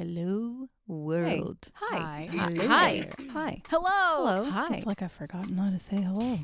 Hello, 0.00 0.66
world. 0.86 1.68
Hi. 1.74 2.26
Hi. 2.32 2.48
Hello 2.48 2.68
Hi. 2.68 3.10
Hi. 3.34 3.62
Hello. 3.68 3.90
Hello. 3.90 4.50
Hi. 4.50 4.74
It's 4.76 4.86
like 4.86 5.02
I've 5.02 5.12
forgotten 5.12 5.58
how 5.58 5.68
to 5.68 5.78
say 5.78 6.00
hello. 6.00 6.38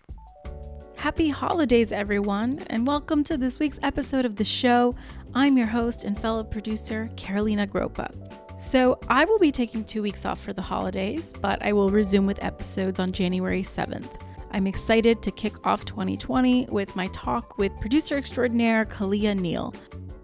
Happy 0.96 1.28
holidays, 1.28 1.92
everyone, 1.92 2.60
and 2.68 2.86
welcome 2.86 3.22
to 3.24 3.36
this 3.36 3.60
week's 3.60 3.78
episode 3.82 4.24
of 4.24 4.36
the 4.36 4.44
show. 4.44 4.94
I'm 5.34 5.58
your 5.58 5.66
host 5.66 6.04
and 6.04 6.18
fellow 6.18 6.42
producer, 6.42 7.10
Carolina 7.16 7.66
Groppa. 7.66 8.10
So, 8.58 8.98
I 9.08 9.26
will 9.26 9.38
be 9.38 9.52
taking 9.52 9.84
two 9.84 10.00
weeks 10.00 10.24
off 10.24 10.40
for 10.40 10.54
the 10.54 10.62
holidays, 10.62 11.34
but 11.42 11.62
I 11.62 11.74
will 11.74 11.90
resume 11.90 12.24
with 12.24 12.42
episodes 12.42 12.98
on 12.98 13.12
January 13.12 13.62
7th. 13.62 14.22
I'm 14.52 14.66
excited 14.66 15.20
to 15.20 15.30
kick 15.30 15.66
off 15.66 15.84
2020 15.84 16.68
with 16.70 16.96
my 16.96 17.08
talk 17.08 17.58
with 17.58 17.78
producer 17.78 18.16
extraordinaire 18.16 18.86
Kalia 18.86 19.38
Neal. 19.38 19.74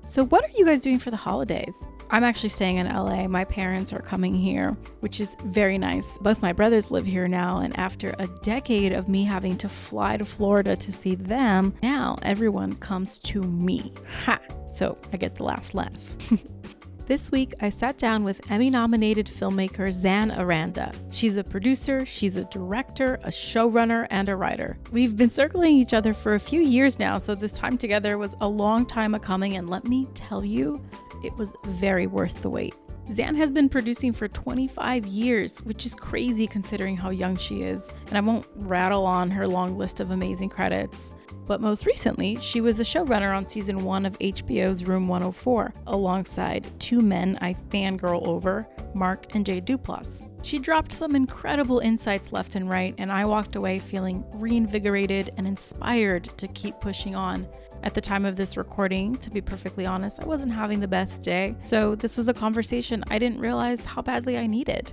So, 0.04 0.26
what 0.26 0.44
are 0.44 0.50
you 0.56 0.64
guys 0.64 0.80
doing 0.80 0.98
for 0.98 1.10
the 1.10 1.16
holidays? 1.16 1.86
I'm 2.10 2.24
actually 2.24 2.50
staying 2.50 2.76
in 2.76 2.86
LA. 2.86 3.26
My 3.28 3.44
parents 3.44 3.92
are 3.92 4.00
coming 4.00 4.34
here, 4.34 4.76
which 5.00 5.20
is 5.20 5.36
very 5.44 5.78
nice. 5.78 6.18
Both 6.18 6.42
my 6.42 6.52
brothers 6.52 6.90
live 6.90 7.06
here 7.06 7.28
now, 7.28 7.58
and 7.60 7.74
after 7.78 8.14
a 8.18 8.26
decade 8.42 8.92
of 8.92 9.08
me 9.08 9.24
having 9.24 9.56
to 9.58 9.68
fly 9.68 10.18
to 10.18 10.24
Florida 10.24 10.76
to 10.76 10.92
see 10.92 11.14
them, 11.14 11.72
now 11.82 12.18
everyone 12.22 12.74
comes 12.76 13.18
to 13.20 13.40
me. 13.42 13.92
Ha! 14.24 14.38
So 14.74 14.98
I 15.12 15.16
get 15.16 15.36
the 15.36 15.44
last 15.44 15.74
laugh. 15.74 15.96
This 17.06 17.32
week, 17.32 17.52
I 17.60 17.68
sat 17.68 17.98
down 17.98 18.22
with 18.22 18.48
Emmy 18.48 18.70
nominated 18.70 19.26
filmmaker 19.26 19.88
Xan 19.88 20.38
Aranda. 20.38 20.92
She's 21.10 21.36
a 21.36 21.42
producer, 21.42 22.06
she's 22.06 22.36
a 22.36 22.44
director, 22.44 23.16
a 23.24 23.28
showrunner, 23.28 24.06
and 24.08 24.28
a 24.28 24.36
writer. 24.36 24.78
We've 24.92 25.16
been 25.16 25.28
circling 25.28 25.74
each 25.74 25.94
other 25.94 26.14
for 26.14 26.34
a 26.34 26.40
few 26.40 26.60
years 26.60 27.00
now, 27.00 27.18
so 27.18 27.34
this 27.34 27.52
time 27.52 27.76
together 27.76 28.18
was 28.18 28.36
a 28.40 28.48
long 28.48 28.86
time 28.86 29.14
a 29.16 29.20
coming, 29.20 29.56
and 29.56 29.68
let 29.68 29.84
me 29.84 30.06
tell 30.14 30.44
you, 30.44 30.80
it 31.24 31.36
was 31.36 31.52
very 31.64 32.06
worth 32.06 32.40
the 32.40 32.48
wait. 32.48 32.74
Xan 33.08 33.36
has 33.36 33.50
been 33.50 33.68
producing 33.68 34.12
for 34.12 34.28
25 34.28 35.06
years, 35.06 35.58
which 35.62 35.84
is 35.84 35.94
crazy 35.94 36.46
considering 36.46 36.96
how 36.96 37.10
young 37.10 37.36
she 37.36 37.62
is, 37.62 37.90
and 38.08 38.16
I 38.16 38.20
won't 38.20 38.46
rattle 38.54 39.04
on 39.04 39.30
her 39.30 39.46
long 39.46 39.76
list 39.76 40.00
of 40.00 40.12
amazing 40.12 40.50
credits. 40.50 41.14
But 41.46 41.60
most 41.60 41.84
recently, 41.84 42.36
she 42.36 42.60
was 42.60 42.78
a 42.78 42.84
showrunner 42.84 43.36
on 43.36 43.48
season 43.48 43.84
one 43.84 44.06
of 44.06 44.18
HBO's 44.20 44.84
Room 44.84 45.08
104, 45.08 45.74
alongside 45.88 46.70
two 46.78 47.00
men 47.00 47.36
I 47.40 47.54
fangirl 47.70 48.26
over, 48.26 48.68
Mark 48.94 49.34
and 49.34 49.44
Jay 49.44 49.60
Duplass. 49.60 50.28
She 50.44 50.58
dropped 50.58 50.92
some 50.92 51.16
incredible 51.16 51.80
insights 51.80 52.32
left 52.32 52.54
and 52.54 52.70
right, 52.70 52.94
and 52.98 53.10
I 53.10 53.24
walked 53.24 53.56
away 53.56 53.78
feeling 53.80 54.24
reinvigorated 54.34 55.30
and 55.36 55.46
inspired 55.46 56.30
to 56.38 56.48
keep 56.48 56.78
pushing 56.80 57.14
on. 57.14 57.46
At 57.82 57.94
the 57.94 58.00
time 58.00 58.24
of 58.24 58.36
this 58.36 58.56
recording, 58.56 59.16
to 59.16 59.30
be 59.30 59.40
perfectly 59.40 59.86
honest, 59.86 60.20
I 60.20 60.24
wasn't 60.24 60.52
having 60.52 60.78
the 60.78 60.86
best 60.86 61.22
day, 61.22 61.56
so 61.64 61.96
this 61.96 62.16
was 62.16 62.28
a 62.28 62.34
conversation 62.34 63.02
I 63.10 63.18
didn't 63.18 63.40
realize 63.40 63.84
how 63.84 64.02
badly 64.02 64.38
I 64.38 64.46
needed. 64.46 64.92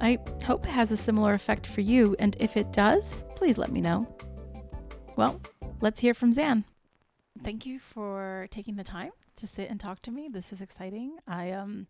I 0.00 0.18
hope 0.44 0.64
it 0.64 0.70
has 0.70 0.92
a 0.92 0.96
similar 0.96 1.32
effect 1.32 1.66
for 1.66 1.82
you, 1.82 2.16
and 2.18 2.34
if 2.40 2.56
it 2.56 2.72
does, 2.72 3.24
please 3.34 3.58
let 3.58 3.70
me 3.70 3.82
know. 3.82 4.08
Well, 5.16 5.40
let's 5.82 6.00
hear 6.00 6.14
from 6.14 6.34
Xan. 6.34 6.64
Thank 7.42 7.66
you 7.66 7.78
for 7.78 8.48
taking 8.50 8.76
the 8.76 8.84
time 8.84 9.12
to 9.36 9.46
sit 9.46 9.68
and 9.68 9.78
talk 9.78 10.00
to 10.02 10.10
me. 10.10 10.28
This 10.30 10.52
is 10.52 10.62
exciting. 10.62 11.18
I 11.28 11.50
um 11.50 11.86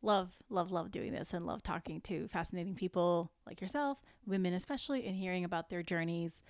love 0.00 0.30
love 0.48 0.70
love 0.70 0.92
doing 0.92 1.12
this 1.12 1.34
and 1.34 1.44
love 1.44 1.62
talking 1.62 2.00
to 2.02 2.28
fascinating 2.28 2.76
people 2.76 3.32
like 3.46 3.60
yourself, 3.60 4.00
women 4.26 4.54
especially, 4.54 5.06
and 5.06 5.16
hearing 5.16 5.44
about 5.44 5.70
their 5.70 5.82
journeys 5.82 6.42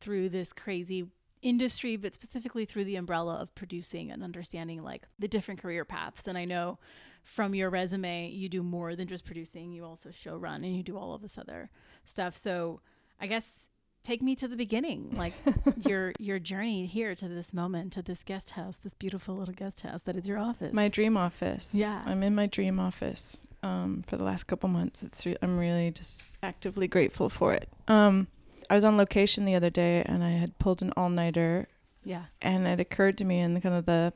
through 0.00 0.28
this 0.28 0.52
crazy 0.52 1.08
industry, 1.42 1.96
but 1.96 2.14
specifically 2.14 2.64
through 2.64 2.84
the 2.84 2.96
umbrella 2.96 3.34
of 3.34 3.54
producing 3.54 4.10
and 4.10 4.22
understanding 4.22 4.82
like 4.82 5.02
the 5.18 5.28
different 5.28 5.60
career 5.60 5.84
paths. 5.84 6.26
And 6.26 6.38
I 6.38 6.44
know 6.44 6.78
from 7.24 7.54
your 7.54 7.70
resume, 7.70 8.28
you 8.30 8.48
do 8.48 8.62
more 8.62 8.96
than 8.96 9.06
just 9.08 9.24
producing. 9.24 9.72
You 9.72 9.84
also 9.84 10.10
show 10.10 10.36
run 10.36 10.64
and 10.64 10.76
you 10.76 10.82
do 10.82 10.96
all 10.96 11.14
of 11.14 11.22
this 11.22 11.38
other 11.38 11.70
stuff. 12.04 12.36
So 12.36 12.80
I 13.20 13.26
guess 13.26 13.50
take 14.02 14.22
me 14.22 14.34
to 14.36 14.48
the 14.48 14.56
beginning, 14.56 15.14
like 15.16 15.34
your 15.76 16.12
your 16.18 16.38
journey 16.38 16.86
here 16.86 17.14
to 17.14 17.28
this 17.28 17.52
moment, 17.52 17.92
to 17.94 18.02
this 18.02 18.22
guest 18.22 18.50
house, 18.50 18.76
this 18.78 18.94
beautiful 18.94 19.36
little 19.36 19.54
guest 19.54 19.82
house 19.82 20.02
that 20.02 20.16
is 20.16 20.26
your 20.26 20.38
office. 20.38 20.72
My 20.72 20.88
dream 20.88 21.16
office. 21.16 21.74
Yeah. 21.74 22.02
I'm 22.04 22.22
in 22.22 22.34
my 22.34 22.46
dream 22.46 22.80
office 22.80 23.36
um, 23.62 24.02
for 24.06 24.16
the 24.16 24.24
last 24.24 24.44
couple 24.44 24.68
months. 24.68 25.02
It's 25.02 25.24
re- 25.24 25.36
I'm 25.42 25.58
really 25.58 25.90
just 25.90 26.30
actively 26.42 26.88
grateful 26.88 27.28
for 27.28 27.54
it. 27.54 27.68
Um, 27.88 28.26
I 28.72 28.74
was 28.74 28.86
on 28.86 28.96
location 28.96 29.44
the 29.44 29.54
other 29.54 29.68
day 29.68 30.02
and 30.06 30.24
I 30.24 30.30
had 30.30 30.58
pulled 30.58 30.80
an 30.80 30.94
all 30.96 31.10
nighter, 31.10 31.68
yeah. 32.04 32.22
and 32.40 32.66
it 32.66 32.80
occurred 32.80 33.18
to 33.18 33.24
me 33.24 33.38
in 33.38 33.52
the 33.52 33.60
kind 33.60 33.74
of 33.74 33.84
the 33.84 34.14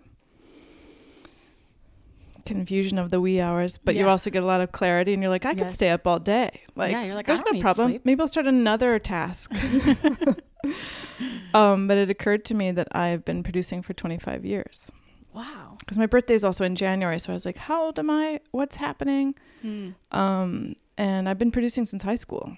confusion 2.46 2.98
of 2.98 3.10
the 3.10 3.20
wee 3.20 3.38
hours, 3.38 3.76
but 3.76 3.96
you 3.96 4.08
also 4.08 4.30
get 4.30 4.42
a 4.42 4.46
lot 4.46 4.62
of 4.62 4.72
clarity, 4.72 5.12
and 5.12 5.22
you're 5.22 5.28
like, 5.28 5.44
I 5.44 5.54
could 5.54 5.70
stay 5.70 5.90
up 5.90 6.06
all 6.06 6.18
day. 6.18 6.62
Like, 6.74 6.92
Yeah, 6.92 7.04
you're 7.04 7.14
like, 7.14 7.26
there's 7.26 7.44
no 7.44 7.60
problem. 7.60 7.98
Maybe 8.04 8.18
I'll 8.18 8.28
start 8.28 8.46
another 8.46 8.98
task. 8.98 9.52
um, 11.54 11.86
but 11.86 11.98
it 11.98 12.08
occurred 12.08 12.46
to 12.46 12.54
me 12.54 12.70
that 12.70 12.88
I've 12.92 13.26
been 13.26 13.42
producing 13.42 13.82
for 13.82 13.92
25 13.92 14.46
years 14.46 14.90
Wow. 15.34 15.76
because 15.80 15.98
my 15.98 16.06
birthday 16.06 16.32
is 16.32 16.44
also 16.44 16.64
in 16.64 16.76
January. 16.76 17.18
So 17.18 17.30
I 17.30 17.34
was 17.34 17.44
like, 17.44 17.58
how 17.58 17.84
old 17.84 17.98
am 17.98 18.08
I? 18.08 18.40
What's 18.52 18.76
happening? 18.76 19.34
Hmm. 19.60 19.90
Um, 20.12 20.76
and 20.96 21.28
I've 21.28 21.38
been 21.38 21.50
producing 21.50 21.84
since 21.84 22.02
high 22.02 22.14
school, 22.14 22.56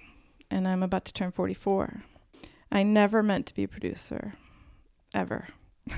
and 0.50 0.66
I'm 0.66 0.82
about 0.82 1.04
to 1.06 1.12
turn 1.12 1.30
44. 1.30 2.02
I 2.70 2.82
never 2.82 3.22
meant 3.22 3.46
to 3.46 3.54
be 3.54 3.64
a 3.64 3.68
producer, 3.68 4.34
ever. 5.14 5.48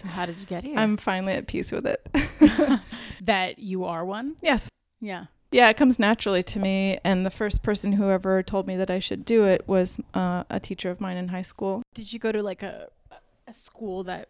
So 0.00 0.06
how 0.06 0.26
did 0.26 0.38
you 0.38 0.46
get 0.46 0.62
here? 0.62 0.78
I'm 0.78 0.96
finally 0.96 1.32
at 1.32 1.48
peace 1.48 1.72
with 1.72 1.84
it. 1.84 2.08
that 3.20 3.58
you 3.58 3.84
are 3.84 4.04
one. 4.04 4.36
yes. 4.40 4.68
Yeah. 5.00 5.24
Yeah, 5.50 5.68
it 5.70 5.76
comes 5.76 5.98
naturally 5.98 6.44
to 6.44 6.60
me. 6.60 6.98
And 7.02 7.26
the 7.26 7.30
first 7.30 7.64
person 7.64 7.92
who 7.92 8.08
ever 8.08 8.42
told 8.44 8.68
me 8.68 8.76
that 8.76 8.90
I 8.92 9.00
should 9.00 9.24
do 9.24 9.44
it 9.44 9.66
was 9.66 9.98
uh, 10.14 10.44
a 10.50 10.60
teacher 10.60 10.90
of 10.90 11.00
mine 11.00 11.16
in 11.16 11.28
high 11.28 11.42
school. 11.42 11.82
Did 11.94 12.12
you 12.12 12.20
go 12.20 12.30
to 12.30 12.42
like 12.44 12.62
a 12.62 12.88
a 13.48 13.54
school 13.54 14.04
that 14.04 14.28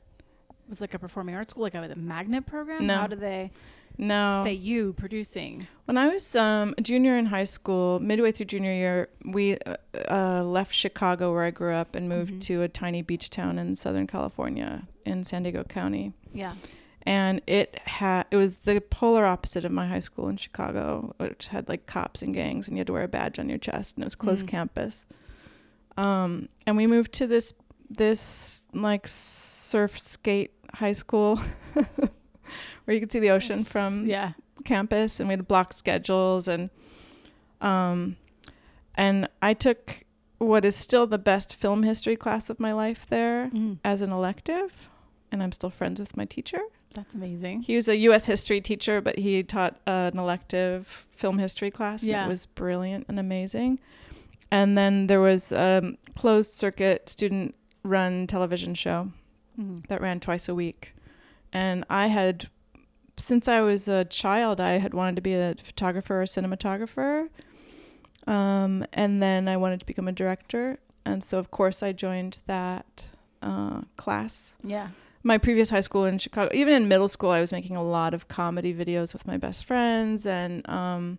was 0.68 0.80
like 0.80 0.94
a 0.94 0.98
performing 0.98 1.34
arts 1.34 1.50
school, 1.50 1.64
like 1.64 1.74
a, 1.74 1.94
magnet 1.96 2.46
program? 2.46 2.86
No. 2.86 2.96
How 2.96 3.06
do 3.06 3.16
they 3.16 3.50
No. 3.98 4.42
say 4.44 4.52
you 4.52 4.92
producing? 4.94 5.66
When 5.86 5.98
I 5.98 6.08
was 6.08 6.36
um, 6.36 6.74
a 6.78 6.80
junior 6.82 7.16
in 7.16 7.26
high 7.26 7.44
school, 7.44 7.98
midway 7.98 8.30
through 8.32 8.46
junior 8.46 8.72
year, 8.72 9.08
we 9.24 9.58
uh, 9.58 9.76
uh, 10.08 10.42
left 10.44 10.72
Chicago, 10.74 11.32
where 11.32 11.42
I 11.44 11.50
grew 11.50 11.74
up, 11.74 11.94
and 11.94 12.08
moved 12.08 12.34
Mhm. 12.34 12.40
to 12.42 12.62
a 12.62 12.68
tiny 12.68 13.02
beach 13.02 13.28
town 13.30 13.58
in 13.58 13.74
Southern 13.74 14.06
California 14.06 14.86
in 15.04 15.24
San 15.24 15.42
Diego 15.42 15.64
County. 15.64 16.12
Yeah. 16.32 16.54
And 17.04 17.40
it 17.46 17.78
had 17.86 18.26
it 18.30 18.36
was 18.36 18.58
the 18.58 18.80
polar 18.80 19.24
opposite 19.24 19.64
of 19.64 19.72
my 19.72 19.86
high 19.88 20.00
school 20.00 20.28
in 20.28 20.36
Chicago, 20.36 21.14
which 21.18 21.48
had 21.48 21.68
like 21.68 21.86
cops 21.86 22.20
and 22.22 22.34
gangs, 22.34 22.68
and 22.68 22.76
you 22.76 22.80
had 22.80 22.86
to 22.88 22.92
wear 22.92 23.02
a 23.04 23.08
badge 23.08 23.38
on 23.38 23.48
your 23.48 23.58
chest, 23.58 23.96
and 23.96 24.04
it 24.04 24.06
was 24.06 24.14
closed 24.14 24.44
Mm. 24.44 24.48
campus. 24.50 25.06
Um, 25.96 26.48
and 26.66 26.76
we 26.76 26.86
moved 26.86 27.12
to 27.14 27.26
this 27.26 27.52
this 27.90 28.62
like 28.74 29.08
surf 29.08 29.98
skate 29.98 30.52
high 30.74 30.92
school, 30.92 31.40
where 32.84 32.94
you 32.94 33.00
could 33.00 33.12
see 33.12 33.18
the 33.20 33.30
ocean 33.30 33.60
It's- 33.60 33.70
from 33.72 34.06
yeah. 34.06 34.32
campus 34.64 35.20
and 35.20 35.28
we 35.28 35.32
had 35.34 35.46
block 35.48 35.72
schedules 35.72 36.48
and 36.48 36.70
um 37.60 38.16
and 38.94 39.28
I 39.42 39.54
took 39.54 40.04
what 40.38 40.64
is 40.64 40.76
still 40.76 41.06
the 41.06 41.18
best 41.18 41.54
film 41.54 41.82
history 41.82 42.16
class 42.16 42.50
of 42.50 42.58
my 42.60 42.72
life 42.72 43.06
there 43.08 43.50
Mm. 43.52 43.78
as 43.84 44.02
an 44.02 44.12
elective 44.12 44.88
and 45.30 45.42
I'm 45.42 45.52
still 45.52 45.70
friends 45.70 46.00
with 46.00 46.16
my 46.16 46.24
teacher. 46.24 46.60
That's 46.94 47.14
amazing. 47.14 47.62
He 47.62 47.74
was 47.76 47.86
a 47.88 47.96
US 48.08 48.26
history 48.26 48.60
teacher 48.60 49.00
but 49.00 49.18
he 49.18 49.42
taught 49.42 49.76
uh, 49.86 50.10
an 50.12 50.18
elective 50.18 51.06
film 51.10 51.38
history 51.38 51.70
class 51.70 52.02
and 52.02 52.10
Yeah. 52.12 52.24
it 52.24 52.28
was 52.28 52.46
brilliant 52.46 53.06
and 53.08 53.18
amazing. 53.18 53.78
And 54.50 54.78
then 54.78 55.06
there 55.08 55.20
was 55.20 55.52
um 55.52 55.98
closed 56.16 56.54
circuit 56.54 57.08
student 57.08 57.54
run 57.84 58.26
television 58.26 58.74
show 58.74 59.12
Mhm. 59.60 59.86
that 59.88 60.00
ran 60.00 60.20
twice 60.20 60.48
a 60.48 60.54
week. 60.54 60.94
And 61.52 61.84
I 61.88 62.08
had, 62.08 62.48
since 63.16 63.48
I 63.48 63.60
was 63.60 63.88
a 63.88 64.04
child, 64.04 64.60
I 64.60 64.78
had 64.78 64.94
wanted 64.94 65.16
to 65.16 65.22
be 65.22 65.34
a 65.34 65.54
photographer 65.62 66.22
or 66.22 66.24
cinematographer. 66.24 67.28
Um, 68.26 68.84
and 68.92 69.22
then 69.22 69.48
I 69.48 69.56
wanted 69.56 69.80
to 69.80 69.86
become 69.86 70.08
a 70.08 70.12
director. 70.12 70.78
And 71.04 71.24
so, 71.24 71.38
of 71.38 71.50
course, 71.50 71.82
I 71.82 71.92
joined 71.92 72.40
that 72.46 73.06
uh, 73.42 73.80
class. 73.96 74.56
Yeah. 74.62 74.88
My 75.22 75.38
previous 75.38 75.70
high 75.70 75.80
school 75.80 76.04
in 76.04 76.18
Chicago, 76.18 76.50
even 76.54 76.74
in 76.74 76.88
middle 76.88 77.08
school, 77.08 77.30
I 77.30 77.40
was 77.40 77.52
making 77.52 77.76
a 77.76 77.82
lot 77.82 78.14
of 78.14 78.28
comedy 78.28 78.74
videos 78.74 79.12
with 79.12 79.26
my 79.26 79.36
best 79.36 79.64
friends 79.64 80.26
and 80.26 80.68
um, 80.68 81.18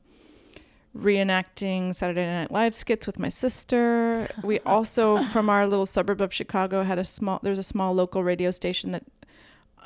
reenacting 0.95 1.93
Saturday 1.93 2.25
Night 2.25 2.51
Live 2.51 2.75
skits 2.75 3.05
with 3.05 3.19
my 3.19 3.29
sister. 3.29 4.29
We 4.43 4.59
also, 4.65 5.23
from 5.25 5.49
our 5.49 5.67
little 5.67 5.85
suburb 5.85 6.21
of 6.21 6.33
Chicago, 6.33 6.83
had 6.83 6.99
a 6.99 7.03
small. 7.03 7.39
There's 7.43 7.59
a 7.59 7.63
small 7.63 7.93
local 7.93 8.23
radio 8.23 8.51
station 8.51 8.91
that, 8.91 9.03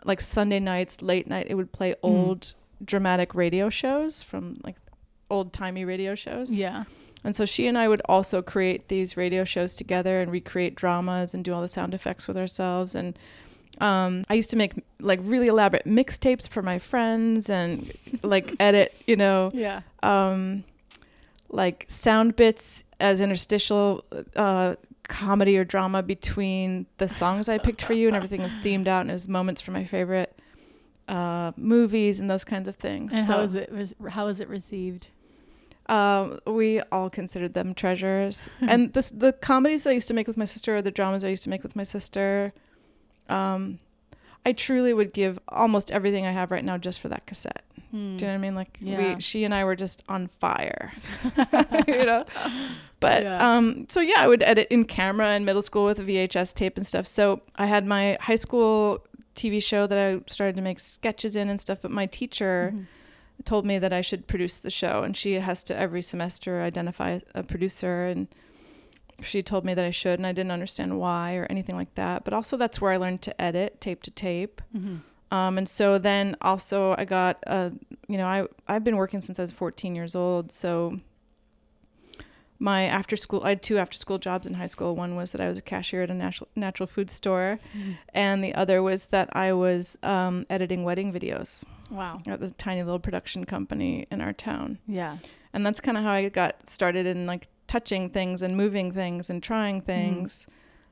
like 0.06 0.22
Sunday 0.22 0.60
nights, 0.60 1.02
late 1.02 1.28
night, 1.28 1.48
it 1.50 1.56
would 1.56 1.72
play 1.72 1.96
old 2.04 2.54
dramatic 2.84 3.34
radio 3.36 3.70
shows 3.70 4.22
from 4.24 4.60
like 4.64 4.76
old 5.30 5.54
timey 5.54 5.86
radio 5.86 6.16
shows. 6.16 6.52
Yeah. 6.52 6.84
And 7.24 7.34
so 7.36 7.46
she 7.46 7.68
and 7.68 7.78
I 7.78 7.88
would 7.88 8.02
also 8.10 8.42
create 8.42 8.90
these 8.90 9.16
radio 9.16 9.46
shows 9.46 9.76
together 9.76 10.20
and 10.20 10.30
recreate 10.32 10.76
dramas 10.76 11.34
and 11.34 11.44
do 11.46 11.54
all 11.54 11.62
the 11.62 11.68
sound 11.70 11.94
effects 11.94 12.28
with 12.28 12.38
ourselves. 12.38 12.96
And 12.96 13.18
Um, 13.80 14.24
I 14.30 14.36
used 14.36 14.50
to 14.52 14.56
make 14.58 14.74
like 15.00 15.20
really 15.24 15.48
elaborate 15.48 15.86
mixtapes 15.86 16.48
for 16.48 16.62
my 16.62 16.78
friends 16.80 17.50
and 17.50 17.92
like 18.22 18.54
edit, 18.60 18.94
you 19.08 19.16
know, 19.16 19.50
Yeah. 19.54 19.82
um, 20.04 20.64
like 21.50 21.86
sound 21.88 22.36
bits 22.36 22.84
as 23.00 23.20
interstitial 23.22 24.04
uh, 24.36 24.76
comedy 25.14 25.58
or 25.58 25.64
drama 25.64 26.02
between 26.02 26.88
the 26.98 27.08
songs 27.08 27.48
I 27.48 27.60
picked 27.60 27.84
for 27.84 27.94
you, 27.94 28.08
and 28.08 28.16
everything 28.18 28.42
was 28.42 28.54
themed 28.54 28.88
out 28.88 29.02
and 29.02 29.12
it 29.12 29.14
was 29.14 29.28
moments 29.28 29.62
from 29.62 29.76
my 29.76 29.86
favorite 29.86 30.38
uh, 31.08 31.52
movies 31.56 32.20
and 32.20 32.30
those 32.30 32.44
kinds 32.44 32.68
of 32.68 32.76
things. 32.76 33.14
And 33.14 33.28
so 33.28 33.34
how 33.34 33.40
is 33.42 33.54
it? 33.54 33.72
Was, 33.72 33.94
how 34.10 34.28
is 34.28 34.40
it 34.40 34.50
received? 34.50 35.10
um, 35.88 36.40
we 36.48 36.80
all 36.92 37.10
considered 37.10 37.54
them 37.54 37.74
treasures. 37.74 38.50
and 38.62 38.94
the 38.94 39.12
the 39.14 39.34
comedies 39.34 39.86
I 39.86 39.92
used 39.92 40.08
to 40.08 40.14
make 40.14 40.28
with 40.28 40.38
my 40.38 40.46
sister, 40.46 40.76
or 40.76 40.82
the 40.82 40.92
dramas 40.92 41.24
I 41.24 41.30
used 41.30 41.44
to 41.44 41.50
make 41.50 41.64
with 41.64 41.76
my 41.76 41.84
sister, 41.84 42.54
um, 43.30 43.80
I 44.46 44.54
truly 44.54 44.94
would 44.94 45.14
give 45.14 45.40
almost 45.48 45.92
everything 45.92 46.26
I 46.26 46.32
have 46.32 46.52
right 46.52 46.66
now 46.66 46.78
just 46.78 47.00
for 47.00 47.10
that 47.10 47.26
cassette. 47.26 47.64
Do 47.94 48.00
you 48.00 48.18
know 48.22 48.28
what 48.28 48.34
I 48.34 48.38
mean? 48.40 48.56
Like 48.56 48.78
Yeah. 48.82 49.16
we, 49.16 49.22
she 49.22 49.44
and 49.44 49.54
I 49.54 49.64
were 49.66 49.76
just 49.76 50.02
on 50.10 50.26
fire, 50.28 50.92
you 51.88 52.06
know. 52.06 52.26
But 53.00 53.22
Yeah. 53.24 53.56
um, 53.56 53.86
so 53.88 54.02
yeah, 54.02 54.16
I 54.18 54.28
would 54.28 54.42
edit 54.42 54.68
in 54.72 54.86
camera 54.86 55.36
in 55.36 55.46
middle 55.46 55.62
school 55.62 55.86
with 55.86 56.00
a 56.00 56.04
VHS 56.04 56.54
tape 56.56 56.76
and 56.76 56.88
stuff. 56.88 57.06
So 57.06 57.42
I 57.56 57.68
had 57.68 57.86
my 57.86 58.18
high 58.20 58.36
school 58.38 59.06
TV 59.36 59.62
show 59.62 59.86
that 59.86 59.98
I 59.98 60.22
started 60.26 60.56
to 60.56 60.62
make 60.64 60.80
sketches 60.80 61.36
in 61.36 61.50
and 61.50 61.62
stuff. 61.62 61.80
But 61.84 61.92
my 61.92 62.08
teacher 62.08 62.72
Mhm. 62.74 62.86
told 63.46 63.64
me 63.66 63.78
that 63.78 63.94
I 63.94 64.02
should 64.02 64.26
produce 64.28 64.58
the 64.58 64.72
show, 64.72 65.04
and 65.04 65.16
she 65.16 65.34
has 65.36 65.64
to 65.66 65.78
every 65.78 66.02
semester 66.02 66.62
identify 66.64 67.20
a 67.36 67.44
producer 67.44 68.06
and. 68.08 68.28
She 69.22 69.44
told 69.44 69.64
me 69.64 69.74
that 69.76 69.86
I 69.86 69.92
should, 69.92 70.18
and 70.20 70.26
I 70.26 70.32
didn't 70.34 70.52
understand 70.52 71.00
why 71.00 71.36
or 71.36 71.46
anything 71.50 71.78
like 71.78 71.94
that. 71.96 72.26
But 72.26 72.34
also, 72.34 72.58
that's 72.58 72.82
where 72.82 72.92
I 72.92 72.98
learned 72.98 73.22
to 73.22 73.40
edit 73.42 73.80
tape 73.80 74.02
to 74.04 74.12
tape. 74.12 74.60
Mhm. 74.76 75.02
Um, 75.34 75.58
and 75.58 75.68
so 75.68 75.98
then 75.98 76.36
also 76.42 76.94
I 76.98 77.06
got, 77.06 77.44
uh, 77.48 77.72
you 78.08 78.18
know, 78.20 78.28
I, 78.28 78.46
I've 78.68 78.84
been 78.84 78.98
working 78.98 79.20
since 79.20 79.40
I 79.40 79.42
was 79.42 79.52
14 79.52 79.96
years 79.96 80.16
old. 80.16 80.52
So 80.52 81.00
my 82.60 82.84
after 82.84 83.16
school, 83.18 83.42
I 83.44 83.50
had 83.50 83.64
two 83.64 83.78
after 83.78 83.98
school 83.98 84.20
jobs 84.20 84.46
in 84.48 84.54
high 84.54 84.68
school. 84.68 84.96
One 84.96 85.16
was 85.16 85.32
that 85.32 85.42
I 85.42 85.50
was 85.50 85.58
a 85.58 85.62
cashier 85.62 86.04
at 86.04 86.10
a 86.12 86.14
natural, 86.14 86.48
natural 86.56 86.88
food 86.88 87.10
store. 87.10 87.60
And 88.14 88.44
the 88.44 88.54
other 88.54 88.82
was 88.84 89.08
that 89.08 89.36
I 89.36 89.54
was 89.54 89.98
um, 90.04 90.46
editing 90.50 90.84
wedding 90.84 91.12
videos 91.12 91.64
Wow. 91.90 92.22
at 92.28 92.42
a 92.42 92.52
tiny 92.52 92.84
little 92.84 93.00
production 93.00 93.44
company 93.46 94.06
in 94.12 94.22
our 94.22 94.34
town. 94.34 94.78
Yeah. 94.88 95.18
And 95.52 95.66
that's 95.66 95.80
kind 95.82 95.98
of 95.98 96.04
how 96.04 96.12
I 96.12 96.30
got 96.30 96.70
started 96.70 97.06
in 97.06 97.26
like 97.26 97.48
touching 97.68 98.10
things 98.12 98.42
and 98.44 98.56
moving 98.56 98.92
things 98.92 99.30
and 99.30 99.42
trying 99.42 99.82
things. 99.82 100.46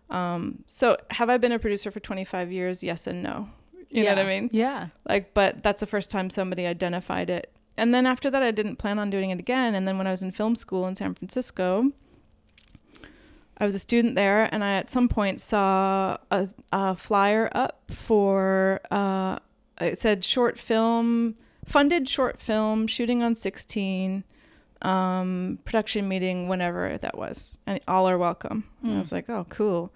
Um, 0.10 0.64
so 0.68 0.98
have 1.12 1.30
I 1.30 1.38
been 1.38 1.52
a 1.52 1.60
producer 1.60 1.92
for 1.92 2.00
25 2.00 2.52
years? 2.52 2.84
Yes 2.84 3.06
and 3.08 3.22
no. 3.24 3.50
You 3.92 4.04
know 4.04 4.10
what 4.16 4.20
I 4.20 4.28
mean? 4.28 4.50
Yeah. 4.54 4.88
like 5.08 5.34
but 5.34 5.62
that's 5.64 5.80
the 5.82 5.86
first 5.86 6.10
time 6.10 6.30
somebody 6.30 6.66
identified 6.66 7.30
it. 7.30 7.52
And 7.78 7.94
then 7.94 8.06
after 8.06 8.30
that 8.32 8.42
i 8.44 8.52
didn't 8.52 8.78
plan 8.78 9.00
on 9.00 9.10
doing 9.10 9.30
it 9.32 9.40
again. 9.40 9.76
And 9.76 9.88
then 9.88 9.98
when 9.98 10.08
i 10.08 10.12
was 10.12 10.22
in 10.24 10.32
film 10.32 10.56
school 10.56 10.88
in 10.88 10.96
san 10.96 11.14
francisco 11.14 11.92
i 13.58 13.66
was 13.66 13.76
a 13.76 13.80
student 13.80 14.16
there 14.16 14.50
and 14.54 14.64
i 14.64 14.74
at 14.74 14.90
some 14.90 15.08
point 15.08 15.40
saw 15.42 16.18
a, 16.32 16.48
a 16.72 16.96
flyer 16.96 17.50
up 17.54 17.82
for 17.92 18.80
uh, 18.92 19.38
it 19.80 20.00
said 20.00 20.24
short 20.24 20.58
film 20.58 21.36
funded 21.66 22.08
short 22.10 22.42
film 22.42 22.88
shooting 22.88 23.22
on 23.24 23.36
16 23.36 24.24
um, 24.84 25.60
production 25.64 26.08
meeting 26.08 26.48
whenever 26.48 26.98
that 26.98 27.16
was. 27.16 27.60
And 27.68 27.80
all 27.88 28.10
are 28.10 28.18
welcome. 28.18 28.64
And 28.82 28.94
i 28.94 28.96
Mm. 28.96 29.00
was 29.00 29.12
like 29.12 29.30
oh 29.30 29.46
cool. 29.50 29.92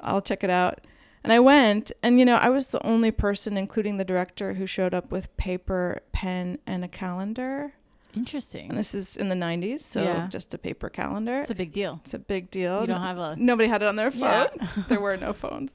I'll 0.00 0.22
check 0.22 0.42
it 0.42 0.48
out 0.50 0.80
and 1.24 1.32
I 1.32 1.38
went, 1.40 1.92
and 2.02 2.18
you 2.18 2.24
know, 2.24 2.36
I 2.36 2.48
was 2.48 2.68
the 2.68 2.84
only 2.86 3.10
person, 3.10 3.56
including 3.56 3.96
the 3.98 4.04
director, 4.04 4.54
who 4.54 4.66
showed 4.66 4.94
up 4.94 5.10
with 5.10 5.34
paper, 5.36 6.00
pen, 6.12 6.58
and 6.66 6.84
a 6.84 6.88
calendar. 6.88 7.72
Interesting. 8.16 8.70
And 8.70 8.76
this 8.78 8.92
is 8.92 9.16
in 9.16 9.28
the 9.28 9.36
90s, 9.36 9.80
so 9.84 10.02
Yeah. 10.02 10.26
just 10.28 10.52
a 10.52 10.58
paper 10.58 10.88
calendar. 10.88 11.38
It's 11.42 11.50
a 11.50 11.54
big 11.54 11.72
deal. 11.72 12.00
It's 12.02 12.12
a 12.14 12.18
big 12.18 12.50
deal. 12.50 12.80
You 12.80 12.88
don't 12.88 13.00
have 13.02 13.18
a. 13.18 13.36
Nobody 13.36 13.68
had 13.68 13.82
it 13.82 13.88
on 13.88 13.94
their 13.94 14.10
phone. 14.10 14.20
Yeah. 14.20 14.66
there 14.88 15.00
were 15.00 15.16
no 15.16 15.32
phones. 15.32 15.72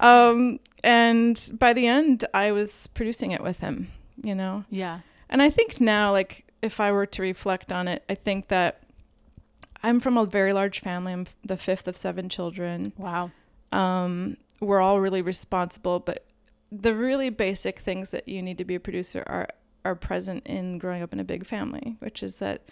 Um, 0.00 0.58
and 0.82 1.52
by 1.58 1.72
the 1.72 1.86
end, 1.86 2.24
I 2.34 2.50
was 2.50 2.88
producing 2.88 3.30
it 3.30 3.42
with 3.42 3.60
him, 3.60 3.92
you 4.22 4.34
know? 4.34 4.64
Yeah. 4.70 5.00
And 5.30 5.40
I 5.40 5.50
think 5.50 5.80
now, 5.80 6.10
like, 6.10 6.44
if 6.62 6.80
I 6.80 6.90
were 6.90 7.06
to 7.06 7.22
reflect 7.22 7.72
on 7.72 7.86
it, 7.86 8.02
I 8.08 8.16
think 8.16 8.48
that 8.48 8.82
I'm 9.84 10.00
from 10.00 10.16
a 10.16 10.26
very 10.26 10.52
large 10.52 10.80
family. 10.80 11.12
I'm 11.12 11.26
the 11.44 11.56
fifth 11.56 11.86
of 11.86 11.96
seven 11.96 12.28
children 12.28 12.92
Wow. 12.96 13.30
um, 13.70 14.36
we're 14.62 14.80
all 14.80 15.00
really 15.00 15.22
responsible, 15.22 16.00
but 16.00 16.24
the 16.70 16.94
really 16.94 17.28
basic 17.28 17.80
things 17.80 18.10
that 18.10 18.26
you 18.28 18.40
need 18.40 18.58
to 18.58 18.64
be 18.64 18.74
a 18.76 18.80
producer 18.80 19.22
are 19.26 19.48
are 19.84 19.94
present 19.96 20.46
in 20.46 20.78
growing 20.78 21.02
up 21.02 21.12
in 21.12 21.18
a 21.18 21.24
big 21.24 21.44
family, 21.44 21.96
which 21.98 22.22
is 22.22 22.36
that 22.36 22.62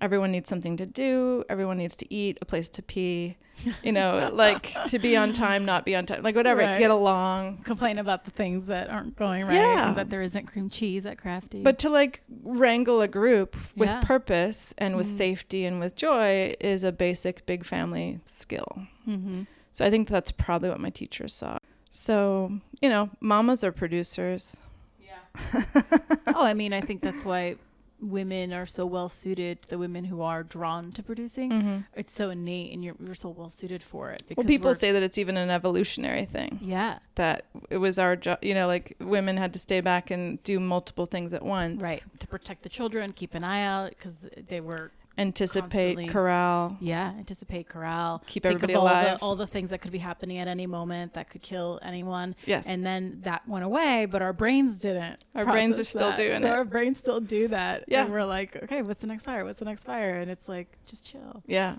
everyone 0.00 0.32
needs 0.32 0.48
something 0.48 0.74
to 0.78 0.86
do, 0.86 1.44
everyone 1.50 1.76
needs 1.76 1.94
to 1.96 2.12
eat, 2.12 2.38
a 2.40 2.46
place 2.46 2.68
to 2.70 2.82
pee, 2.82 3.36
you 3.82 3.92
know, 3.92 4.30
like 4.34 4.72
to 4.86 4.98
be 4.98 5.16
on 5.18 5.34
time, 5.34 5.66
not 5.66 5.84
be 5.84 5.94
on 5.94 6.06
time, 6.06 6.22
like 6.22 6.34
whatever, 6.34 6.62
Right. 6.62 6.78
get 6.78 6.90
along. 6.90 7.58
Complain 7.58 7.98
about 7.98 8.24
the 8.24 8.30
things 8.30 8.66
that 8.68 8.88
aren't 8.88 9.16
going 9.16 9.44
right 9.46 9.54
Yeah. 9.54 9.88
and 9.88 9.96
that 9.98 10.08
there 10.08 10.22
isn't 10.22 10.46
cream 10.46 10.70
cheese 10.70 11.04
at 11.04 11.18
Crafty. 11.18 11.62
But 11.62 11.78
to 11.80 11.90
like 11.90 12.22
wrangle 12.42 13.02
a 13.02 13.08
group 13.08 13.54
with 13.76 13.88
Yeah. 13.90 14.00
purpose 14.02 14.74
and 14.78 14.96
with 14.96 15.06
Mhm. 15.08 15.10
safety 15.10 15.64
and 15.66 15.78
with 15.78 15.94
joy 15.94 16.54
is 16.58 16.84
a 16.84 16.92
basic 16.92 17.44
big 17.46 17.64
family 17.66 18.20
skill. 18.24 18.86
mm-hmm. 19.06 19.42
So 19.76 19.84
I 19.84 19.90
think 19.90 20.08
that's 20.08 20.32
probably 20.32 20.70
what 20.70 20.80
my 20.80 20.88
teachers 20.88 21.34
saw. 21.34 21.58
So, 21.90 22.50
you 22.80 22.88
know, 22.88 23.10
mamas 23.20 23.62
are 23.62 23.72
producers. 23.72 24.56
Yeah. 24.98 25.62
oh, 26.28 26.42
I 26.42 26.54
mean, 26.54 26.72
I 26.72 26.80
think 26.80 27.02
that's 27.02 27.26
why 27.26 27.56
women 28.00 28.54
are 28.54 28.64
so 28.64 28.86
well 28.86 29.10
suited. 29.10 29.58
The 29.68 29.76
women 29.76 30.04
who 30.06 30.22
are 30.22 30.42
drawn 30.42 30.92
to 30.92 31.02
producing, 31.02 31.50
Mm-hmm. 31.52 31.78
it's 31.94 32.14
so 32.14 32.30
innate, 32.30 32.72
and 32.72 32.82
you're 32.82 32.94
you're 33.04 33.14
so 33.14 33.28
well 33.28 33.50
suited 33.50 33.82
for 33.82 34.10
it. 34.12 34.22
Well, 34.34 34.46
people 34.46 34.74
say 34.74 34.92
that 34.92 35.02
it's 35.02 35.18
even 35.18 35.36
an 35.36 35.50
evolutionary 35.50 36.24
thing. 36.24 36.58
yeah, 36.62 37.00
That 37.16 37.44
it 37.68 37.76
was 37.76 37.98
our 37.98 38.16
job, 38.16 38.38
you 38.42 38.54
know, 38.54 38.66
like 38.66 38.96
women 39.00 39.36
had 39.36 39.52
to 39.52 39.58
stay 39.58 39.82
back 39.82 40.10
and 40.10 40.42
do 40.42 40.58
multiple 40.58 41.04
things 41.04 41.34
at 41.34 41.42
once. 41.44 41.82
right, 41.82 42.02
to 42.20 42.26
protect 42.26 42.62
the 42.62 42.70
children, 42.70 43.12
keep 43.12 43.34
an 43.34 43.44
eye 43.44 43.62
out 43.62 43.90
because 43.90 44.16
they 44.48 44.62
were 44.62 44.90
Anticipate, 45.18 45.94
Constantly. 45.94 46.08
corral, 46.08 46.76
yeah, 46.78 47.12
anticipate 47.18 47.68
corral, 47.68 48.22
keep 48.26 48.44
everybody 48.44 48.74
of 48.74 48.80
all 48.80 48.84
alive. 48.86 49.18
the 49.18 49.24
all 49.24 49.34
the 49.34 49.46
things 49.46 49.70
that 49.70 49.80
could 49.80 49.90
be 49.92 49.98
happening 49.98 50.36
at 50.38 50.46
any 50.46 50.66
moment 50.66 51.14
that 51.14 51.30
could 51.30 51.40
kill 51.40 51.78
anyone. 51.82 52.36
yes. 52.44 52.66
And 52.66 52.84
then 52.84 53.20
that 53.22 53.48
went 53.48 53.64
away, 53.64 54.06
but 54.06 54.20
our 54.20 54.34
brains 54.34 54.76
didn't. 54.76 55.24
Our 55.34 55.46
brains 55.46 55.78
are 55.78 55.84
still 55.84 56.08
that. 56.10 56.16
doing 56.18 56.40
so 56.42 56.48
it. 56.48 56.50
Our 56.50 56.64
brains 56.66 56.98
still 56.98 57.20
do 57.20 57.48
that. 57.48 57.84
Yeah. 57.88 58.04
And 58.04 58.12
we're 58.12 58.24
like, 58.26 58.56
okay, 58.64 58.82
what's 58.82 59.00
the 59.00 59.06
next 59.06 59.24
fire? 59.24 59.44
What's 59.44 59.58
the 59.58 59.64
next 59.64 59.84
fire? 59.84 60.16
And 60.20 60.30
it's 60.30 60.48
like, 60.50 60.68
just 60.86 61.06
chill. 61.06 61.42
yeah. 61.46 61.76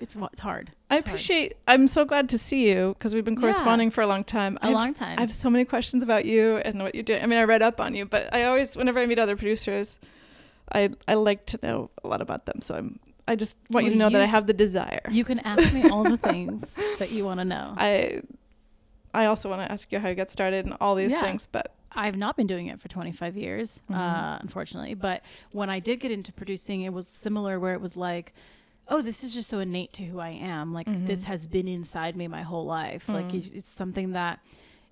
It's 0.00 0.16
it's 0.16 0.40
hard. 0.40 0.70
I 0.90 0.96
It's 0.96 1.06
hard. 1.06 1.14
appreciate, 1.14 1.54
I'm 1.66 1.88
so 1.88 2.04
glad 2.04 2.28
to 2.30 2.38
see 2.38 2.68
you 2.68 2.94
because 2.98 3.14
we've 3.14 3.24
been 3.24 3.34
Yeah. 3.34 3.40
corresponding 3.40 3.90
for 3.90 4.02
a 4.02 4.06
long 4.06 4.22
time. 4.24 4.58
A 4.60 4.66
I 4.66 4.68
long 4.70 4.92
time. 4.92 5.18
I 5.18 5.22
have 5.22 5.32
so 5.32 5.48
many 5.48 5.64
questions 5.64 6.02
about 6.02 6.24
you 6.24 6.56
and 6.58 6.82
what 6.82 6.94
you're 6.94 7.04
doing. 7.04 7.22
I 7.22 7.26
mean, 7.26 7.38
I 7.38 7.44
read 7.44 7.62
up 7.62 7.80
on 7.80 7.94
you, 7.94 8.04
but 8.06 8.32
I 8.34 8.44
always, 8.44 8.76
whenever 8.76 8.98
I 9.00 9.06
meet 9.06 9.18
other 9.18 9.36
producers, 9.36 9.98
I, 10.74 10.90
I 11.06 11.14
like 11.14 11.46
to 11.46 11.58
know 11.62 11.90
a 12.02 12.08
lot 12.08 12.20
about 12.20 12.46
them. 12.46 12.60
So 12.62 12.74
I'm, 12.74 12.98
I 13.28 13.36
just 13.36 13.56
want 13.70 13.84
you 13.86 13.92
to 13.92 13.96
know 13.98 14.08
that 14.10 14.20
I 14.20 14.26
have 14.26 14.46
the 14.46 14.52
desire. 14.52 15.00
You 15.10 15.24
can 15.24 15.38
ask 15.40 15.72
me 15.72 15.84
all 15.90 16.04
the 16.04 16.16
things 16.16 16.74
that 16.98 17.10
you 17.10 17.24
want 17.24 17.40
to 17.40 17.44
know. 17.44 17.74
I 17.76 18.22
I 19.14 19.26
also 19.26 19.50
want 19.50 19.60
to 19.62 19.70
ask 19.70 19.92
you 19.92 19.98
how 19.98 20.08
you 20.08 20.14
got 20.14 20.30
started 20.30 20.64
and 20.64 20.74
all 20.80 20.94
these 20.94 21.12
Yeah. 21.12 21.20
things, 21.22 21.46
but 21.46 21.74
I've 21.94 22.16
not 22.16 22.36
been 22.38 22.46
doing 22.46 22.68
it 22.68 22.80
for 22.80 22.88
25 22.88 23.36
years, 23.36 23.80
Mhm. 23.90 23.94
uh, 23.96 24.38
unfortunately. 24.40 24.94
But 24.94 25.22
when 25.50 25.68
I 25.68 25.78
did 25.80 26.00
get 26.00 26.10
into 26.10 26.32
producing, 26.32 26.80
it 26.82 26.92
was 26.94 27.06
similar 27.06 27.60
where 27.60 27.74
it 27.74 27.82
was 27.82 27.94
like, 27.96 28.32
oh, 28.88 29.02
this 29.02 29.22
is 29.22 29.34
just 29.34 29.50
so 29.50 29.58
innate 29.58 29.92
to 29.94 30.02
who 30.04 30.18
I 30.18 30.30
am. 30.30 30.72
Like, 30.72 30.86
this 31.06 31.24
Mhm. 31.24 31.26
has 31.26 31.46
been 31.46 31.68
inside 31.68 32.16
me 32.16 32.26
my 32.28 32.42
whole 32.42 32.64
life. 32.64 33.08
Like, 33.10 33.28
Mm. 33.28 33.34
it's, 33.44 33.52
it's 33.52 33.68
something 33.68 34.12
that 34.12 34.40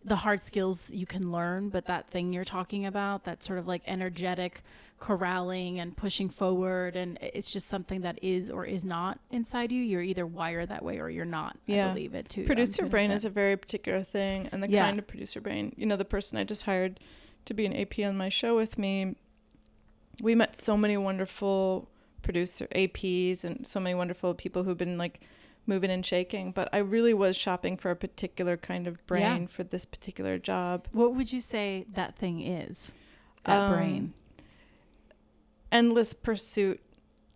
the 0.04 0.16
hard 0.16 0.42
skills 0.42 0.88
you 0.90 1.06
can 1.06 1.30
learn, 1.30 1.68
but 1.68 1.86
that 1.86 2.08
thing 2.10 2.32
you're 2.32 2.44
talking 2.44 2.86
about, 2.86 3.24
that 3.24 3.44
sort 3.44 3.58
of 3.58 3.66
like 3.68 3.82
energetic 3.86 4.62
corralling 4.98 5.78
and 5.80 5.96
pushing 5.96 6.28
forward, 6.28 6.96
and 6.96 7.18
it's 7.22 7.50
just 7.50 7.68
something 7.68 8.00
that 8.02 8.18
is 8.22 8.50
or 8.50 8.64
is 8.64 8.84
not 8.84 9.18
inside 9.30 9.72
you. 9.72 9.82
You're 9.82 10.02
either 10.02 10.26
wired 10.26 10.68
that 10.68 10.84
way 10.84 10.98
or 10.98 11.08
you're 11.10 11.24
not. 11.24 11.56
Yeah. 11.66 11.86
I 11.86 11.92
believe 11.94 12.14
it 12.14 12.28
too. 12.28 12.44
producer 12.44 12.86
brain 12.86 13.10
is 13.10 13.24
a 13.24 13.30
very 13.30 13.56
particular 13.56 14.02
thing 14.02 14.48
and 14.52 14.62
the 14.62 14.70
Yeah. 14.70 14.84
kind 14.84 14.98
of 14.98 15.06
producer 15.06 15.40
brain, 15.40 15.74
you 15.76 15.86
know, 15.86 15.96
the 15.96 16.04
person 16.04 16.38
I 16.38 16.44
just 16.44 16.64
hired 16.64 17.00
to 17.46 17.54
be 17.54 17.64
an 17.66 17.74
AP 17.74 18.04
on 18.04 18.16
my 18.16 18.28
show 18.28 18.56
with 18.56 18.78
me, 18.78 19.16
we 20.22 20.34
met 20.34 20.56
so 20.56 20.76
many 20.76 20.96
wonderful 20.96 21.88
producer 22.22 22.66
APs 22.74 23.44
and 23.44 23.66
so 23.66 23.80
many 23.80 23.94
wonderful 23.94 24.34
people 24.34 24.64
who've 24.64 24.76
been 24.76 24.98
like 24.98 25.20
moving 25.70 25.90
and 25.90 26.04
shaking, 26.04 26.50
but 26.52 26.68
I 26.72 26.78
really 26.78 27.14
was 27.14 27.36
shopping 27.36 27.78
for 27.78 27.90
a 27.90 27.96
particular 27.96 28.56
kind 28.58 28.86
of 28.86 29.04
brain 29.06 29.42
Yeah. 29.42 29.46
for 29.46 29.64
this 29.64 29.86
particular 29.86 30.36
job. 30.36 30.86
What 30.92 31.14
would 31.14 31.32
you 31.32 31.40
say 31.40 31.86
that 31.94 32.16
thing 32.16 32.40
is? 32.42 32.90
That 33.44 33.58
Um, 33.62 33.72
brain. 33.72 34.12
endless 35.72 36.12
pursuit 36.12 36.80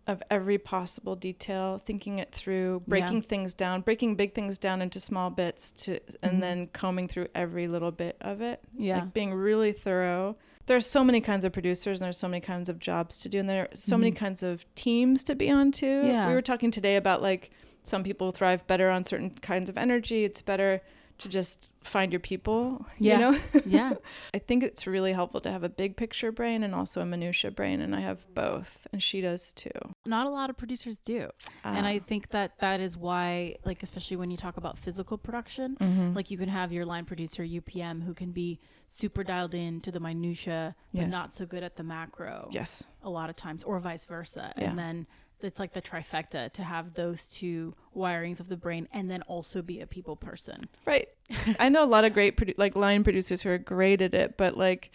of 0.07 0.21
every 0.29 0.57
possible 0.59 1.15
detail, 1.15 1.81
thinking 1.83 2.19
it 2.19 2.31
through, 2.31 2.83
breaking 2.87 3.15
Yeah. 3.21 3.21
things 3.27 3.53
down, 3.55 3.81
breaking 3.81 4.15
big 4.15 4.35
things 4.35 4.59
down 4.59 4.81
into 4.83 4.99
small 4.99 5.31
bits 5.31 5.71
to 5.71 5.99
and 6.21 6.37
Mhm. 6.37 6.41
then 6.41 6.67
combing 6.67 7.07
through 7.07 7.27
every 7.33 7.67
little 7.67 7.91
bit 7.91 8.15
of 8.21 8.39
it. 8.41 8.61
Yeah. 8.77 8.99
Like 8.99 9.13
being 9.13 9.33
really 9.33 9.71
thorough. 9.71 10.35
There's 10.67 10.85
so 10.85 11.03
many 11.03 11.21
kinds 11.21 11.43
of 11.45 11.53
producers 11.53 12.01
and 12.01 12.05
there's 12.05 12.17
so 12.17 12.27
many 12.27 12.41
kinds 12.41 12.69
of 12.69 12.77
jobs 12.79 13.19
to 13.21 13.29
do 13.29 13.39
and 13.39 13.49
there 13.49 13.63
are 13.63 13.69
so 13.75 13.97
many 13.97 14.11
Mhm. 14.11 14.15
kinds 14.17 14.43
of 14.43 14.65
teams 14.75 15.23
to 15.23 15.33
be 15.33 15.49
on 15.49 15.71
too. 15.71 16.03
Yeah. 16.05 16.27
We 16.27 16.33
were 16.35 16.41
talking 16.41 16.69
today 16.69 16.97
about 16.97 17.21
like 17.23 17.49
some 17.85 18.03
people 18.03 18.31
thrive 18.31 18.65
better 18.67 18.89
on 18.89 19.03
certain 19.03 19.29
kinds 19.31 19.69
of 19.69 19.77
energy. 19.77 20.23
It's 20.25 20.41
better 20.41 20.81
to 21.17 21.29
just 21.29 21.71
find 21.81 22.11
your 22.11 22.19
people, 22.19 22.85
Yeah. 22.99 23.13
you 23.13 23.19
know? 23.31 23.39
yeah. 23.65 23.93
I 24.33 24.39
think 24.39 24.63
it's 24.63 24.85
really 24.85 25.13
helpful 25.13 25.39
to 25.41 25.49
have 25.49 25.63
a 25.63 25.69
big 25.69 25.95
picture 25.95 26.29
brain 26.29 26.61
and 26.61 26.75
also 26.75 26.99
a 26.99 27.05
minutia 27.05 27.51
brain, 27.51 27.79
and 27.79 27.95
I 27.95 28.01
have 28.01 28.25
both, 28.33 28.85
and 28.91 29.01
she 29.01 29.21
does 29.21 29.53
too. 29.53 29.69
Not 30.05 30.27
a 30.27 30.29
lot 30.29 30.49
of 30.49 30.57
producers 30.57 30.97
do. 30.97 31.29
and 31.63 31.87
I 31.87 31.97
Ah. 32.01 32.05
think 32.05 32.31
that 32.31 32.59
that 32.59 32.81
is 32.81 32.97
why, 32.97 33.55
like, 33.63 33.81
especially 33.81 34.17
when 34.17 34.29
you 34.29 34.35
talk 34.35 34.57
about 34.57 34.77
physical 34.77 35.17
production, 35.17 35.77
Mhm. 35.79 36.13
like 36.15 36.29
you 36.31 36.37
can 36.37 36.49
have 36.49 36.73
your 36.73 36.83
line 36.85 37.05
producer 37.05 37.43
UPM 37.45 38.01
who 38.01 38.13
can 38.13 38.31
be 38.33 38.59
super 38.85 39.23
dialed 39.23 39.55
in 39.55 39.79
to 39.81 39.91
the 39.93 40.01
minutia, 40.01 40.75
but 40.93 41.03
Yes. 41.03 41.11
not 41.13 41.33
so 41.33 41.45
good 41.45 41.63
at 41.63 41.77
the 41.77 41.83
macro. 41.83 42.49
yes, 42.51 42.83
a 43.03 43.09
lot 43.09 43.29
of 43.29 43.37
times, 43.37 43.63
or 43.63 43.79
vice 43.79 44.03
versa. 44.03 44.51
Yeah. 44.57 44.69
And 44.69 44.77
then 44.77 45.07
it's 45.41 45.59
like 45.59 45.73
the 45.73 45.81
trifecta 45.81 46.51
to 46.53 46.63
have 46.63 46.93
those 46.93 47.27
two 47.27 47.73
wirings 47.95 48.39
of 48.39 48.49
the 48.49 48.57
brain 48.57 48.87
and 48.91 49.09
then 49.09 49.21
also 49.23 49.61
be 49.61 49.81
a 49.81 49.87
people 49.87 50.15
person. 50.15 50.67
right. 50.85 51.09
I 51.59 51.69
know 51.69 51.83
a 51.83 51.87
lot 51.87 52.05
of 52.05 52.13
great 52.13 52.37
produ- 52.37 52.57
like 52.57 52.75
line 52.75 53.03
producers 53.03 53.41
who 53.41 53.49
are 53.49 53.57
great 53.57 54.01
at 54.01 54.13
it, 54.13 54.37
but 54.37 54.57
like 54.57 54.91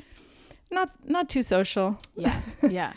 not 0.71 0.91
not 1.05 1.29
too 1.29 1.43
social. 1.43 1.99
Yeah. 2.17 2.41
yeah. 2.63 2.89
And, 2.89 2.97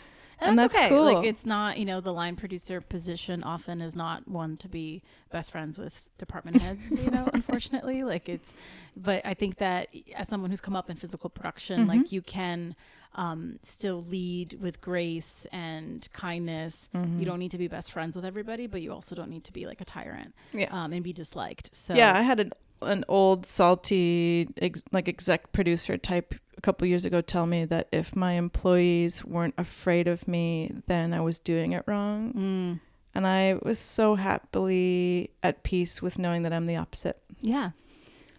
And 0.50 0.58
that's, 0.58 0.74
that's 0.74 0.86
okay. 0.86 0.94
cool. 0.94 1.04
Like 1.04 1.24
it's 1.24 1.46
not, 1.46 1.78
you 1.78 1.84
know, 1.84 2.00
the 2.00 2.12
line 2.12 2.36
producer 2.36 2.80
position 2.80 3.42
often 3.42 3.80
is 3.80 3.94
not 3.94 4.28
one 4.28 4.56
to 4.58 4.68
be 4.68 5.02
best 5.30 5.50
friends 5.52 5.78
with 5.78 6.08
department 6.18 6.60
heads, 6.60 6.82
you 6.90 7.10
know, 7.10 7.28
unfortunately. 7.32 8.04
Like 8.04 8.28
it's 8.28 8.52
but 8.96 9.24
I 9.24 9.34
think 9.34 9.58
that 9.58 9.88
as 10.14 10.28
someone 10.28 10.50
who's 10.50 10.60
come 10.60 10.76
up 10.76 10.90
in 10.90 10.96
physical 10.96 11.30
production, 11.30 11.80
mm-hmm. 11.80 11.98
like 11.98 12.12
you 12.12 12.22
can 12.22 12.76
um, 13.16 13.58
still 13.62 14.02
lead 14.04 14.58
with 14.60 14.80
grace 14.80 15.46
and 15.52 16.08
kindness. 16.12 16.90
You 16.94 17.24
don't 17.24 17.38
need 17.38 17.50
to 17.52 17.58
be 17.58 17.68
best 17.68 17.92
friends 17.92 18.16
with 18.16 18.24
everybody, 18.24 18.66
but 18.66 18.82
you 18.82 18.92
also 18.92 19.14
don't 19.14 19.30
need 19.30 19.44
to 19.44 19.52
be 19.52 19.66
like 19.66 19.80
a 19.80 19.84
tyrant 19.84 20.34
Yeah. 20.52 20.68
um, 20.70 20.92
and 20.92 21.02
be 21.04 21.12
disliked. 21.12 21.74
So 21.74 21.94
yeah, 21.94 22.16
I 22.18 22.22
had 22.22 22.40
an 22.40 22.52
an 22.82 23.04
old 23.08 23.46
salty 23.46 24.48
ex- 24.60 24.82
like 24.92 25.08
exec 25.08 25.52
producer 25.52 25.96
type 25.96 26.34
a 26.58 26.60
couple 26.60 26.86
years 26.86 27.04
ago 27.06 27.20
tell 27.22 27.46
me 27.46 27.64
that 27.64 27.88
if 27.92 28.14
my 28.14 28.32
employees 28.32 29.24
weren't 29.24 29.54
afraid 29.56 30.06
of 30.06 30.28
me, 30.28 30.70
then 30.86 31.14
I 31.14 31.20
was 31.20 31.38
doing 31.38 31.72
it 31.72 31.82
wrong. 31.86 32.32
Mm, 32.34 32.80
And 33.14 33.26
I 33.26 33.54
was 33.62 33.78
so 33.78 34.16
happily 34.16 35.30
at 35.42 35.62
peace 35.62 36.02
with 36.02 36.18
knowing 36.18 36.42
that 36.42 36.52
I'm 36.52 36.66
the 36.66 36.76
opposite. 36.76 37.18
yeah. 37.40 37.70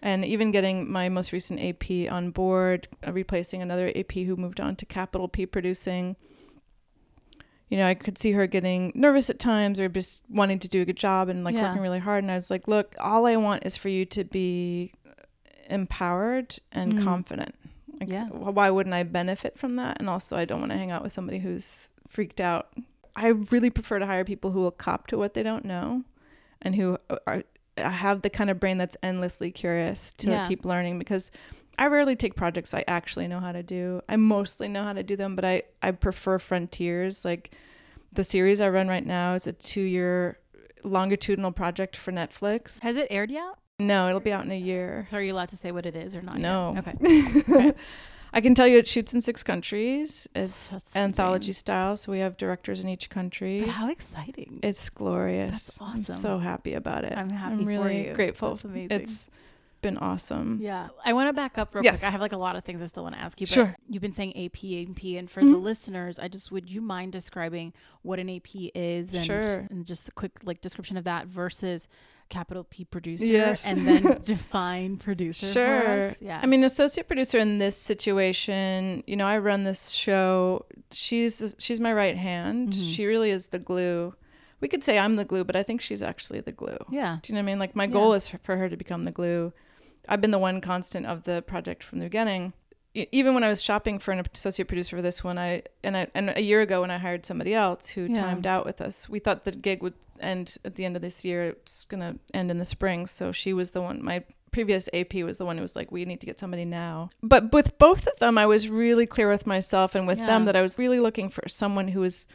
And 0.05 0.23
even 0.23 0.51
getting 0.51 0.91
my 0.91 1.09
most 1.09 1.31
recent 1.31 1.59
AP 1.59 2.07
on 2.11 2.29
board, 2.29 2.87
uh, 3.05 3.11
replacing 3.11 3.63
another 3.63 3.91
AP 3.95 4.11
who 4.25 4.35
moved 4.35 4.59
on 4.59 4.75
to 4.75 4.85
Capital 4.85 5.27
P 5.27 5.47
producing. 5.47 6.15
You 7.69 7.77
know, 7.77 7.87
I 7.87 7.95
could 7.95 8.19
see 8.19 8.33
her 8.33 8.45
getting 8.45 8.91
nervous 8.93 9.31
at 9.31 9.39
times 9.39 9.79
or 9.79 9.89
just 9.89 10.21
wanting 10.29 10.59
to 10.59 10.67
do 10.67 10.83
a 10.83 10.85
good 10.85 10.95
job 10.95 11.27
and 11.29 11.43
like 11.43 11.55
Yeah. 11.55 11.63
working 11.69 11.81
really 11.81 11.97
hard. 11.97 12.23
And 12.23 12.29
I 12.31 12.35
was 12.35 12.51
like, 12.51 12.67
look, 12.67 12.93
all 12.99 13.25
I 13.25 13.35
want 13.37 13.65
is 13.65 13.75
for 13.77 13.89
you 13.89 14.05
to 14.05 14.23
be 14.23 14.93
empowered 15.69 16.59
and 16.71 16.93
Mm. 16.99 17.03
confident. 17.03 17.55
Like, 17.99 18.09
Yeah. 18.09 18.27
Why 18.27 18.69
wouldn't 18.69 18.93
I 18.93 19.01
benefit 19.01 19.57
from 19.57 19.75
that? 19.77 19.97
And 19.99 20.07
also, 20.07 20.37
I 20.37 20.45
don't 20.45 20.59
want 20.59 20.71
to 20.71 20.77
hang 20.77 20.91
out 20.91 21.01
with 21.01 21.13
somebody 21.13 21.39
who's 21.39 21.89
freaked 22.07 22.39
out. 22.39 22.67
I 23.15 23.29
really 23.29 23.71
prefer 23.71 23.97
to 23.97 24.05
hire 24.05 24.23
people 24.23 24.51
who 24.51 24.59
will 24.59 24.69
cop 24.71 25.07
to 25.07 25.17
what 25.17 25.33
they 25.33 25.41
don't 25.41 25.65
know 25.65 26.03
and 26.61 26.75
who 26.75 26.99
are 27.25 27.43
have 27.77 28.21
the 28.21 28.29
kind 28.29 28.49
of 28.49 28.59
brain 28.59 28.77
that's 28.77 28.95
endlessly 29.03 29.51
curious 29.51 30.13
to 30.13 30.29
Yeah. 30.29 30.47
keep 30.47 30.65
learning 30.65 30.99
because 30.99 31.31
I 31.77 31.87
rarely 31.87 32.15
take 32.15 32.35
projects 32.35 32.73
I 32.73 32.83
actually 32.87 33.27
know 33.27 33.39
how 33.41 33.51
to 33.51 33.61
do. 33.63 34.01
I 34.07 34.15
mostly 34.15 34.67
know 34.67 34.83
how 34.83 34.93
to 34.93 35.03
do 35.03 35.15
them, 35.15 35.35
but 35.35 35.43
I, 35.43 35.63
I 35.81 35.91
prefer 35.91 36.39
frontiers. 36.39 37.25
Like 37.25 37.53
the 38.13 38.23
series 38.23 38.61
I 38.61 38.69
run 38.69 38.87
right 38.87 39.05
now 39.05 39.33
is 39.33 39.45
a 39.45 39.51
two 39.51 39.81
year 39.81 40.39
longitudinal 40.83 41.51
project 41.51 41.97
for 41.97 42.11
Netflix. 42.13 42.79
Has 42.81 42.95
it 42.95 43.07
aired 43.09 43.29
yet? 43.31 43.55
No, 43.77 44.07
it'll 44.07 44.21
be 44.21 44.31
out 44.31 44.45
in 44.45 44.51
a 44.51 44.57
year. 44.57 45.05
So 45.11 45.17
are 45.17 45.21
you 45.21 45.33
allowed 45.33 45.49
to 45.49 45.57
say 45.57 45.71
what 45.73 45.85
it 45.85 45.97
is 45.97 46.15
or 46.15 46.21
not? 46.21 46.35
yet? 46.35 46.41
No. 46.43 46.75
Okay. 46.77 47.73
I 48.35 48.41
can 48.41 48.53
tell 48.53 48.67
you 48.67 48.77
it 48.77 48.87
shoots 48.87 49.13
in 49.13 49.21
six 49.21 49.41
countries. 49.43 50.27
It's 50.35 50.69
That's 50.71 50.95
anthology 50.95 51.49
insane. 51.51 51.53
style, 51.53 51.97
so 51.97 52.11
we 52.11 52.19
have 52.19 52.35
directors 52.37 52.83
in 52.83 52.89
each 52.89 53.09
country. 53.09 53.61
But 53.61 53.69
how 53.69 53.89
exciting! 53.89 54.59
It's 54.61 54.89
glorious. 54.89 55.63
That's 55.67 55.77
awesome. 55.81 55.95
I'm 55.97 56.03
so 56.03 56.37
happy 56.39 56.73
about 56.73 57.05
it. 57.05 57.13
I'm 57.17 57.29
happy 57.29 57.53
I'm 57.53 57.59
for 57.61 57.65
really 57.65 58.07
you. 58.09 58.13
grateful. 58.13 58.51
That's 58.51 58.65
amazing. 58.65 58.91
It's 58.91 59.27
been 59.81 59.97
awesome. 59.99 60.57
Yeah. 60.61 60.87
I 61.05 61.13
want 61.13 61.29
to 61.29 61.33
back 61.33 61.57
up 61.57 61.73
real 61.75 61.83
Yes. 61.83 61.99
quick. 61.99 62.07
I 62.07 62.11
have 62.11 62.19
like 62.19 62.33
a 62.33 62.37
lot 62.37 62.55
of 62.55 62.63
things 62.63 62.81
I 62.81 62.87
still 62.87 63.03
want 63.03 63.15
to 63.15 63.21
ask 63.21 63.39
you. 63.39 63.45
But 63.47 63.53
Sure. 63.53 63.75
You've 63.87 64.01
been 64.01 64.13
saying 64.13 64.35
AP, 64.35 64.81
AP. 64.81 65.15
And 65.17 65.29
for 65.29 65.41
Mhm. 65.41 65.51
the 65.51 65.57
listeners, 65.57 66.17
I 66.17 66.27
just, 66.27 66.51
would 66.51 66.69
you 66.71 66.81
mind 66.81 67.11
describing 67.11 67.71
what 68.01 68.17
an 68.19 68.27
AP 68.27 68.71
is 68.73 69.13
and, 69.13 69.25
Sure. 69.25 69.67
and 69.69 69.85
just 69.85 70.09
a 70.09 70.11
quick 70.11 70.31
like 70.43 70.59
description 70.59 70.97
of 70.97 71.03
that 71.03 71.27
versus 71.27 71.87
capital 72.29 72.63
P 72.63 72.83
producer 72.85 73.25
Yes. 73.25 73.65
and 73.65 73.87
then 73.87 74.03
define 74.25 74.97
producer 74.97 75.45
Sure. 75.45 76.15
Yeah. 76.19 76.39
I 76.41 76.45
mean, 76.47 76.63
associate 76.63 77.07
producer 77.07 77.37
in 77.37 77.59
this 77.59 77.77
situation, 77.77 79.03
you 79.07 79.15
know, 79.15 79.27
I 79.27 79.37
run 79.37 79.63
this 79.63 79.91
show. 79.91 80.65
She's 80.91 81.55
she's 81.59 81.79
my 81.79 81.93
right 81.93 82.17
hand. 82.17 82.73
Mhm. 82.73 82.95
She 82.95 83.05
really 83.05 83.29
is 83.31 83.47
the 83.49 83.59
glue. 83.59 84.13
We 84.61 84.67
could 84.67 84.83
say 84.83 84.97
I'm 84.97 85.15
the 85.17 85.25
glue, 85.25 85.43
but 85.43 85.55
I 85.55 85.63
think 85.63 85.81
she's 85.81 86.01
actually 86.01 86.39
the 86.41 86.51
glue. 86.51 86.77
yeah. 86.89 87.19
Do 87.21 87.31
you 87.31 87.35
know 87.35 87.39
what 87.41 87.49
I 87.49 87.51
mean? 87.51 87.59
Like 87.59 87.75
my 87.75 87.87
goal 87.87 88.11
Yeah. 88.11 88.17
is 88.17 88.29
for 88.29 88.57
her 88.57 88.69
to 88.69 88.77
become 88.77 89.03
the 89.03 89.11
glue. 89.11 89.53
I've 90.07 90.21
been 90.21 90.31
the 90.31 90.39
one 90.39 90.61
constant 90.61 91.05
of 91.05 91.23
the 91.23 91.41
project 91.41 91.83
from 91.83 91.99
the 91.99 92.05
beginning. 92.05 92.53
Even 93.11 93.33
when 93.33 93.43
I 93.43 93.49
was 93.49 93.61
shopping 93.61 93.99
for 93.99 94.11
an 94.13 94.23
associate 94.33 94.67
producer 94.69 94.95
for 94.95 95.01
this 95.01 95.23
one, 95.23 95.37
I 95.37 95.63
and 95.83 95.97
I 95.97 96.07
and 96.15 96.31
a 96.35 96.41
year 96.41 96.61
ago 96.61 96.81
when 96.81 96.91
I 96.91 96.97
hired 96.97 97.25
somebody 97.25 97.53
else 97.53 97.89
who 97.89 98.05
Yeah. 98.05 98.15
timed 98.15 98.47
out 98.47 98.65
with 98.65 98.79
us, 98.79 99.09
we 99.09 99.19
thought 99.19 99.43
the 99.43 99.51
gig 99.51 99.83
would 99.83 99.95
end 100.21 100.57
at 100.63 100.75
the 100.75 100.85
end 100.85 100.95
of 100.95 101.01
this 101.01 101.25
year. 101.25 101.49
It's 101.49 101.83
gonna 101.85 102.15
end 102.33 102.49
in 102.51 102.57
the 102.57 102.65
spring, 102.65 103.05
so 103.05 103.31
she 103.33 103.51
was 103.51 103.71
the 103.71 103.81
one. 103.81 104.01
My 104.03 104.23
previous 104.51 104.87
AP 104.93 105.23
was 105.23 105.37
the 105.37 105.45
one 105.45 105.57
who 105.57 105.61
was 105.61 105.75
like, 105.75 105.91
"We 105.91 106.05
need 106.05 106.21
to 106.21 106.25
get 106.25 106.39
somebody 106.39 106.63
now." 106.63 107.09
But 107.21 107.51
with 107.51 107.77
both 107.77 108.07
of 108.07 108.17
them, 108.19 108.37
I 108.37 108.45
was 108.45 108.69
really 108.69 109.05
clear 109.05 109.27
with 109.29 109.45
myself 109.45 109.93
and 109.95 110.07
with 110.07 110.17
them 110.19 110.45
that 110.45 110.55
I 110.55 110.61
was 110.61 110.79
really 110.79 111.01
looking 111.01 111.27
for 111.29 111.43
someone 111.49 111.89
who 111.89 111.99
was 111.99 112.25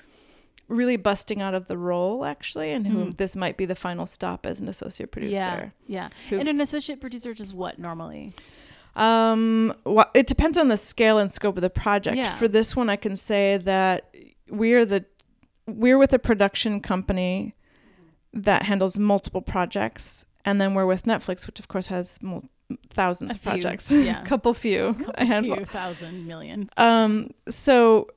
really 0.68 0.96
busting 0.96 1.40
out 1.42 1.54
of 1.54 1.66
the 1.68 1.76
role 1.78 2.24
actually, 2.24 2.70
and 2.70 2.86
who 2.86 3.06
Mm. 3.06 3.16
this 3.16 3.34
might 3.34 3.56
be 3.56 3.64
the 3.64 3.74
final 3.74 4.04
stop 4.06 4.44
as 4.46 4.60
an 4.60 4.68
associate 4.68 5.10
producer. 5.10 5.32
Yeah. 5.34 5.70
Yeah. 5.86 6.08
Who- 6.28 6.38
and 6.38 6.48
an 6.48 6.60
associate 6.60 7.00
producer 7.00 7.32
does 7.34 7.52
what 7.54 7.78
normally? 7.78 8.34
Um, 8.96 9.72
well, 9.84 10.10
it 10.14 10.26
depends 10.26 10.58
on 10.58 10.68
the 10.68 10.76
scale 10.76 11.18
and 11.18 11.30
scope 11.30 11.56
of 11.56 11.62
the 11.62 11.70
project. 11.70 12.16
Yeah. 12.16 12.36
For 12.36 12.48
this 12.48 12.74
one, 12.74 12.90
I 12.90 12.96
can 12.96 13.16
say 13.16 13.56
that 13.58 14.12
we're 14.48 14.84
the 14.84 15.04
we're 15.66 15.98
with 15.98 16.12
a 16.12 16.18
production 16.18 16.80
company 16.80 17.54
that 18.32 18.64
handles 18.64 18.98
multiple 18.98 19.42
projects, 19.42 20.24
and 20.44 20.60
then 20.60 20.74
we're 20.74 20.86
with 20.86 21.04
Netflix, 21.04 21.46
which 21.46 21.60
of 21.60 21.68
course 21.68 21.86
has 21.88 22.18
mul- 22.22 22.48
thousands 22.90 23.32
A 23.32 23.34
of 23.34 23.40
few, 23.40 23.50
projects. 23.52 23.90
yeah. 23.90 24.22
a 24.22 24.26
couple 24.26 24.52
few, 24.54 24.94
Couple 24.94 25.14
a 25.18 25.24
handful. 25.24 25.56
few 25.56 25.64
thousand 25.66 26.26
million. 26.26 26.68
Um, 26.76 27.30
so 27.48 28.08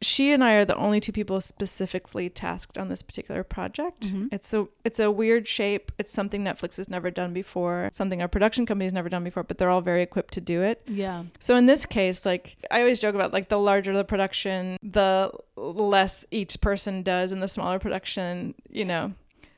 she 0.00 0.32
and 0.32 0.44
I 0.44 0.52
are 0.54 0.64
the 0.64 0.76
only 0.76 1.00
two 1.00 1.10
people 1.12 1.40
specifically 1.40 2.30
tasked 2.30 2.78
on 2.78 2.88
this 2.88 3.02
particular 3.02 3.42
project. 3.42 4.02
Mhm. 4.06 4.28
It's 4.32 4.54
a 4.54 4.66
it's 4.84 5.00
a 5.00 5.10
weird 5.10 5.48
shape. 5.48 5.90
It's 5.98 6.12
something 6.12 6.44
Netflix 6.44 6.76
has 6.76 6.88
never 6.88 7.10
done 7.10 7.32
before, 7.32 7.90
something 7.92 8.22
our 8.22 8.28
production 8.28 8.64
company's 8.64 8.92
never 8.92 9.08
done 9.08 9.24
before, 9.24 9.42
but 9.42 9.58
they're 9.58 9.70
all 9.70 9.80
very 9.80 10.02
equipped 10.02 10.34
to 10.34 10.40
do 10.40 10.62
it. 10.62 10.82
Yeah. 10.86 11.24
So 11.40 11.56
in 11.56 11.66
this 11.66 11.84
case, 11.84 12.24
like 12.24 12.56
I 12.70 12.78
always 12.80 13.00
joke 13.00 13.16
about 13.16 13.32
like 13.32 13.48
the 13.48 13.58
larger 13.58 13.92
the 13.92 14.04
production, 14.04 14.76
the 14.82 15.32
less 15.56 16.24
each 16.30 16.60
person 16.60 17.02
does 17.02 17.32
and 17.32 17.42
the 17.42 17.48
smaller 17.48 17.78
production, 17.80 18.54
you 18.70 18.84
know. 18.84 19.14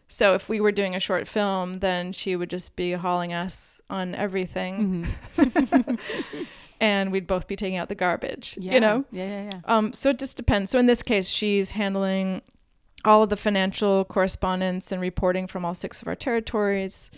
So 0.08 0.34
if 0.34 0.48
we 0.48 0.60
were 0.60 0.72
doing 0.72 0.96
a 0.96 1.00
short 1.00 1.28
film, 1.28 1.78
then 1.80 2.12
she 2.12 2.34
would 2.34 2.50
just 2.50 2.74
be 2.74 2.92
hauling 2.92 3.32
us 3.32 3.80
on 3.90 4.14
everything 4.16 5.06
Mhm. 5.36 5.98
and 6.80 7.12
we'd 7.12 7.26
both 7.26 7.46
be 7.46 7.56
taking 7.56 7.76
out 7.78 7.88
the 7.88 7.94
garbage, 7.94 8.56
Yeah. 8.60 8.74
you 8.74 8.80
know? 8.80 9.04
Yeah. 9.12 9.26
Yeah. 9.28 9.50
Yeah. 9.52 9.60
Um, 9.66 9.92
so 9.92 10.10
it 10.10 10.18
just 10.18 10.36
depends. 10.36 10.70
So 10.70 10.78
in 10.78 10.86
this 10.86 11.02
case, 11.02 11.28
she's 11.28 11.72
handling 11.72 12.42
all 13.04 13.22
of 13.22 13.28
the 13.30 13.36
financial 13.36 14.04
correspondence 14.04 14.92
and 14.92 15.00
reporting 15.00 15.46
from 15.46 15.64
all 15.64 15.74
six 15.74 16.02
of 16.02 16.08
our 16.08 16.14
territories. 16.16 17.10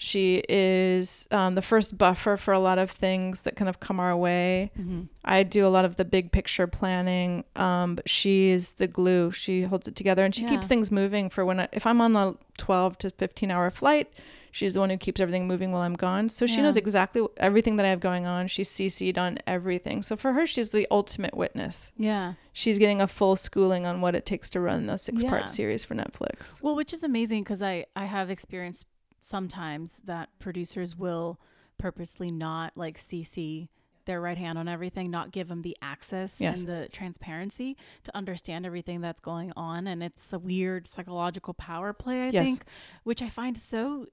She 0.00 0.44
is 0.48 1.26
um, 1.32 1.56
the 1.56 1.62
first 1.62 1.98
buffer 1.98 2.36
for 2.36 2.54
a 2.54 2.60
lot 2.60 2.78
of 2.78 2.88
things 2.88 3.42
that 3.42 3.56
kind 3.56 3.68
of 3.68 3.80
come 3.80 3.98
our 3.98 4.16
way. 4.16 4.70
hmm 4.76 5.02
I 5.24 5.42
do 5.42 5.66
a 5.66 5.68
lot 5.68 5.84
of 5.84 5.96
the 5.96 6.04
big 6.04 6.30
picture 6.32 6.66
planning, 6.68 7.44
um, 7.56 7.96
but 7.96 8.08
she 8.08 8.48
is 8.50 8.74
the 8.74 8.86
glue. 8.86 9.30
She 9.32 9.62
holds 9.62 9.86
it 9.88 9.94
together 9.96 10.24
and 10.24 10.34
she 10.34 10.44
keeps 10.46 10.66
things 10.68 10.90
moving 10.90 11.28
for 11.28 11.44
when 11.44 11.60
I, 11.60 11.68
if 11.72 11.84
I'm 11.86 12.00
on 12.00 12.14
a 12.16 12.34
12 12.56 12.96
to 12.98 13.10
15 13.10 13.50
hour 13.50 13.68
flight, 13.70 14.10
She's 14.58 14.74
the 14.74 14.80
one 14.80 14.90
who 14.90 14.96
keeps 14.96 15.20
everything 15.20 15.46
moving 15.46 15.70
while 15.70 15.82
I'm 15.82 15.94
gone. 15.94 16.28
So 16.28 16.44
she 16.46 16.56
Yeah. 16.56 16.62
knows 16.64 16.76
exactly 16.76 17.24
everything 17.36 17.76
that 17.76 17.86
I 17.86 17.90
have 17.90 18.00
going 18.00 18.26
on. 18.26 18.48
She's 18.48 18.68
CC'd 18.68 19.16
on 19.16 19.38
everything. 19.46 20.02
So 20.02 20.16
for 20.16 20.32
her, 20.32 20.46
she's 20.46 20.70
the 20.70 20.86
ultimate 20.90 21.36
witness. 21.36 21.92
Yeah. 21.96 22.34
She's 22.52 22.76
getting 22.78 23.00
a 23.00 23.06
full 23.06 23.36
schooling 23.36 23.86
on 23.86 24.00
what 24.00 24.16
it 24.16 24.26
takes 24.26 24.50
to 24.50 24.60
run 24.60 24.90
a 24.90 24.98
six 24.98 25.22
part 25.22 25.42
Yeah. 25.42 25.46
series 25.46 25.84
for 25.84 25.94
Netflix. 25.94 26.60
Well, 26.60 26.74
which 26.74 26.92
is 26.92 27.04
amazing 27.04 27.44
because 27.44 27.62
I 27.62 27.86
I 27.94 28.06
have 28.06 28.30
experienced 28.30 28.86
sometimes 29.20 30.00
that 30.04 30.30
producers 30.38 30.96
will 30.96 31.38
purposely 31.78 32.30
not 32.30 32.76
like 32.76 32.98
CC 32.98 33.68
their 34.06 34.20
right 34.22 34.38
hand 34.38 34.56
on 34.58 34.66
everything, 34.68 35.10
not 35.10 35.32
give 35.32 35.48
them 35.48 35.60
the 35.60 35.76
access 35.82 36.40
Yes. 36.40 36.60
and 36.60 36.66
the 36.68 36.88
transparency 36.90 37.76
to 38.04 38.16
understand 38.16 38.64
everything 38.64 39.02
that's 39.02 39.20
going 39.20 39.52
on, 39.54 39.86
and 39.86 40.02
it's 40.02 40.32
a 40.32 40.38
weird 40.38 40.86
psychological 40.88 41.52
power 41.52 41.92
play. 41.92 42.22
I 42.22 42.30
Yes. 42.30 42.46
think, 42.46 42.62
which 43.04 43.20
I 43.20 43.28
find 43.28 43.54
so 43.58 44.06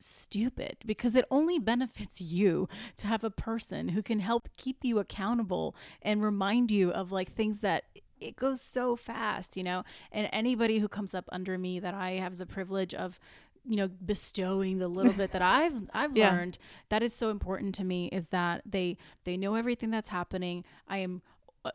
stupid 0.00 0.76
because 0.86 1.14
it 1.16 1.24
only 1.30 1.58
benefits 1.58 2.20
you 2.20 2.68
to 2.96 3.06
have 3.06 3.24
a 3.24 3.30
person 3.30 3.88
who 3.88 4.02
can 4.02 4.20
help 4.20 4.48
keep 4.56 4.84
you 4.84 4.98
accountable 4.98 5.74
and 6.02 6.22
remind 6.22 6.70
you 6.70 6.90
of 6.90 7.12
like 7.12 7.32
things 7.32 7.60
that 7.60 7.84
it 8.20 8.36
goes 8.36 8.60
so 8.60 8.96
fast, 8.96 9.56
you 9.56 9.62
know. 9.62 9.84
And 10.12 10.28
anybody 10.32 10.78
who 10.78 10.88
comes 10.88 11.14
up 11.14 11.28
under 11.30 11.56
me 11.58 11.78
that 11.80 11.94
I 11.94 12.12
have 12.12 12.38
the 12.38 12.46
privilege 12.46 12.94
of 12.94 13.18
you 13.64 13.76
know 13.76 13.88
bestowing 13.88 14.78
the 14.78 14.88
little 14.88 15.12
bit 15.12 15.32
that 15.32 15.42
I've 15.42 15.88
I've 15.92 16.14
Yeah. 16.14 16.30
learned 16.30 16.58
that 16.88 17.02
is 17.02 17.12
so 17.12 17.30
important 17.30 17.74
to 17.76 17.84
me 17.84 18.06
is 18.08 18.28
that 18.28 18.62
they 18.64 18.96
they 19.24 19.36
know 19.36 19.54
everything 19.54 19.90
that's 19.90 20.08
happening. 20.08 20.64
I 20.88 20.98
am 20.98 21.22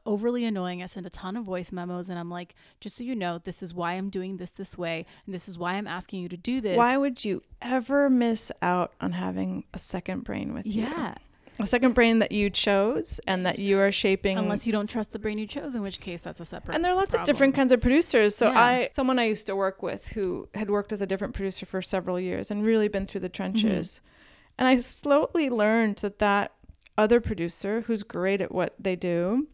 overly 0.05 0.45
annoying. 0.45 0.81
I 0.81 0.87
send 0.87 1.05
a 1.05 1.09
ton 1.09 1.37
of 1.37 1.43
voice 1.45 1.71
memos 1.71 2.09
and 2.09 2.17
I'm 2.17 2.29
like, 2.29 2.55
just 2.79 2.97
so 2.97 3.03
you 3.03 3.15
know, 3.15 3.37
this 3.37 3.61
is 3.61 3.73
why 3.73 3.93
I'm 3.93 4.09
doing 4.09 4.37
this 4.37 4.51
this 4.51 4.77
way 4.77 5.05
and 5.25 5.33
this 5.33 5.47
is 5.47 5.57
why 5.57 5.73
I'm 5.73 5.87
asking 5.87 6.21
you 6.21 6.29
to 6.29 6.37
do 6.37 6.61
this. 6.61 6.77
Why 6.77 6.97
would 6.97 7.23
you 7.23 7.41
ever 7.61 8.09
miss 8.09 8.51
out 8.61 8.93
on 9.01 9.11
having 9.11 9.65
a 9.73 9.79
second 9.79 10.23
brain 10.23 10.53
with 10.53 10.65
you? 10.65 10.83
Yeah. 10.83 11.15
A 11.59 11.67
second 11.67 11.93
brain 11.93 12.17
that 12.17 12.31
you 12.31 12.49
chose 12.49 13.19
and 13.27 13.45
that 13.45 13.59
you 13.59 13.77
are 13.77 13.91
shaping. 13.91 14.39
Unless 14.39 14.65
you 14.65 14.71
don't 14.71 14.89
trust 14.89 15.11
the 15.11 15.19
brain 15.19 15.37
you 15.37 15.45
chose, 15.45 15.75
in 15.75 15.83
which 15.83 15.99
case 15.99 16.23
that's 16.23 16.39
a 16.39 16.45
separate. 16.45 16.73
and 16.73 16.83
there 16.83 16.91
are 16.91 16.95
lots 16.95 17.13
of 17.13 17.25
different 17.25 17.53
kinds 17.53 17.71
of 17.71 17.79
producers. 17.79 18.35
So 18.35 18.49
Yeah. 18.49 18.59
I, 18.59 18.89
someone 18.91 19.19
I 19.19 19.25
used 19.25 19.45
to 19.45 19.55
work 19.55 19.83
with 19.83 20.07
who 20.07 20.49
had 20.55 20.71
worked 20.71 20.91
with 20.91 21.03
a 21.03 21.05
different 21.05 21.35
producer 21.35 21.67
for 21.67 21.79
several 21.81 22.19
years 22.19 22.49
and 22.49 22.63
really 22.65 22.87
been 22.87 23.05
through 23.05 23.21
the 23.21 23.29
trenches. 23.29 23.95
Mm-hmm. 23.97 24.55
And 24.57 24.67
I 24.67 24.77
slowly 24.77 25.49
learned 25.51 25.97
that 25.97 26.17
that 26.19 26.53
other 26.97 27.19
producer 27.21 27.81
who's 27.81 28.01
great 28.03 28.41
at 28.41 28.51
what 28.51 28.73
they 28.79 28.95
do 28.95 29.47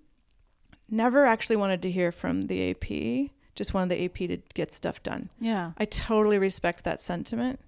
never 0.91 1.25
actually 1.25 1.55
wanted 1.57 1.81
to 1.83 1.91
hear 1.91 2.11
from 2.11 2.47
the 2.47 2.71
AP, 2.71 3.31
just 3.55 3.73
wanted 3.73 3.89
the 3.97 4.05
AP 4.05 4.29
to 4.29 4.37
get 4.53 4.71
stuff 4.73 5.01
done. 5.03 5.29
Yeah. 5.39 5.71
I 5.77 5.85
totally 5.85 6.37
respect 6.39 6.83
that 6.85 7.01
sentiment. 7.01 7.59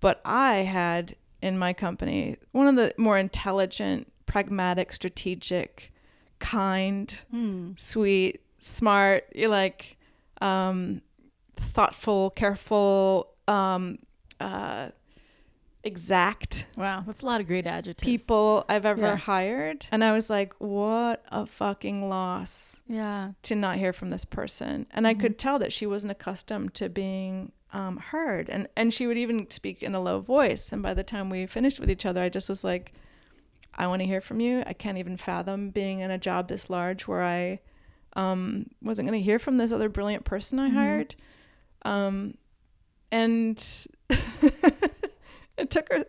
But 0.00 0.20
I 0.24 0.56
had 0.56 1.16
in 1.40 1.58
my 1.58 1.72
company 1.72 2.36
one 2.52 2.66
of 2.68 2.76
the 2.76 2.94
more 2.98 3.18
intelligent, 3.18 4.10
pragmatic, 4.26 4.92
strategic, 4.92 5.92
kind, 6.38 7.14
Hmm. 7.30 7.72
sweet, 7.76 8.40
smart, 8.58 9.24
you 9.34 9.48
like 9.48 9.96
um 10.40 11.00
thoughtful, 11.56 12.30
careful, 12.30 13.28
um 13.48 13.98
uh 14.40 14.90
exact 15.84 16.66
Wow, 16.76 17.04
that's 17.06 17.20
a 17.22 17.26
lot 17.26 17.40
of 17.40 17.46
great 17.46 17.66
adjectives. 17.66 18.04
people 18.04 18.64
I've 18.68 18.84
ever 18.86 19.00
Yeah. 19.02 19.16
hired. 19.16 19.86
And 19.92 20.02
I 20.02 20.12
was 20.12 20.28
like, 20.30 20.52
what 20.58 21.24
a 21.30 21.46
fucking 21.46 22.08
loss 22.08 22.80
Yeah. 22.88 23.32
to 23.44 23.54
not 23.54 23.76
hear 23.78 23.92
from 23.92 24.10
this 24.10 24.24
person. 24.24 24.86
And 24.90 25.06
I 25.06 25.14
Mhm. 25.14 25.20
could 25.20 25.38
tell 25.38 25.58
that 25.60 25.72
she 25.72 25.86
wasn't 25.86 26.10
accustomed 26.12 26.74
to 26.74 26.88
being 26.88 27.52
um, 27.72 27.96
heard. 27.96 28.48
And, 28.48 28.68
and 28.76 28.94
she 28.94 29.06
would 29.08 29.16
even 29.18 29.50
speak 29.50 29.82
in 29.82 29.94
a 29.96 30.00
low 30.00 30.20
voice. 30.20 30.72
And 30.72 30.80
by 30.80 30.94
the 30.94 31.02
time 31.02 31.28
we 31.28 31.44
finished 31.46 31.80
with 31.80 31.90
each 31.90 32.06
other, 32.06 32.22
I 32.22 32.28
just 32.28 32.48
was 32.48 32.62
like, 32.62 32.92
I 33.74 33.88
want 33.88 34.00
to 34.00 34.06
hear 34.06 34.20
from 34.20 34.38
you. 34.38 34.62
I 34.64 34.72
can't 34.74 34.96
even 34.98 35.16
fathom 35.16 35.70
being 35.70 35.98
in 35.98 36.12
a 36.12 36.16
job 36.18 36.46
this 36.46 36.70
large 36.70 37.08
where 37.08 37.22
I 37.24 37.58
um, 38.14 38.66
wasn't 38.80 39.08
going 39.08 39.18
to 39.18 39.24
hear 39.24 39.40
from 39.40 39.56
this 39.58 39.72
other 39.72 39.88
brilliant 39.88 40.24
person 40.24 40.60
I 40.60 40.70
Mhm. 40.70 40.74
hired. 40.74 41.14
Um, 41.82 42.34
and 43.10 43.58
it 45.56 45.70
took 45.70 45.88
her 45.92 46.04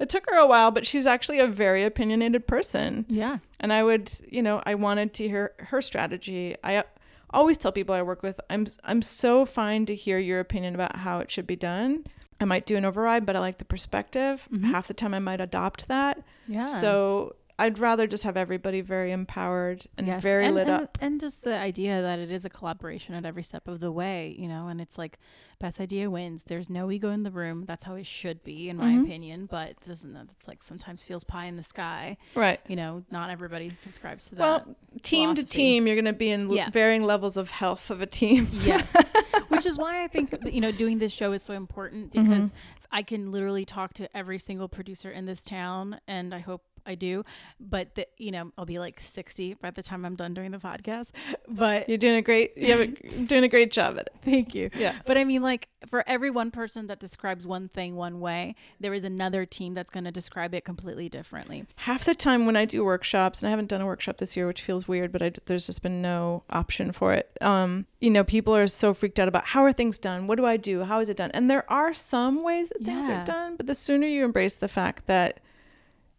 it 0.00 0.08
took 0.08 0.28
her 0.28 0.36
a 0.36 0.46
while, 0.46 0.70
but 0.70 0.84
she's 0.86 1.06
actually 1.06 1.38
a 1.38 1.46
very 1.46 1.84
opinionated 1.84 2.46
person 2.46 3.06
Yeah. 3.08 3.38
and 3.60 3.72
I 3.72 3.82
would, 3.84 4.10
you 4.28 4.42
know, 4.42 4.62
I 4.66 4.74
wanted 4.74 5.14
to 5.14 5.28
hear 5.28 5.52
her 5.58 5.80
strategy. 5.80 6.56
I 6.64 6.76
uh, 6.76 6.82
always 7.30 7.56
tell 7.58 7.72
people 7.72 7.94
I 7.94 8.02
work 8.02 8.22
with, 8.22 8.40
I'm 8.50 8.66
I'm 8.84 9.02
so 9.02 9.44
fine 9.44 9.86
to 9.86 9.94
hear 9.94 10.18
your 10.18 10.40
opinion 10.40 10.74
about 10.74 10.96
how 10.96 11.20
it 11.20 11.30
should 11.30 11.46
be 11.46 11.56
done. 11.56 12.04
I 12.40 12.44
might 12.46 12.66
do 12.66 12.76
an 12.76 12.84
override, 12.84 13.24
but 13.24 13.36
I 13.36 13.38
like 13.38 13.58
the 13.58 13.64
perspective. 13.64 14.48
Mhm. 14.52 14.64
Half 14.64 14.88
the 14.88 14.94
time 14.94 15.14
I 15.14 15.20
might 15.20 15.40
adopt 15.40 15.86
that. 15.88 16.22
Yeah. 16.48 16.66
So 16.66 17.36
I'd 17.56 17.78
rather 17.78 18.06
just 18.08 18.24
have 18.24 18.36
everybody 18.36 18.80
very 18.80 19.12
empowered 19.12 19.86
and 19.96 20.08
Yes, 20.08 20.22
very 20.22 20.46
and, 20.46 20.54
lit 20.56 20.66
and, 20.68 20.82
up. 20.82 20.98
and 21.00 21.20
just 21.20 21.42
the 21.44 21.56
idea 21.56 22.02
that 22.02 22.18
it 22.18 22.30
is 22.30 22.44
a 22.44 22.50
collaboration 22.50 23.14
at 23.14 23.24
every 23.24 23.44
step 23.44 23.68
of 23.68 23.78
the 23.78 23.92
way, 23.92 24.34
you 24.36 24.48
know, 24.48 24.66
and 24.66 24.80
it's 24.80 24.98
like 24.98 25.20
best 25.60 25.78
idea 25.80 26.10
wins. 26.10 26.42
There's 26.42 26.68
no 26.68 26.90
ego 26.90 27.10
in 27.10 27.22
the 27.22 27.30
room. 27.30 27.64
That's 27.64 27.84
how 27.84 27.94
it 27.94 28.06
should 28.06 28.42
be, 28.42 28.68
in 28.68 28.76
my 28.76 28.86
Mhm. 28.90 29.04
opinion. 29.04 29.46
But 29.46 29.68
it 29.70 29.76
doesn't 29.86 30.16
it's 30.36 30.48
like 30.48 30.64
sometimes 30.64 31.04
feels 31.04 31.22
pie 31.22 31.44
in 31.44 31.56
the 31.56 31.62
sky. 31.62 32.16
Right. 32.34 32.58
You 32.66 32.74
know, 32.74 33.04
not 33.12 33.30
everybody 33.30 33.70
subscribes 33.70 34.30
to 34.30 34.34
that. 34.34 34.40
Well, 34.42 34.76
team 35.02 35.36
to 35.36 35.44
team, 35.44 35.86
you're 35.86 35.94
going 35.96 36.06
to 36.06 36.12
be 36.12 36.30
in 36.30 36.50
Yeah. 36.50 36.70
varying 36.70 37.04
levels 37.04 37.36
of 37.36 37.50
health 37.50 37.88
of 37.88 38.00
a 38.00 38.06
team. 38.06 38.48
Yes. 38.52 38.92
Which 39.48 39.64
is 39.64 39.78
why 39.78 40.02
I 40.02 40.08
think 40.08 40.34
you 40.52 40.60
know 40.60 40.72
doing 40.72 40.98
this 40.98 41.12
show 41.12 41.30
is 41.32 41.42
so 41.42 41.54
important 41.54 42.12
Mm-hmm. 42.12 42.30
because 42.30 42.52
I 42.90 43.02
can 43.02 43.30
literally 43.30 43.64
talk 43.64 43.92
to 43.94 44.16
every 44.16 44.38
single 44.40 44.68
producer 44.68 45.10
in 45.12 45.26
this 45.26 45.44
town 45.44 46.00
and 46.08 46.34
I 46.34 46.40
hope 46.40 46.62
I 46.86 46.94
do, 46.94 47.24
but 47.60 47.94
the, 47.94 48.06
you 48.18 48.30
know, 48.30 48.52
I'll 48.58 48.66
be 48.66 48.78
like 48.78 49.00
60 49.00 49.54
by 49.54 49.70
the 49.70 49.82
time 49.82 50.04
I'm 50.04 50.16
done 50.16 50.34
doing 50.34 50.50
the 50.50 50.58
podcast. 50.58 51.10
But 51.48 51.88
You're 51.88 51.98
doing 51.98 52.16
a 52.16 52.22
great 52.22 52.56
you 52.56 52.70
have 52.72 52.80
a, 52.80 52.86
doing 53.26 53.44
a 53.44 53.48
great 53.48 53.72
job 53.72 53.94
at 53.98 54.06
it. 54.06 54.12
thank 54.22 54.54
you. 54.54 54.70
Yeah. 54.76 54.96
But 55.06 55.16
I 55.18 55.24
mean, 55.24 55.42
like, 55.42 55.68
for 55.88 56.02
every 56.06 56.30
one 56.30 56.50
person 56.50 56.86
that 56.86 56.98
describes 57.00 57.46
one 57.46 57.68
thing 57.68 57.94
one 57.96 58.20
way, 58.20 58.54
there 58.80 58.94
is 58.94 59.04
another 59.04 59.44
team 59.46 59.74
that's 59.74 59.90
going 59.90 60.04
to 60.04 60.10
describe 60.12 60.54
it 60.54 60.64
completely 60.64 61.08
differently. 61.08 61.64
half 61.76 62.04
the 62.04 62.14
time 62.14 62.46
when 62.46 62.56
I 62.56 62.64
do 62.64 62.84
workshops, 62.84 63.42
and 63.42 63.48
I 63.48 63.50
haven't 63.50 63.68
done 63.68 63.80
a 63.80 63.86
workshop 63.86 64.18
this 64.18 64.36
year, 64.36 64.46
which 64.46 64.62
feels 64.62 64.88
weird, 64.88 65.12
but 65.12 65.22
I, 65.22 65.32
there's 65.46 65.66
just 65.66 65.82
been 65.82 66.00
no 66.02 66.42
option 66.50 66.92
for 66.92 67.12
it. 67.12 67.30
Um, 67.40 67.86
you 68.00 68.10
know, 68.10 68.24
people 68.24 68.54
are 68.56 68.66
so 68.66 68.94
freaked 68.94 69.18
out 69.20 69.28
about 69.28 69.44
how 69.46 69.62
are 69.62 69.72
things 69.72 69.98
done? 69.98 70.26
What 70.26 70.36
do 70.36 70.46
I 70.46 70.56
do? 70.56 70.84
How 70.84 71.00
is 71.00 71.08
it 71.08 71.16
done? 71.16 71.30
And 71.32 71.50
there 71.50 71.70
are 71.70 71.92
some 71.94 72.42
ways 72.42 72.70
that 72.70 72.82
things 72.84 73.08
Yeah. 73.08 73.22
are 73.22 73.26
done, 73.26 73.56
but 73.56 73.66
the 73.66 73.74
sooner 73.74 74.06
you 74.06 74.24
embrace 74.24 74.56
the 74.56 74.68
fact 74.68 75.06
that 75.06 75.40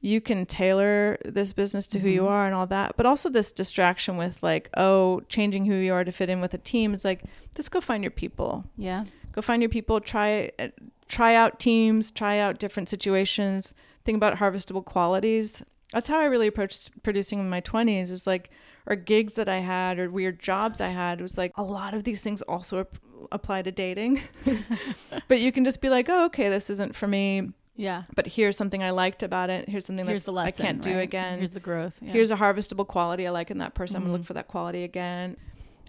you 0.06 0.22
can 0.22 0.46
tailor 0.46 1.18
this 1.26 1.52
business 1.52 1.88
to 1.88 1.98
who 2.00 2.08
you 2.10 2.22
Mhm. 2.22 2.30
are 2.30 2.46
and 2.46 2.54
all 2.54 2.68
that, 2.68 2.96
but 2.96 3.06
also 3.08 3.28
this 3.28 3.52
distraction 3.52 4.18
with 4.18 4.42
like, 4.44 4.70
oh, 4.78 5.22
changing 5.30 5.66
who 5.66 5.74
you 5.74 5.92
are 5.94 6.04
to 6.04 6.12
fit 6.12 6.30
in 6.30 6.42
with 6.42 6.54
a 6.54 6.60
team 6.60 6.94
is 6.94 7.04
like, 7.04 7.24
just 7.56 7.72
go 7.72 7.82
find 7.82 8.04
your 8.04 8.12
people 8.12 8.64
Yeah. 8.78 9.06
go 9.32 9.42
find 9.42 9.62
your 9.64 9.70
people 9.70 10.00
try 10.00 10.52
uh, 10.60 10.68
try 11.08 11.34
out 11.36 11.60
teams 11.60 12.12
try 12.12 12.38
out 12.40 12.60
different 12.60 12.88
situations 12.90 13.74
think 14.06 14.16
about 14.16 14.38
harvestable 14.38 14.84
qualities 14.86 15.64
that's 15.94 16.08
how 16.08 16.20
i 16.20 16.26
really 16.26 16.48
approached 16.48 16.90
producing 17.04 17.40
in 17.40 17.50
my 17.50 17.62
20s 17.62 18.10
is 18.12 18.26
like 18.28 18.50
or 18.88 18.96
gigs 18.96 19.34
that 19.36 19.48
i 19.50 19.60
had 19.60 20.00
or 20.00 20.10
weird 20.10 20.40
jobs 20.40 20.80
i 20.82 20.90
had 20.90 21.20
it 21.20 21.24
was 21.24 21.38
like 21.38 21.52
a 21.58 21.64
lot 21.64 21.94
of 21.94 22.04
these 22.04 22.22
things 22.22 22.42
also 22.44 22.80
ap- 22.82 22.98
apply 23.32 23.62
to 23.62 23.72
dating 23.72 24.22
but 25.28 25.40
you 25.40 25.52
can 25.52 25.64
just 25.66 25.80
be 25.82 25.90
like 25.90 26.10
oh 26.10 26.26
okay 26.26 26.50
this 26.50 26.70
isn't 26.70 26.96
for 26.96 27.08
me 27.08 27.50
Yeah. 27.76 28.04
but 28.16 28.26
here's 28.28 28.56
something 28.58 28.82
i 28.84 28.92
liked 28.92 29.22
about 29.24 29.50
it 29.50 29.68
here's 29.68 29.86
something 29.86 30.06
Here's 30.06 30.24
that's 30.26 30.34
lesson. 30.34 30.54
i 30.62 30.66
can't 30.66 30.82
do 30.82 30.94
right? 30.96 31.02
again 31.04 31.38
Here's 31.40 31.52
the 31.52 31.60
growth. 31.60 31.98
Yeah. 32.02 32.12
here's 32.14 32.32
a 32.32 32.36
harvestable 32.38 32.88
quality 32.88 33.28
I 33.28 33.32
like 33.32 33.52
in 33.52 33.58
that 33.60 33.74
person. 33.76 33.98
I'm 33.98 34.04
gonna 34.04 34.14
Mhm. 34.14 34.18
look 34.20 34.28
for 34.28 34.34
that 34.34 34.48
quality 34.48 34.84
again. 34.84 35.36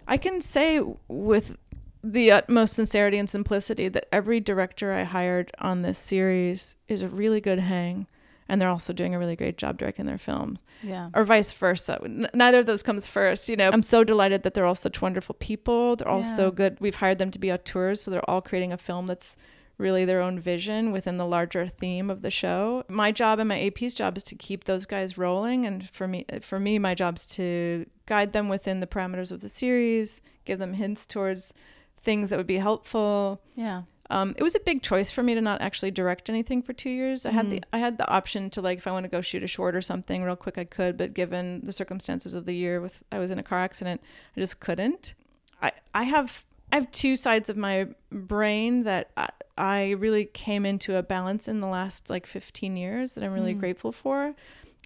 I 0.07 0.17
can 0.17 0.41
say 0.41 0.81
with 1.07 1.57
the 2.03 2.31
utmost 2.31 2.73
sincerity 2.73 3.17
and 3.17 3.29
simplicity 3.29 3.87
that 3.89 4.07
every 4.13 4.39
director 4.39 4.93
I 4.93 5.03
hired 5.03 5.51
on 5.59 5.81
this 5.81 5.97
series 5.97 6.75
is 6.87 7.01
a 7.01 7.09
really 7.09 7.41
good 7.41 7.59
hang, 7.59 8.07
and 8.47 8.61
they're 8.61 8.69
also 8.69 8.93
doing 8.93 9.13
a 9.15 9.19
really 9.19 9.35
great 9.35 9.57
job 9.57 9.77
directing 9.77 10.05
their 10.05 10.17
films, 10.17 10.59
yeah. 10.83 11.09
or 11.13 11.23
vice 11.25 11.51
versa. 11.51 11.99
N- 12.05 12.29
neither 12.33 12.59
of 12.59 12.65
those 12.65 12.83
comes 12.83 13.07
first. 13.07 13.49
You 13.49 13.57
know, 13.57 13.69
I'm 13.73 13.83
so 13.83 14.03
delighted 14.05 14.43
that 14.43 14.53
they're 14.53 14.65
all 14.65 14.75
such 14.75 15.01
wonderful 15.01 15.35
people. 15.39 15.95
They're 15.97 16.07
all 16.07 16.21
Yeah. 16.21 16.35
so 16.35 16.51
good. 16.51 16.77
We've 16.79 16.95
hired 16.95 17.17
them 17.17 17.31
to 17.31 17.39
be 17.39 17.51
auteurs, 17.51 17.99
so 18.01 18.11
they're 18.11 18.29
all 18.29 18.41
creating 18.41 18.71
a 18.71 18.77
film 18.77 19.07
that's 19.07 19.35
really 19.77 20.05
their 20.05 20.21
own 20.21 20.39
vision 20.39 20.91
within 20.91 21.17
the 21.17 21.25
larger 21.25 21.67
theme 21.67 22.09
of 22.09 22.21
the 22.21 22.31
show. 22.31 22.83
My 22.89 23.11
job 23.11 23.39
and 23.39 23.47
my 23.47 23.59
AP's 23.61 23.93
job 23.93 24.17
is 24.17 24.23
to 24.25 24.35
keep 24.35 24.63
those 24.63 24.85
guys 24.85 25.17
rolling 25.17 25.65
and 25.65 25.87
for 25.89 26.07
me 26.07 26.25
for 26.41 26.59
me 26.59 26.79
my 26.79 26.95
job's 26.95 27.25
to 27.27 27.85
guide 28.07 28.33
them 28.33 28.49
within 28.49 28.79
the 28.79 28.87
parameters 28.87 29.31
of 29.31 29.41
the 29.41 29.49
series, 29.49 30.21
give 30.45 30.57
them 30.59 30.73
hints 30.73 31.05
towards 31.05 31.53
things 32.01 32.29
that 32.29 32.37
would 32.37 32.47
be 32.47 32.57
helpful. 32.57 33.41
Yeah. 33.55 33.83
Um, 34.09 34.33
it 34.37 34.43
was 34.43 34.55
a 34.55 34.61
big 34.61 34.81
choice 34.83 35.11
for 35.11 35.21
me 35.21 35.35
to 35.35 35.41
not 35.41 35.61
actually 35.61 35.91
direct 35.91 36.29
anything 36.29 36.61
for 36.61 36.71
two 36.71 36.89
years. 36.89 37.25
I 37.25 37.31
had 37.31 37.49
the 37.51 37.59
Mhm. 37.59 37.63
I 37.73 37.77
had 37.79 37.97
the 37.97 38.07
option 38.09 38.49
to 38.51 38.61
like 38.61 38.77
if 38.77 38.87
I 38.87 38.91
want 38.91 39.03
to 39.03 39.09
go 39.09 39.19
shoot 39.21 39.43
a 39.43 39.47
short 39.47 39.75
or 39.75 39.81
something 39.81 40.23
real 40.23 40.37
quick 40.37 40.57
I 40.57 40.63
could, 40.63 40.97
but 40.97 41.13
given 41.13 41.59
the 41.63 41.73
circumstances 41.73 42.33
of 42.33 42.45
the 42.45 42.53
year 42.53 42.79
with 42.79 43.03
I 43.11 43.19
was 43.19 43.31
in 43.31 43.37
a 43.37 43.43
car 43.43 43.59
accident, 43.59 44.01
I 44.35 44.39
just 44.39 44.59
couldn't. 44.59 45.13
I 45.61 45.71
I 45.93 46.03
have 46.03 46.45
I 46.71 46.75
have 46.77 46.89
two 46.91 47.15
sides 47.15 47.49
of 47.49 47.57
my 47.57 47.87
brain 48.11 48.83
that 48.83 49.11
I, 49.17 49.29
I 49.57 49.91
really 49.91 50.25
came 50.25 50.65
into 50.65 50.95
a 50.97 51.03
balance 51.03 51.47
in 51.47 51.59
the 51.61 51.67
last 51.67 52.09
like 52.09 52.25
15 52.27 52.75
years 52.77 53.13
that 53.13 53.23
I'm 53.23 53.33
really 53.33 53.55
Mm. 53.55 53.59
grateful 53.59 53.91
for. 53.91 54.35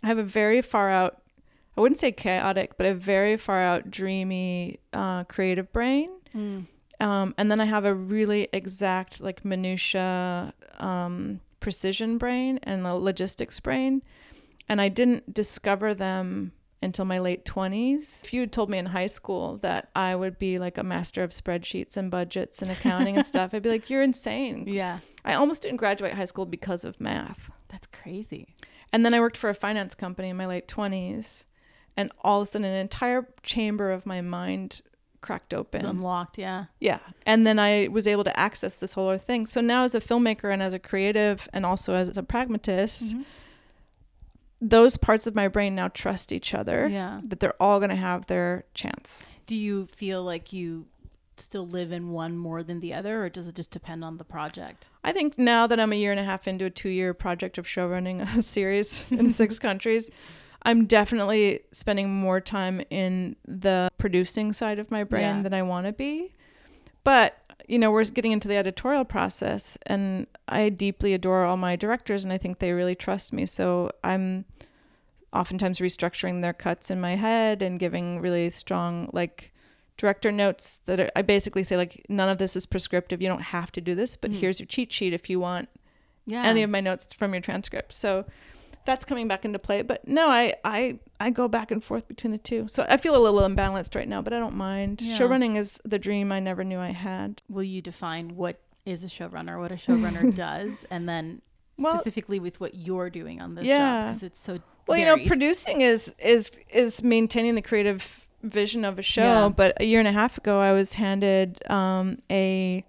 I 0.03 0.07
have 0.07 0.17
a 0.17 0.23
very 0.23 0.61
far 0.61 0.89
out, 0.89 1.21
I 1.77 1.81
wouldn't 1.81 1.99
say 1.99 2.11
chaotic, 2.11 2.77
but 2.77 2.85
a 2.87 2.93
very 2.93 3.37
far 3.37 3.61
out, 3.61 3.91
dreamy, 3.91 4.79
uh, 4.93 5.23
creative 5.25 5.71
brain. 5.73 6.09
Mm. 6.33 6.65
Um, 6.99 7.33
and 7.37 7.49
then 7.51 7.59
I 7.59 7.65
have 7.65 7.85
a 7.85 7.93
really 7.93 8.47
exact, 8.53 9.21
like 9.21 9.43
minutia, 9.43 10.53
um, 10.79 11.41
precision 11.59 12.17
brain 12.17 12.59
and 12.63 12.85
a 12.85 12.93
logistics 12.95 13.59
brain. 13.59 14.01
And 14.69 14.79
I 14.81 14.87
didn't 14.89 15.33
discover 15.33 15.93
them 15.93 16.53
until 16.81 17.05
my 17.05 17.19
late 17.19 17.45
20s. 17.45 18.23
If 18.23 18.33
you 18.33 18.39
had 18.41 18.51
told 18.51 18.69
me 18.69 18.77
in 18.77 18.87
high 18.87 19.07
school 19.07 19.57
that 19.61 19.89
I 19.95 20.15
would 20.15 20.39
be 20.39 20.57
like 20.59 20.77
a 20.77 20.83
master 20.83 21.23
of 21.23 21.31
spreadsheets 21.31 21.95
and 21.97 22.09
budgets 22.09 22.61
and 22.61 22.71
accounting 22.71 23.17
and 23.17 23.25
stuff, 23.27 23.53
I'd 23.53 23.63
be 23.63 23.69
like, 23.69 23.89
you're 23.89 24.01
insane. 24.01 24.65
Yeah. 24.67 24.99
I 25.23 25.35
almost 25.35 25.61
didn't 25.61 25.77
graduate 25.77 26.13
high 26.13 26.25
school 26.25 26.45
because 26.45 26.83
of 26.83 26.99
math. 26.99 27.49
That's 27.69 27.87
crazy. 27.87 28.47
And 28.91 29.05
then 29.05 29.13
I 29.13 29.19
worked 29.19 29.37
for 29.37 29.49
a 29.49 29.53
finance 29.53 29.93
company 29.95 30.29
in 30.29 30.37
my 30.37 30.45
late 30.47 30.67
20s. 30.67 31.45
And 31.97 32.11
all 32.21 32.41
of 32.41 32.47
a 32.47 32.51
sudden, 32.51 32.65
an 32.65 32.73
entire 32.79 33.27
chamber 33.43 33.91
of 33.91 34.05
my 34.05 34.21
mind 34.21 34.81
cracked 35.19 35.53
open. 35.53 35.81
It's 35.81 35.89
unlocked. 35.89 36.37
Yeah. 36.37 36.65
Yeah. 36.79 36.99
And 37.27 37.45
then 37.45 37.59
I 37.59 37.89
was 37.91 38.07
able 38.07 38.23
to 38.23 38.39
access 38.39 38.79
this 38.79 38.93
whole 38.93 39.09
other 39.09 39.17
thing. 39.19 39.45
So 39.45 39.61
now, 39.61 39.83
as 39.83 39.93
a 39.93 39.99
filmmaker 39.99 40.51
and 40.51 40.63
as 40.63 40.73
a 40.73 40.79
creative, 40.79 41.47
and 41.53 41.65
also 41.65 41.93
as 41.93 42.17
a 42.17 42.23
pragmatist, 42.23 43.15
Mhm. 43.15 43.25
Those 44.61 44.95
parts 44.95 45.25
of 45.25 45.33
my 45.35 45.47
brain 45.47 45.73
now 45.75 45.87
trust 45.87 46.31
each 46.31 46.53
other 46.53 46.87
Yeah. 46.87 47.19
that 47.23 47.39
they're 47.39 47.59
all 47.61 47.79
going 47.79 47.89
to 47.89 47.95
have 47.95 48.27
their 48.27 48.63
chance. 48.75 49.25
Do 49.47 49.55
you 49.55 49.87
feel 49.87 50.23
like 50.23 50.53
you 50.53 50.85
still 51.37 51.67
live 51.67 51.91
in 51.91 52.11
one 52.11 52.37
more 52.37 52.61
than 52.61 52.79
the 52.79 52.93
other, 52.93 53.23
or 53.23 53.29
does 53.29 53.47
it 53.47 53.55
just 53.55 53.71
depend 53.71 54.03
on 54.03 54.17
the 54.17 54.23
project? 54.23 54.89
I 55.03 55.11
think 55.11 55.37
now 55.39 55.65
that 55.65 55.79
I'm 55.79 55.91
a 55.91 55.95
year 55.95 56.11
and 56.11 56.19
a 56.19 56.23
half 56.23 56.47
into 56.47 56.65
a 56.65 56.69
two 56.69 56.89
year 56.89 57.13
project 57.15 57.57
of 57.57 57.67
show 57.67 57.87
running 57.87 58.21
a 58.21 58.41
series 58.43 59.05
in 59.09 59.31
six 59.31 59.57
countries, 59.67 60.11
I'm 60.63 60.85
definitely 60.85 61.61
spending 61.71 62.13
more 62.13 62.39
time 62.39 62.83
in 62.91 63.35
the 63.47 63.89
producing 63.97 64.53
side 64.53 64.77
of 64.77 64.91
my 64.91 65.03
brain 65.03 65.37
Yeah. 65.37 65.41
than 65.41 65.53
I 65.55 65.63
want 65.63 65.87
to 65.87 65.91
be. 65.93 66.35
But, 67.03 67.35
you 67.67 67.77
know, 67.79 67.91
we're 67.91 68.03
getting 68.05 68.31
into 68.31 68.47
the 68.47 68.55
editorial 68.55 69.05
process, 69.05 69.77
and 69.85 70.27
I 70.47 70.69
deeply 70.69 71.13
adore 71.13 71.43
all 71.43 71.57
my 71.57 71.75
directors, 71.75 72.23
and 72.23 72.33
I 72.33 72.37
think 72.37 72.59
they 72.59 72.71
really 72.71 72.95
trust 72.95 73.31
me. 73.33 73.45
So 73.45 73.91
I'm 74.03 74.45
oftentimes 75.33 75.79
restructuring 75.79 76.41
their 76.41 76.53
cuts 76.53 76.91
in 76.91 76.99
my 76.99 77.15
head 77.15 77.61
and 77.61 77.79
giving 77.79 78.19
really 78.19 78.49
strong, 78.49 79.09
like, 79.13 79.53
director 79.97 80.31
notes 80.31 80.81
that 80.85 80.99
are, 80.99 81.11
I 81.15 81.21
basically 81.21 81.63
say, 81.63 81.77
like, 81.77 82.05
none 82.09 82.27
of 82.29 82.37
this 82.37 82.55
is 82.55 82.65
prescriptive. 82.65 83.21
You 83.21 83.27
don't 83.29 83.41
have 83.41 83.71
to 83.73 83.81
do 83.81 83.95
this, 83.95 84.15
but 84.15 84.31
Mhm. 84.31 84.39
here's 84.39 84.59
your 84.59 84.67
cheat 84.67 84.91
sheet 84.91 85.13
if 85.13 85.29
you 85.29 85.39
want 85.39 85.69
Yeah. 86.25 86.43
any 86.43 86.63
of 86.63 86.69
my 86.69 86.81
notes 86.81 87.13
from 87.13 87.33
your 87.33 87.41
transcript. 87.41 87.93
So 87.93 88.25
that's 88.85 89.05
coming 89.05 89.27
back 89.27 89.45
into 89.45 89.59
play. 89.59 89.81
But 89.81 90.07
no, 90.07 90.29
I 90.29 90.55
I 90.63 90.99
I 91.19 91.29
go 91.29 91.47
back 91.47 91.71
and 91.71 91.83
forth 91.83 92.07
between 92.07 92.31
the 92.31 92.37
two. 92.37 92.67
So 92.67 92.85
I 92.89 92.97
feel 92.97 93.15
a 93.15 93.19
little 93.19 93.41
imbalanced 93.41 93.95
right 93.95 94.07
now, 94.07 94.21
but 94.21 94.33
I 94.33 94.39
don't 94.39 94.55
mind. 94.55 95.01
Yeah. 95.01 95.15
Show 95.15 95.25
running 95.27 95.55
is 95.55 95.79
the 95.85 95.99
dream 95.99 96.31
I 96.31 96.39
never 96.39 96.63
knew 96.63 96.79
I 96.79 96.91
had. 96.91 97.41
Will 97.49 97.63
you 97.63 97.81
define 97.81 98.35
what 98.35 98.59
is 98.85 99.03
a 99.03 99.07
showrunner, 99.07 99.59
what 99.59 99.71
a 99.71 99.75
showrunner 99.85 100.33
does, 100.35 100.85
and 100.89 101.07
then 101.07 101.41
Well- 101.77 101.95
specifically 101.95 102.39
with 102.39 102.59
what 102.59 102.75
you're 102.75 103.09
doing 103.09 103.41
on 103.41 103.55
this 103.55 103.65
job 103.67 104.07
because 104.09 104.23
it's 104.23 104.41
so 104.41 104.59
Well, 104.87 104.97
you 104.97 105.05
know, 105.05 105.17
producing 105.27 105.81
is 105.81 106.13
is 106.19 106.51
is 106.73 107.03
maintaining 107.03 107.55
the 107.55 107.61
creative 107.61 108.27
vision 108.43 108.83
of 108.85 108.97
a 108.97 109.03
show. 109.03 109.21
Yeah. 109.21 109.49
But 109.49 109.79
a 109.79 109.85
year 109.85 109.99
and 109.99 110.07
a 110.07 110.11
half 110.11 110.37
ago, 110.37 110.59
I 110.59 110.71
was 110.71 110.95
handed 110.95 111.61
um, 111.69 112.17
a 112.31 112.83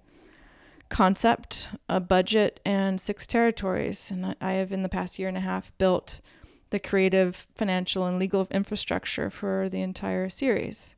concept, 0.92 1.68
a 1.88 1.98
budget, 1.98 2.60
and 2.64 3.00
six 3.00 3.26
territories, 3.26 4.10
and 4.10 4.36
I, 4.40 4.52
have 4.52 4.70
in 4.70 4.82
the 4.82 4.88
past 4.88 5.18
year 5.18 5.26
and 5.26 5.36
a 5.36 5.40
half 5.40 5.72
built 5.78 6.20
the 6.70 6.78
creative, 6.78 7.46
financial, 7.56 8.04
and 8.06 8.18
legal 8.18 8.46
infrastructure 8.50 9.30
for 9.30 9.68
the 9.68 9.80
entire 9.80 10.28
series. 10.28 10.94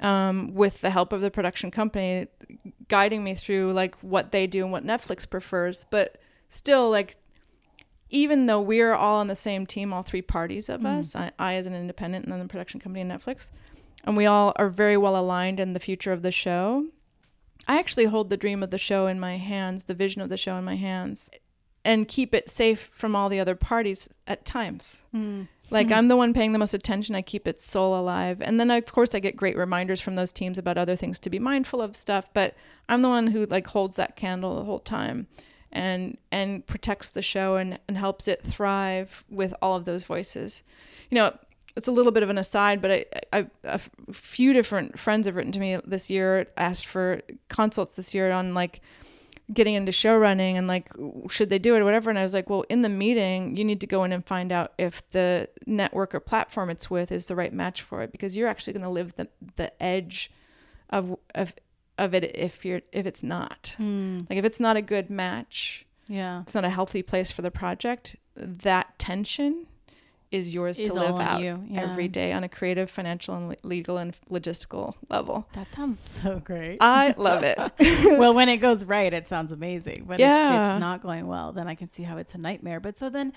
Um, 0.00 0.52
with 0.54 0.80
the 0.80 0.90
help 0.90 1.12
of 1.12 1.20
the 1.20 1.30
production 1.30 1.70
company 1.70 2.26
guiding 2.88 3.22
me 3.22 3.36
through 3.36 3.72
like 3.72 3.94
what 4.00 4.32
they 4.32 4.48
do 4.48 4.64
and 4.64 4.72
what 4.72 4.84
Netflix 4.84 5.28
prefers, 5.28 5.86
but 5.90 6.18
still 6.48 6.90
like 6.90 7.16
even 8.10 8.46
though 8.46 8.60
we're 8.60 8.94
all 8.94 9.18
on 9.20 9.28
the 9.28 9.36
same 9.36 9.64
team, 9.64 9.92
all 9.92 10.02
three 10.02 10.20
parties 10.20 10.68
of 10.68 10.80
Mm. 10.80 10.98
us, 10.98 11.14
I, 11.14 11.30
I 11.38 11.54
as 11.54 11.66
an 11.66 11.74
independent 11.74 12.24
and 12.24 12.32
then 12.32 12.40
the 12.40 12.48
production 12.48 12.80
company 12.80 13.00
and 13.00 13.10
Netflix, 13.12 13.48
and 14.04 14.16
we 14.16 14.26
all 14.26 14.52
are 14.56 14.68
very 14.68 14.96
well 14.96 15.16
aligned 15.16 15.60
in 15.60 15.72
the 15.72 15.80
future 15.80 16.12
of 16.12 16.22
the 16.22 16.32
show. 16.32 16.86
I 17.68 17.78
actually 17.78 18.06
hold 18.06 18.30
the 18.30 18.36
dream 18.36 18.62
of 18.62 18.70
the 18.70 18.78
show 18.78 19.06
in 19.06 19.20
my 19.20 19.36
hands, 19.38 19.84
the 19.84 19.94
vision 19.94 20.20
of 20.22 20.28
the 20.28 20.36
show 20.36 20.56
in 20.56 20.64
my 20.64 20.76
hands, 20.76 21.30
and 21.84 22.08
keep 22.08 22.34
it 22.34 22.48
safe 22.50 22.80
from 22.80 23.14
all 23.16 23.28
the 23.28 23.40
other 23.40 23.54
parties 23.54 24.08
at 24.26 24.44
times. 24.44 25.02
Mm. 25.14 25.48
Like 25.70 25.88
Mhm. 25.88 25.92
I'm 25.96 26.08
the 26.08 26.16
one 26.16 26.32
paying 26.34 26.52
the 26.52 26.58
most 26.58 26.74
attention. 26.74 27.14
I 27.14 27.22
keep 27.22 27.48
its 27.48 27.64
soul 27.64 27.98
alive, 27.98 28.42
and 28.42 28.60
then 28.60 28.70
of 28.70 28.84
course 28.86 29.14
I 29.14 29.20
get 29.20 29.36
great 29.36 29.56
reminders 29.56 30.00
from 30.00 30.16
those 30.16 30.30
teams 30.32 30.58
about 30.58 30.76
other 30.76 30.96
things 30.96 31.18
to 31.20 31.30
be 31.30 31.38
mindful 31.38 31.80
of 31.80 31.96
stuff. 31.96 32.26
But 32.34 32.54
I'm 32.88 33.02
the 33.02 33.08
one 33.08 33.28
who 33.28 33.46
like 33.46 33.66
holds 33.68 33.96
that 33.96 34.14
candle 34.16 34.56
the 34.56 34.64
whole 34.64 34.80
time, 34.80 35.28
and 35.72 36.18
and 36.30 36.66
protects 36.66 37.10
the 37.10 37.22
show 37.22 37.56
and 37.56 37.78
and 37.88 37.96
helps 37.96 38.28
it 38.28 38.42
thrive 38.44 39.24
with 39.30 39.54
all 39.62 39.74
of 39.74 39.86
those 39.86 40.04
voices. 40.04 40.62
You 41.10 41.14
know, 41.16 41.38
it's 41.76 41.88
a 41.88 41.92
little 41.92 42.12
bit 42.12 42.22
of 42.22 42.30
an 42.30 42.38
aside, 42.38 42.82
but 42.82 42.90
I, 42.90 43.04
I 43.32 43.46
a 43.64 43.80
few 44.12 44.52
different 44.52 44.98
friends 44.98 45.26
have 45.26 45.36
written 45.36 45.52
to 45.52 45.60
me 45.60 45.78
this 45.86 46.10
year, 46.10 46.46
asked 46.56 46.86
for 46.86 47.22
consults 47.48 47.96
this 47.96 48.14
year 48.14 48.30
on 48.32 48.54
like 48.54 48.80
getting 49.52 49.74
into 49.74 49.92
show 49.92 50.16
running 50.16 50.56
and 50.56 50.66
like 50.68 50.88
should 51.28 51.50
they 51.50 51.58
do 51.58 51.74
it 51.74 51.80
or 51.80 51.84
whatever 51.84 52.08
and 52.08 52.18
i 52.18 52.22
was 52.22 52.32
like 52.32 52.48
well 52.48 52.64
in 52.70 52.80
the 52.82 52.88
meeting 52.88 53.54
you 53.56 53.64
need 53.64 53.80
to 53.80 53.86
go 53.88 54.02
in 54.04 54.12
and 54.12 54.24
find 54.24 54.50
out 54.52 54.72
if 54.78 55.02
the 55.10 55.46
network 55.66 56.14
or 56.14 56.20
platform 56.20 56.70
it's 56.70 56.88
with 56.88 57.10
is 57.12 57.26
the 57.26 57.34
right 57.34 57.52
match 57.52 57.82
for 57.82 58.00
it 58.02 58.12
because 58.12 58.34
you're 58.36 58.48
actually 58.48 58.72
going 58.72 58.84
to 58.84 58.88
live 58.88 59.14
the 59.16 59.26
the 59.56 59.82
edge 59.82 60.30
of 60.90 61.16
of 61.34 61.52
of 61.98 62.14
it 62.14 62.34
if 62.36 62.64
you're 62.64 62.80
if 62.92 63.04
it's 63.04 63.22
not 63.22 63.74
Mm. 63.78 64.30
like 64.30 64.38
if 64.38 64.44
it's 64.44 64.60
not 64.60 64.76
a 64.76 64.82
good 64.82 65.10
match 65.10 65.84
Yeah. 66.08 66.40
it's 66.42 66.54
not 66.54 66.64
a 66.64 66.70
healthy 66.70 67.02
place 67.02 67.30
for 67.32 67.42
the 67.42 67.50
project 67.50 68.16
that 68.36 68.96
tension 68.98 69.66
is 70.32 70.52
yours 70.54 70.78
Is 70.78 70.88
to 70.88 70.94
live 70.94 71.20
out. 71.20 71.42
Yeah. 71.42 71.58
every 71.74 72.08
day 72.08 72.32
on 72.32 72.42
a 72.42 72.48
creative 72.48 72.90
financial 72.90 73.34
and 73.36 73.56
legal 73.62 73.98
and 73.98 74.16
logistical 74.30 74.94
level 75.08 75.46
That 75.52 75.70
sounds 75.70 76.00
so 76.00 76.40
great. 76.40 76.78
i 76.80 77.14
love 77.16 77.42
it 77.44 77.56
well, 78.18 78.34
when 78.34 78.48
it 78.48 78.56
goes 78.68 78.84
right, 78.84 79.12
it 79.12 79.28
sounds 79.28 79.52
amazing. 79.52 80.04
But 80.06 80.14
if 80.14 80.26
it's 80.26 80.80
not 80.80 81.02
going 81.02 81.26
well, 81.26 81.52
then 81.52 81.68
I 81.68 81.74
can 81.74 81.90
see 81.90 82.02
how 82.02 82.16
it's 82.16 82.34
a 82.34 82.38
nightmare. 82.38 82.80
But 82.80 82.98
so 82.98 83.10
then, 83.10 83.32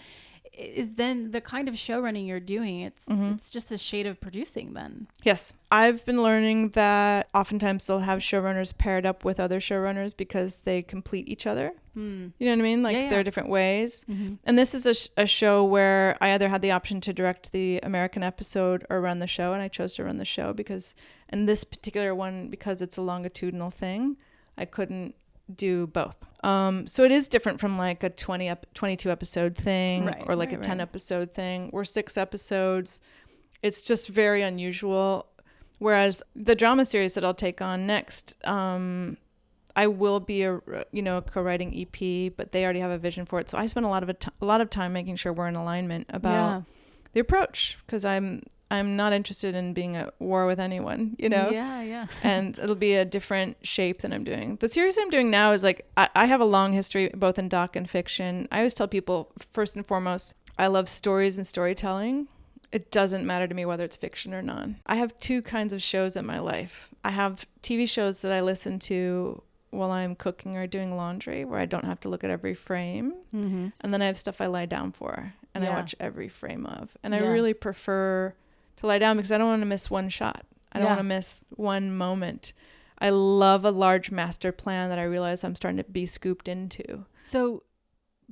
is 0.58 0.96
then 0.96 1.32
the 1.32 1.42
kind 1.42 1.68
of 1.68 1.78
show 1.78 2.00
running 2.02 2.26
you're 2.26 2.40
doing? 2.40 2.80
It's 2.82 3.06
Mhm. 3.08 3.36
it's 3.36 3.52
just 3.52 3.72
a 3.72 3.78
shade 3.78 4.06
of 4.08 4.20
producing 4.22 4.74
then. 4.74 5.08
Yes. 5.24 5.54
I've 5.72 6.06
been 6.06 6.22
learning 6.24 6.70
that 6.70 7.28
oftentimes 7.34 7.86
they'll 7.86 8.00
have 8.00 8.20
showrunners 8.20 8.78
paired 8.78 9.06
up 9.06 9.26
with 9.26 9.40
other 9.40 9.60
showrunners 9.60 10.16
because 10.16 10.58
they 10.64 10.82
complete 10.82 11.28
each 11.28 11.46
other. 11.46 11.74
Mm. 11.98 12.32
You 12.40 12.46
know 12.48 12.52
what 12.54 12.60
I 12.60 12.64
mean? 12.64 12.84
Like 12.84 12.94
Yeah, 12.96 13.04
yeah. 13.04 13.10
there 13.10 13.20
are 13.20 13.24
different 13.24 13.50
ways. 13.50 14.06
Mm-hmm. 14.10 14.36
And 14.46 14.58
this 14.58 14.74
is 14.74 14.86
a, 14.86 14.94
sh- 14.94 15.08
a 15.18 15.26
show 15.26 15.64
where 15.64 16.18
I 16.22 16.32
either 16.34 16.50
had 16.50 16.62
the 16.62 16.72
option 16.72 17.02
to 17.02 17.14
direct 17.14 17.52
the 17.52 17.80
American 17.84 18.24
episode 18.24 18.86
or 18.90 19.02
run 19.02 19.20
the 19.20 19.28
show, 19.28 19.54
and 19.54 19.62
I 19.62 19.68
chose 19.68 19.94
to 19.96 20.04
run 20.04 20.18
the 20.18 20.26
show 20.26 20.54
because, 20.54 20.96
in 21.32 21.46
this 21.46 21.64
particular 21.64 22.14
one, 22.16 22.50
because 22.50 22.82
it's 22.82 22.98
a 22.98 23.02
longitudinal 23.02 23.70
thing, 23.72 24.18
I 24.58 24.66
couldn't 24.66 25.16
do 25.54 25.88
both. 25.88 26.16
Um, 26.44 26.86
so 26.88 27.04
it 27.04 27.12
is 27.12 27.28
different 27.28 27.60
from 27.60 27.78
like 27.78 28.04
a 28.04 28.10
20 28.10 28.50
ep- 28.50 28.74
22 28.74 29.10
episode 29.10 29.56
thing 29.56 30.06
Right, 30.06 30.24
or 30.28 30.36
like 30.36 30.50
right, 30.50 30.60
a 30.60 30.62
10 30.62 30.78
right. 30.78 30.82
episode 30.82 31.32
thing. 31.32 31.70
We're 31.74 31.84
six 31.84 32.18
episodes. 32.18 33.02
It's 33.64 33.82
just 33.82 34.10
very 34.10 34.42
unusual. 34.44 35.28
Whereas 35.80 36.22
the 36.36 36.56
drama 36.56 36.86
series 36.86 37.16
that 37.16 37.26
I'll 37.26 37.34
take 37.34 37.62
on 37.62 37.88
next, 37.88 38.38
um, 38.48 39.18
I 39.76 39.88
will 39.88 40.20
be 40.20 40.44
a 40.44 40.62
you 40.92 41.02
know 41.02 41.22
co-writing 41.22 41.74
EP, 41.76 42.32
but 42.38 42.52
they 42.52 42.64
already 42.64 42.80
have 42.80 42.92
a 42.92 42.98
vision 42.98 43.26
for 43.26 43.40
it. 43.40 43.50
So 43.50 43.58
I 43.58 43.66
spend 43.66 43.86
a 43.86 43.90
lot 43.90 44.04
of 44.04 44.10
a, 44.10 44.14
t- 44.14 44.32
a 44.42 44.46
lot 44.46 44.62
of 44.62 44.70
time 44.70 44.94
making 44.94 45.18
sure 45.18 45.34
we're 45.34 45.48
in 45.48 45.56
alignment 45.56 46.06
about 46.10 46.32
yeah. 46.32 46.62
the 47.14 47.20
approach 47.20 47.78
because 47.86 48.06
I'm 48.06 48.44
I'm 48.72 48.96
not 48.96 49.14
interested 49.14 49.56
in 49.56 49.74
being 49.74 49.96
at 49.96 50.14
war 50.20 50.46
with 50.48 50.60
anyone, 50.60 51.16
you 51.20 51.30
know. 51.30 51.50
Yeah, 51.52 51.82
yeah. 51.82 52.08
and 52.24 52.58
it'll 52.58 52.76
be 52.76 52.96
a 52.96 53.06
different 53.06 53.58
shape 53.66 54.02
than 54.02 54.12
I'm 54.12 54.24
doing. 54.24 54.58
The 54.58 54.70
series 54.70 54.98
I'm 54.98 55.10
doing 55.10 55.30
now 55.30 55.52
is 55.52 55.64
like 55.64 55.86
I, 55.96 56.10
I 56.16 56.26
have 56.26 56.42
a 56.42 56.46
long 56.46 56.74
history 56.74 57.10
both 57.14 57.38
in 57.38 57.48
doc 57.48 57.76
and 57.76 57.90
fiction. 57.90 58.48
I 58.52 58.58
always 58.58 58.74
tell 58.74 58.88
people 58.88 59.32
first 59.54 59.76
and 59.76 59.86
foremost, 59.86 60.34
I 60.58 60.68
love 60.68 60.90
stories 60.90 61.38
and 61.38 61.46
storytelling. 61.46 62.28
It 62.72 62.92
doesn't 62.92 63.26
matter 63.26 63.48
to 63.48 63.56
me 63.56 63.66
whether 63.66 63.84
it's 63.84 63.96
fiction 63.96 64.34
or 64.34 64.42
not. 64.42 64.70
I 64.86 64.96
have 64.96 65.18
two 65.20 65.42
kinds 65.42 65.72
of 65.72 65.82
shows 65.82 66.16
in 66.18 66.26
my 66.26 66.40
life. 66.40 66.90
I 67.04 67.12
have 67.12 67.46
TV 67.62 67.88
shows 67.88 68.22
that 68.22 68.32
I 68.32 68.42
listen 68.42 68.80
to 68.80 69.42
while 69.70 69.92
I'm 69.92 70.16
cooking 70.16 70.58
or 70.58 70.68
doing 70.68 70.96
laundry 70.96 71.46
where 71.46 71.60
I 71.60 71.66
don't 71.66 71.86
have 71.86 72.00
to 72.02 72.10
look 72.10 72.24
at 72.24 72.32
every 72.32 72.54
frame. 72.54 73.14
Mm-hmm. 73.34 73.68
And 73.82 73.94
then 73.94 74.02
I 74.02 74.08
have 74.08 74.18
stuff 74.18 74.42
I 74.42 74.48
lie 74.48 74.66
down 74.66 74.92
for 74.92 75.34
and 75.54 75.66
I 75.66 75.70
watch 75.70 75.96
every 76.00 76.28
frame 76.28 76.66
of. 76.66 76.90
And 77.02 77.16
I 77.16 77.20
really 77.20 77.54
prefer 77.54 78.34
to 78.78 78.88
lie 78.88 79.00
down 79.00 79.18
because 79.18 79.32
I 79.32 79.38
don't 79.38 79.48
want 79.48 79.62
to 79.62 79.66
miss 79.68 79.90
one 79.90 80.10
shot. 80.10 80.46
I 80.72 80.80
don't 80.80 80.86
Yeah. 80.86 80.92
want 80.92 81.00
to 81.00 81.04
miss 81.04 81.46
one 81.52 81.96
moment. 81.96 82.54
I 83.00 83.10
love 83.10 83.66
a 83.66 83.72
large 83.72 84.12
master 84.12 84.52
plan 84.52 84.90
that 84.90 85.00
I 85.00 85.04
realize 85.04 85.44
I'm 85.44 85.56
starting 85.56 85.78
to 85.78 85.84
be 85.84 86.06
scooped 86.06 86.48
into. 86.48 87.06
So, 87.24 87.64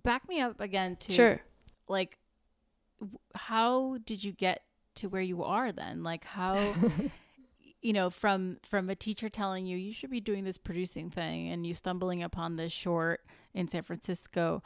back 0.04 0.28
me 0.28 0.40
up 0.42 0.60
again 0.60 0.96
to 0.98 1.12
Sure. 1.12 1.42
like 1.88 2.18
how 3.36 3.98
did 4.06 4.24
you 4.24 4.32
get 4.32 4.64
to 4.96 5.08
where 5.10 5.22
you 5.22 5.44
are 5.44 5.72
then? 5.72 6.04
Like 6.04 6.24
how 6.24 6.56
you 7.82 7.94
know 7.94 8.10
from 8.10 8.58
from 8.70 8.90
a 8.90 8.96
teacher 8.96 9.30
telling 9.30 9.66
you 9.66 9.78
you 9.78 9.92
should 9.94 10.10
be 10.10 10.22
doing 10.22 10.44
this 10.44 10.58
producing 10.58 11.10
thing 11.10 11.50
and 11.50 11.66
you 11.66 11.74
stumbling 11.74 12.24
upon 12.24 12.56
this 12.56 12.72
short 12.72 13.22
in 13.54 13.68
San 13.68 13.84
Francisco. 13.84 14.64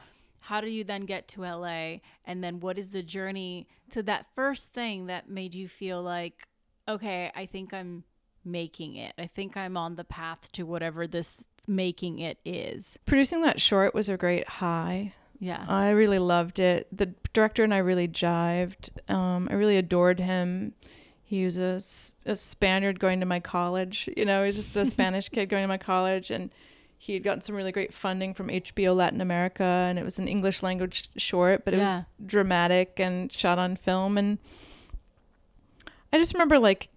How 0.47 0.61
do 0.61 0.69
you 0.69 0.85
then 0.85 1.01
get 1.01 1.27
to 1.29 1.41
LA 1.41 1.97
and 2.23 2.41
then 2.41 2.61
what 2.61 2.79
is 2.79 2.87
the 2.87 3.03
journey 3.03 3.67
to 3.89 4.01
that 4.03 4.27
first 4.33 4.71
thing 4.71 5.07
that 5.07 5.29
made 5.29 5.53
you 5.53 5.67
feel 5.67 6.01
like 6.01 6.47
okay, 6.87 7.33
I 7.35 7.45
think 7.45 7.73
I'm 7.73 8.05
making 8.45 8.95
it. 8.95 9.11
I 9.17 9.27
think 9.27 9.57
I'm 9.57 9.75
on 9.75 9.97
the 9.97 10.05
path 10.05 10.49
to 10.53 10.63
whatever 10.63 11.05
this 11.05 11.43
making 11.67 12.19
it 12.19 12.37
is. 12.45 12.97
Producing 13.05 13.41
that 13.41 13.59
short 13.59 13.93
was 13.93 14.07
a 14.07 14.15
great 14.15 14.47
high. 14.47 15.13
Yeah. 15.37 15.65
I 15.67 15.89
really 15.89 16.17
loved 16.19 16.59
it. 16.59 16.87
The 16.97 17.13
director 17.33 17.65
and 17.65 17.73
I 17.73 17.79
really 17.79 18.07
jived. 18.07 18.89
Um, 19.11 19.49
I 19.51 19.55
really 19.55 19.75
adored 19.75 20.21
him. 20.21 20.75
He 21.23 21.43
was 21.43 21.57
a 21.57 21.81
Spaniard 22.37 23.01
going 23.01 23.19
to 23.19 23.25
my 23.25 23.41
college. 23.41 24.09
You 24.15 24.23
know, 24.23 24.43
he 24.43 24.47
was 24.47 24.55
just 24.55 24.77
a 24.77 24.85
Spanish 24.89 25.27
kid 25.27 25.49
going 25.49 25.65
to 25.65 25.67
my 25.67 25.77
college, 25.77 26.31
and 26.31 26.51
he 26.97 27.13
had 27.13 27.23
gotten 27.23 27.41
some 27.41 27.55
really 27.55 27.71
great 27.71 27.93
funding 27.93 28.33
from 28.33 28.47
HBO 28.49 28.95
Latin 28.95 29.21
America, 29.21 29.63
and 29.63 29.97
it 29.99 30.03
was 30.05 30.19
an 30.19 30.27
English 30.27 30.63
language 30.63 31.09
short, 31.17 31.63
but 31.63 31.73
it 31.73 31.77
Yeah. 31.77 31.97
was 31.97 32.07
dramatic 32.25 32.99
and 32.99 33.31
shot 33.31 33.59
on 33.59 33.75
film. 33.75 34.17
And 34.17 34.37
I 36.11 36.17
just 36.17 36.33
remember 36.33 36.59
like 36.59 36.89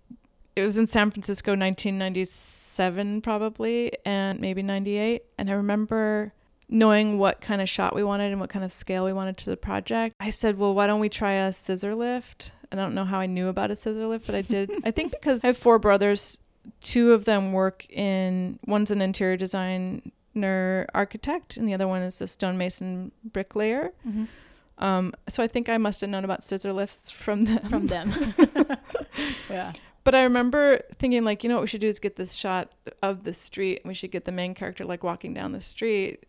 it 0.57 0.65
was 0.65 0.79
in 0.79 0.87
San 0.87 1.11
Francisco, 1.11 1.55
1997 1.55 3.21
probably, 3.23 3.93
and 4.05 4.41
maybe 4.41 4.63
98, 4.63 5.23
and 5.39 5.51
I 5.51 5.55
remember 5.55 6.33
knowing 6.69 7.19
what 7.19 7.41
kind 7.41 7.61
of 7.61 7.69
shot 7.69 7.95
we 7.95 8.05
wanted 8.05 8.31
and 8.31 8.41
what 8.41 8.49
kind 8.51 8.65
of 8.65 8.73
scale 8.73 9.05
we 9.05 9.13
wanted 9.13 9.37
to 9.37 9.51
the 9.51 9.57
project, 9.57 10.15
I 10.21 10.31
said, 10.31 10.57
well, 10.57 10.75
why 10.75 10.87
don't 10.87 11.01
we 11.01 11.09
try 11.09 11.33
a 11.33 11.53
scissor 11.53 11.95
lift? 11.95 12.53
I 12.73 12.77
don't 12.77 12.95
know 12.95 13.05
how 13.05 13.19
I 13.19 13.27
knew 13.27 13.49
about 13.49 13.73
a 13.73 13.77
scissor 13.77 14.07
lift, 14.07 14.27
but 14.27 14.37
I 14.37 14.43
did. 14.43 14.71
I 14.85 14.93
think 14.93 15.11
because 15.11 15.43
I 15.43 15.49
have 15.49 15.57
four 15.57 15.79
brothers, 15.81 16.39
two 16.81 17.13
of 17.13 17.25
them 17.25 17.53
work 17.53 17.87
in, 17.91 18.59
one's 18.67 18.91
an 18.91 19.01
interior 19.01 19.37
designer 19.37 20.87
architect, 20.95 21.57
and 21.57 21.69
the 21.69 21.75
other 21.75 21.89
one 21.89 22.03
is 22.03 22.21
a 22.21 22.27
stonemason 22.27 23.13
bricklayer. 23.25 23.93
Mhm. 24.07 24.29
Um, 24.79 25.13
so 25.29 25.43
I 25.43 25.47
think 25.47 25.69
I 25.69 25.77
must 25.77 26.01
have 26.01 26.09
known 26.11 26.25
about 26.25 26.43
scissor 26.43 26.73
lifts 26.73 27.11
from 27.11 27.45
them. 27.45 27.59
From 27.69 27.87
them. 27.89 28.35
yeah. 29.51 29.73
But 30.05 30.15
I 30.15 30.23
remember 30.23 30.81
thinking, 30.97 31.25
like, 31.25 31.45
you 31.45 31.49
know 31.51 31.57
what 31.57 31.63
we 31.63 31.67
should 31.67 31.83
do 31.83 31.89
is 31.89 31.99
get 31.99 32.17
this 32.17 32.35
shot 32.35 32.73
of 33.03 33.25
the 33.25 33.35
street, 33.35 33.81
and 33.83 33.89
we 33.89 33.95
should 33.95 34.11
get 34.11 34.25
the 34.25 34.33
main 34.33 34.55
character 34.55 34.85
like 34.87 35.05
walking 35.05 35.35
down 35.35 35.53
the 35.53 35.61
street. 35.61 36.25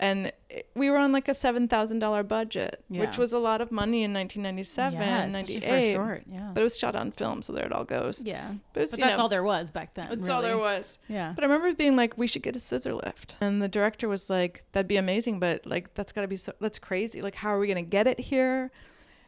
And 0.00 0.32
it- 0.48 0.68
we 0.76 0.90
were 0.90 0.96
on 0.96 1.10
like 1.10 1.26
a 1.28 1.34
seven 1.34 1.66
thousand 1.66 1.98
dollar 1.98 2.22
budget, 2.22 2.84
Yeah. 2.88 3.00
which 3.00 3.18
was 3.18 3.32
a 3.32 3.38
lot 3.40 3.60
of 3.60 3.72
money 3.72 4.04
in 4.04 4.12
1997, 4.12 4.92
yeah, 5.00 5.26
98. 5.26 5.94
for 5.96 6.02
short. 6.04 6.22
Yeah. 6.30 6.50
But 6.54 6.60
it 6.60 6.64
was 6.64 6.76
shot 6.78 6.94
on 6.94 7.10
film, 7.10 7.42
so 7.42 7.52
there 7.52 7.66
it 7.66 7.72
all 7.72 7.84
goes. 7.84 8.22
yeah. 8.24 8.52
But, 8.74 8.82
was, 8.82 8.90
But 8.92 9.00
that's 9.00 9.16
know, 9.18 9.24
all 9.24 9.28
there 9.28 9.42
was 9.42 9.70
back 9.72 9.94
then. 9.94 10.08
That's 10.08 10.28
all 10.28 10.40
there 10.40 10.56
was. 10.56 11.00
Yeah. 11.08 11.32
But 11.34 11.42
I 11.42 11.48
remember 11.48 11.74
being 11.74 11.96
like, 11.96 12.16
we 12.16 12.28
should 12.28 12.42
get 12.42 12.54
a 12.54 12.60
scissor 12.60 12.94
lift, 12.94 13.36
and 13.40 13.60
the 13.60 13.66
director 13.68 14.08
was 14.08 14.30
like, 14.30 14.62
that'd 14.70 14.86
be 14.86 14.96
amazing, 14.98 15.40
but 15.40 15.66
like 15.66 15.94
that's 15.94 16.12
got 16.12 16.20
to 16.22 16.28
be 16.28 16.36
so 16.36 16.52
that's 16.60 16.78
crazy. 16.78 17.20
Like, 17.20 17.34
how 17.34 17.48
are 17.50 17.58
we 17.58 17.66
gonna 17.66 17.82
get 17.82 18.06
it 18.06 18.20
here? 18.20 18.70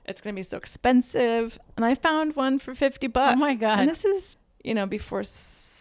It's 0.04 0.20
gonna 0.20 0.35
be 0.37 0.42
so 0.44 0.56
expensive. 0.56 1.59
And 1.76 1.85
I 1.85 1.94
found 1.96 2.37
one 2.37 2.59
for 2.61 2.74
fifty 2.76 3.09
bucks. 3.09 3.35
oh 3.37 3.40
my 3.40 3.54
god. 3.56 3.80
And 3.80 3.88
this 3.88 4.04
is, 4.04 4.37
you 4.62 4.74
know, 4.74 4.87
before 4.87 5.24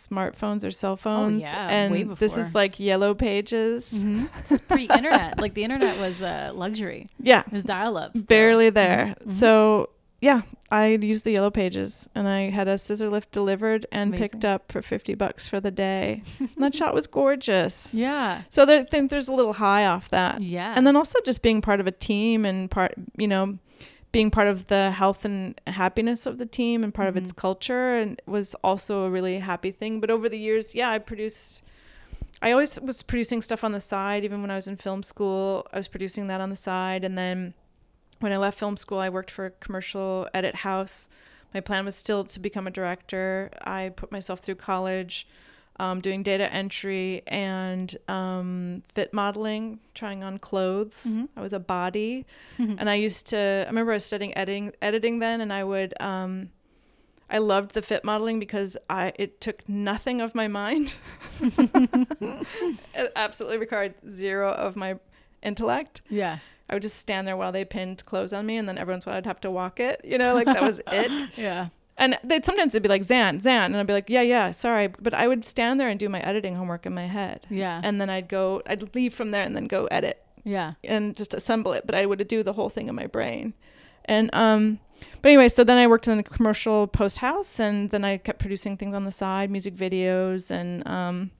smartphones 0.10 0.66
or 0.66 0.72
cell 0.72 0.96
phones. 0.98 1.44
Oh, 1.44 1.48
yeah, 1.48 1.68
and 1.70 2.16
this 2.18 2.38
is 2.38 2.56
like 2.56 2.80
yellow 2.80 3.14
pages. 3.14 3.94
Mhm. 3.94 4.30
This 4.42 4.52
is 4.54 4.62
pre-internet. 4.62 5.40
like 5.40 5.54
the 5.54 5.64
internet 5.64 5.98
was 6.00 6.22
a 6.22 6.52
luxury. 6.54 7.08
Yeah, 7.22 7.42
It 7.48 7.54
was 7.54 7.64
dial-up. 7.64 8.12
barely 8.28 8.70
there. 8.70 9.16
Mhm. 9.26 9.32
So 9.32 9.90
yeah, 10.22 10.42
I 10.70 10.88
used 10.88 11.24
the 11.24 11.32
yellow 11.32 11.50
pages 11.50 12.10
and 12.14 12.28
I 12.28 12.50
had 12.50 12.68
a 12.68 12.78
scissor 12.78 13.10
lift 13.10 13.32
delivered 13.32 13.86
and 13.92 14.10
Amazing. 14.10 14.30
picked 14.30 14.46
up 14.46 14.70
for 14.72 14.82
50 14.82 15.14
bucks 15.16 15.48
for 15.48 15.62
the 15.62 15.72
day. 15.72 16.24
and 16.40 16.50
that 16.58 16.76
shot 16.76 16.94
was 16.94 17.08
gorgeous. 17.08 17.94
Yeah. 17.94 18.42
So 18.50 18.66
there, 18.66 18.84
there's 18.92 19.30
a 19.30 19.34
little 19.34 19.54
high 19.54 19.86
off 19.86 20.10
that. 20.10 20.42
Yeah. 20.42 20.74
And 20.76 20.86
then 20.86 20.96
also 20.98 21.20
just 21.26 21.42
being 21.42 21.62
part 21.62 21.80
of 21.80 21.88
a 21.88 21.92
team 21.92 22.44
and 22.46 22.70
part, 22.70 22.94
you 23.18 23.28
know, 23.30 23.58
being 24.12 24.32
part 24.32 24.48
of 24.48 24.66
the 24.68 24.92
health 24.92 25.24
and 25.24 25.60
happiness 25.68 26.26
of 26.26 26.38
the 26.38 26.46
team 26.46 26.84
and 26.84 26.94
part 26.94 27.08
of 27.08 27.16
its 27.16 27.32
Mhm. 27.32 27.36
culture 27.38 27.96
and 27.98 28.22
was 28.26 28.56
also 28.64 29.04
a 29.04 29.10
really 29.10 29.40
happy 29.40 29.72
thing. 29.72 30.00
But 30.00 30.10
over 30.10 30.28
the 30.28 30.38
years, 30.38 30.74
yeah, 30.74 30.90
I 30.90 31.00
produced 31.00 31.64
I 32.42 32.52
always 32.52 32.80
was 32.80 33.04
producing 33.04 33.42
stuff 33.42 33.66
on 33.66 33.74
the 33.74 33.82
side 33.82 34.24
even 34.24 34.42
when 34.42 34.50
I 34.50 34.56
was 34.56 34.66
in 34.66 34.78
film 34.78 35.04
school. 35.04 35.68
I 35.74 35.78
was 35.78 35.90
producing 35.90 36.28
that 36.28 36.40
on 36.40 36.50
the 36.50 36.56
side 36.56 37.04
and 37.04 37.18
then 37.18 37.54
when 38.20 38.32
I 38.32 38.38
left 38.38 38.58
film 38.58 38.78
school, 38.78 38.98
I 39.00 39.10
worked 39.10 39.30
for 39.30 39.46
a 39.48 39.52
commercial 39.52 40.28
edit 40.34 40.56
house. 40.56 41.10
My 41.54 41.60
plan 41.60 41.84
was 41.84 41.96
still 41.96 42.24
to 42.24 42.40
become 42.40 42.66
a 42.66 42.72
director. 42.72 43.52
I 43.62 43.92
put 43.96 44.12
myself 44.12 44.40
through 44.40 44.56
college 44.56 45.28
um, 45.80 46.02
doing 46.02 46.22
data 46.24 46.52
entry 46.54 47.24
and 47.28 47.96
um, 48.08 48.84
fit 48.94 49.14
modeling, 49.14 49.80
trying 49.94 50.24
on 50.24 50.38
clothes. 50.38 50.94
Mhm. 51.08 51.30
I 51.38 51.42
was 51.42 51.54
a 51.54 51.60
body, 51.60 52.26
and 52.58 52.90
I 52.90 52.96
used 52.96 53.28
to. 53.28 53.64
I 53.66 53.70
remember 53.70 53.92
I 53.94 53.96
was 53.96 54.06
studying 54.06 54.38
editing, 54.38 54.74
editing 54.82 55.20
then, 55.20 55.42
and 55.42 55.52
I 55.54 55.64
would. 55.64 55.94
Um, 56.02 56.50
I 57.32 57.38
loved 57.38 57.74
the 57.76 57.82
fit 57.84 58.04
modeling 58.04 58.40
because 58.40 58.76
I 58.90 59.14
it 59.18 59.40
took 59.40 59.68
nothing 59.70 60.20
of 60.20 60.34
my 60.36 60.48
mind. 60.48 60.96
it 61.42 63.12
absolutely 63.16 63.58
required 63.58 63.94
zero 64.10 64.52
of 64.52 64.76
my 64.76 64.96
intellect. 65.44 66.02
yeah. 66.10 66.40
I 66.72 66.76
would 66.76 66.84
just 66.84 66.98
stand 66.98 67.28
there 67.28 67.36
while 67.36 67.52
they 67.52 67.66
pinned 67.66 68.06
clothes 68.06 68.32
on 68.32 68.46
me, 68.46 68.56
and 68.58 68.70
then 68.70 68.78
every 68.78 68.94
once 68.94 69.04
in 69.06 69.10
a 69.10 69.14
while 69.14 69.18
I'd 69.18 69.26
have 69.26 69.42
to 69.42 69.50
walk 69.50 69.80
it. 69.80 70.02
You 70.04 70.20
know, 70.20 70.36
like 70.36 70.46
that 70.46 70.62
was 70.62 70.80
it. 70.92 71.36
Yeah. 71.36 71.70
And 72.00 72.18
they'd 72.24 72.44
sometimes 72.46 72.72
they'd 72.74 72.82
be 72.82 72.90
like 72.90 73.04
Xan, 73.04 73.42
Xan, 73.44 73.66
and 73.66 73.78
I'd 73.78 73.86
be 73.86 73.94
like, 73.94 74.10
yeah, 74.10 74.22
yeah, 74.22 74.50
sorry, 74.52 74.88
but 74.88 75.14
I 75.14 75.28
would 75.28 75.44
stand 75.46 75.80
there 75.80 75.90
and 75.90 76.00
do 76.00 76.10
my 76.10 76.22
editing 76.22 76.56
homework 76.56 76.86
in 76.88 76.94
my 76.94 77.06
head, 77.08 77.46
Yeah. 77.52 77.82
and 77.84 78.00
then 78.02 78.10
I'd 78.10 78.30
go, 78.30 78.62
I'd 78.66 78.96
leave 78.96 79.14
from 79.14 79.32
there 79.32 79.44
and 79.44 79.56
then 79.56 79.68
go 79.68 79.86
edit. 79.92 80.24
Yeah. 80.46 80.74
and 80.86 81.16
just 81.16 81.34
assemble 81.34 81.74
it, 81.74 81.86
but 81.86 81.94
I 81.96 82.06
would 82.06 82.26
do 82.28 82.42
the 82.42 82.54
whole 82.54 82.70
thing 82.70 82.88
in 82.88 82.96
my 82.96 83.06
brain, 83.08 83.54
and 84.06 84.34
um, 84.34 84.80
but 85.22 85.30
anyway, 85.30 85.50
so 85.50 85.64
then 85.66 85.78
I 85.78 85.86
worked 85.88 86.08
in 86.08 86.16
the 86.18 86.24
commercial 86.24 86.88
post 86.88 87.18
house, 87.20 87.60
and 87.60 87.90
then 87.90 88.04
I 88.06 88.18
kept 88.18 88.40
producing 88.40 88.78
things 88.78 88.96
on 88.96 89.04
the 89.04 89.12
side, 89.12 89.52
music 89.52 89.76
videos 89.76 90.50
and 90.50 90.88
um, 90.88 91.32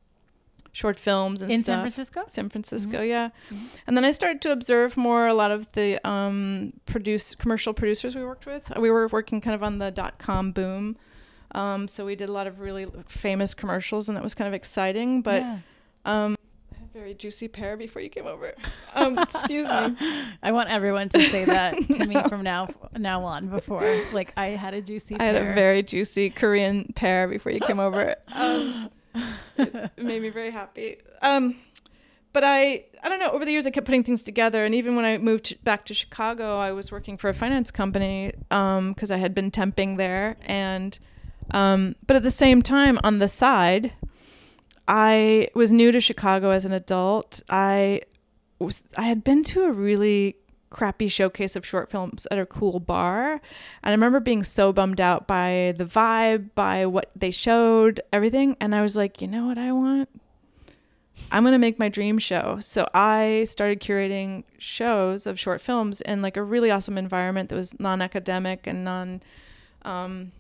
short 0.72 0.98
films 0.98 1.42
and 1.42 1.50
stuff. 1.50 1.56
In 1.56 1.64
stuff. 1.64 1.74
San 1.74 1.82
Francisco? 1.82 2.24
San 2.28 2.50
Francisco, 2.50 3.02
yeah. 3.02 3.30
And 3.88 3.98
then 3.98 4.06
I 4.06 4.12
started 4.12 4.42
to 4.44 4.52
observe 4.52 4.98
more 4.98 5.28
a 5.28 5.34
lot 5.34 5.52
of 5.52 5.72
the 5.74 6.06
um, 6.08 6.74
produce 6.86 7.36
commercial 7.36 7.74
producers 7.74 8.16
we 8.16 8.24
worked 8.24 8.46
with. 8.46 8.72
We 8.78 8.90
were 8.90 9.08
working 9.08 9.42
kind 9.42 9.56
of 9.56 9.64
on 9.64 9.80
the 9.80 9.92
dot 9.92 10.20
com 10.20 10.52
boom, 10.52 10.98
um, 11.52 11.88
so 11.88 12.06
we 12.06 12.16
did 12.16 12.30
a 12.30 12.32
lot 12.32 12.48
of 12.48 12.60
really 12.60 12.88
famous 13.08 13.54
commercials, 13.54 14.08
and 14.08 14.16
that 14.16 14.24
was 14.24 14.34
kind 14.34 14.48
of 14.48 14.54
exciting. 14.54 15.22
But 15.22 15.42
yeah. 15.42 15.60
um, 16.06 16.36
I 16.72 16.78
had 16.78 16.90
a 16.90 17.00
very 17.00 17.14
juicy 17.14 17.48
pear 17.48 17.76
before 17.76 18.02
you 18.02 18.10
came 18.10 18.28
over. 18.28 18.54
Um, 18.96 19.20
excuse 19.20 19.68
me. 19.70 19.96
I 20.44 20.52
want 20.52 20.70
everyone 20.70 21.10
to 21.10 21.22
say 21.30 21.46
that 21.46 21.76
to 21.94 22.08
me 22.08 22.20
from 22.28 22.42
now 22.42 22.70
now 22.98 23.24
on. 23.24 23.48
Before, 23.48 23.84
like, 24.14 24.34
I 24.36 24.48
had 24.48 24.74
a 24.74 24.82
juicy. 24.82 25.16
I 25.20 25.26
had 25.26 25.36
a 25.36 25.54
very 25.54 25.84
juicy 25.84 26.32
Korean 26.32 26.92
pear 26.96 27.28
before 27.28 27.52
you 27.52 27.60
came 27.60 27.80
over. 27.80 28.16
Um, 28.30 28.90
it 29.58 29.98
made 29.98 30.22
me 30.22 30.30
very 30.30 30.52
happy. 30.52 30.98
Um, 31.22 31.58
but 32.32 32.44
I, 32.44 32.86
I 33.04 33.10
don't 33.10 33.20
know. 33.20 33.30
Over 33.30 33.46
the 33.46 33.52
years, 33.52 33.66
I 33.66 33.72
kept 33.72 33.86
putting 33.86 34.04
things 34.04 34.24
together, 34.24 34.64
and 34.64 34.76
even 34.76 34.96
when 34.96 35.06
I 35.06 35.18
moved 35.18 35.64
back 35.64 35.86
to 35.86 35.94
Chicago, 35.94 36.60
I 36.60 36.72
was 36.72 36.92
working 36.92 37.18
for 37.18 37.30
a 37.30 37.34
finance 37.34 37.72
company 37.72 38.32
because 38.50 39.12
I 39.12 39.18
had 39.18 39.34
been 39.34 39.50
temping 39.50 39.98
there, 39.98 40.38
and 40.42 40.98
um, 41.52 41.96
but 42.06 42.16
at 42.16 42.24
the 42.24 42.32
same 42.32 42.62
time, 42.62 43.00
on 43.04 43.18
the 43.18 43.28
side, 43.28 43.94
I 44.88 45.50
was 45.56 45.72
new 45.72 45.92
to 45.92 46.00
Chicago 46.00 46.52
as 46.52 46.66
an 46.66 46.72
adult. 46.72 47.42
I 47.50 48.02
was 48.60 48.84
I 48.96 49.04
had 49.04 49.24
been 49.24 49.44
to 49.46 49.64
a 49.64 49.72
really 49.72 50.36
crappy 50.70 51.08
showcase 51.08 51.56
of 51.56 51.66
short 51.66 51.90
films 51.90 52.28
at 52.32 52.38
a 52.40 52.46
cool 52.46 52.80
bar. 52.80 53.34
And 53.34 53.42
I 53.84 53.92
remember 53.92 54.20
being 54.20 54.44
so 54.44 54.72
bummed 54.72 55.02
out 55.02 55.28
by 55.28 55.74
the 55.78 55.86
vibe, 55.86 56.50
by 56.56 56.86
what 56.86 57.12
they 57.16 57.32
showed, 57.32 58.02
everything. 58.14 58.56
And 58.60 58.76
I 58.76 58.82
was 58.82 58.96
like, 58.96 59.22
you 59.22 59.28
know 59.28 59.46
what 59.48 59.58
I 59.58 59.72
want? 59.72 60.10
I'm 61.32 61.44
going 61.44 61.52
to 61.54 61.58
make 61.60 61.78
my 61.80 61.90
dream 61.90 62.18
show. 62.18 62.58
So 62.62 62.88
I 62.94 63.46
started 63.50 63.82
curating 63.82 64.44
shows 64.58 65.28
of 65.28 65.40
short 65.40 65.60
films 65.62 66.02
in 66.02 66.22
like 66.22 66.38
a 66.38 66.44
really 66.44 66.72
awesome 66.72 66.98
environment 66.98 67.50
that 67.50 67.56
was 67.56 67.78
non 67.80 68.02
academic 68.02 68.66
and 68.68 68.84
non. 68.84 69.22
Um, 69.84 70.32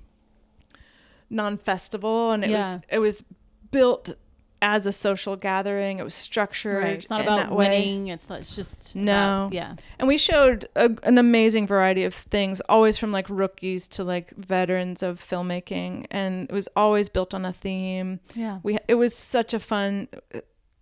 non-festival 1.29 2.31
and 2.31 2.43
it 2.43 2.49
Yeah. 2.49 2.75
was 2.75 2.83
it 2.89 2.99
was 2.99 3.23
built 3.71 4.15
as 4.61 4.85
a 4.85 4.91
social 4.91 5.35
gathering. 5.35 5.99
It 5.99 6.03
was 6.03 6.13
structured. 6.13 6.83
Right. 6.83 6.93
It's 6.95 7.09
not 7.09 7.21
about 7.21 7.37
that 7.37 7.51
way. 7.51 7.69
winning. 7.69 8.07
It's 8.07 8.29
it's 8.29 8.55
just 8.55 8.95
No. 8.95 9.45
about- 9.47 9.53
yeah. 9.53 9.75
And 9.99 10.07
we 10.07 10.17
showed 10.17 10.67
a, 10.75 10.89
an 11.03 11.17
amazing 11.17 11.67
variety 11.67 12.03
of 12.03 12.13
things, 12.13 12.61
always 12.69 12.97
from 12.97 13.11
like 13.11 13.29
rookies 13.29 13.87
to 13.89 14.03
like 14.03 14.31
veterans 14.35 15.01
of 15.03 15.19
filmmaking, 15.19 16.05
and 16.11 16.49
it 16.49 16.53
was 16.53 16.67
always 16.75 17.09
built 17.09 17.33
on 17.33 17.45
a 17.45 17.53
theme. 17.53 18.19
Yeah. 18.35 18.59
We 18.63 18.77
it 18.87 18.95
was 18.95 19.15
such 19.15 19.53
a 19.53 19.59
fun, 19.59 20.07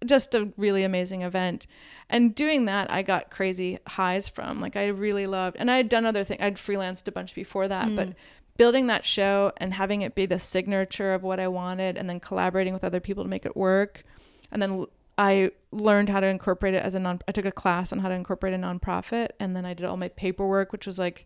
just 0.05 0.33
a 0.35 0.49
really 0.57 0.83
amazing 0.83 1.21
event, 1.21 1.67
and 2.09 2.33
doing 2.33 2.65
that 2.65 2.91
I 2.91 3.01
got 3.01 3.29
crazy 3.29 3.79
highs 3.87 4.29
from. 4.29 4.59
Like 4.61 4.75
I 4.75 4.87
really 4.87 5.27
loved, 5.27 5.57
and 5.59 5.69
I 5.69 5.77
had 5.77 5.89
done 5.89 6.05
other 6.05 6.23
things. 6.23 6.39
I'd 6.41 6.55
freelanced 6.55 7.07
a 7.07 7.11
bunch 7.11 7.35
before 7.35 7.67
that, 7.67 7.95
but 7.95 8.09
mm. 8.09 8.15
Building 8.57 8.87
that 8.87 9.05
show 9.05 9.51
and 9.57 9.73
having 9.73 10.01
it 10.01 10.15
be 10.15 10.25
the 10.25 10.39
signature 10.39 11.13
of 11.13 11.23
what 11.23 11.39
I 11.39 11.47
wanted, 11.47 11.97
and 11.97 12.09
then 12.09 12.19
collaborating 12.19 12.73
with 12.73 12.83
other 12.83 12.99
people 12.99 13.23
to 13.23 13.29
make 13.29 13.45
it 13.45 13.55
work, 13.55 14.03
and 14.51 14.61
then 14.61 14.85
I 15.17 15.51
learned 15.71 16.09
how 16.09 16.19
to 16.19 16.27
incorporate 16.27 16.73
it 16.73 16.83
as 16.83 16.93
a 16.95 16.99
non. 16.99 17.21
I 17.27 17.31
took 17.31 17.45
a 17.45 17.51
class 17.51 17.91
on 17.91 17.99
how 17.99 18.09
to 18.09 18.15
incorporate 18.15 18.53
a 18.53 18.57
nonprofit, 18.57 19.29
and 19.39 19.55
then 19.55 19.65
I 19.65 19.73
did 19.73 19.85
all 19.85 19.97
my 19.97 20.09
paperwork, 20.09 20.71
which 20.71 20.85
was 20.87 20.99
like. 20.99 21.25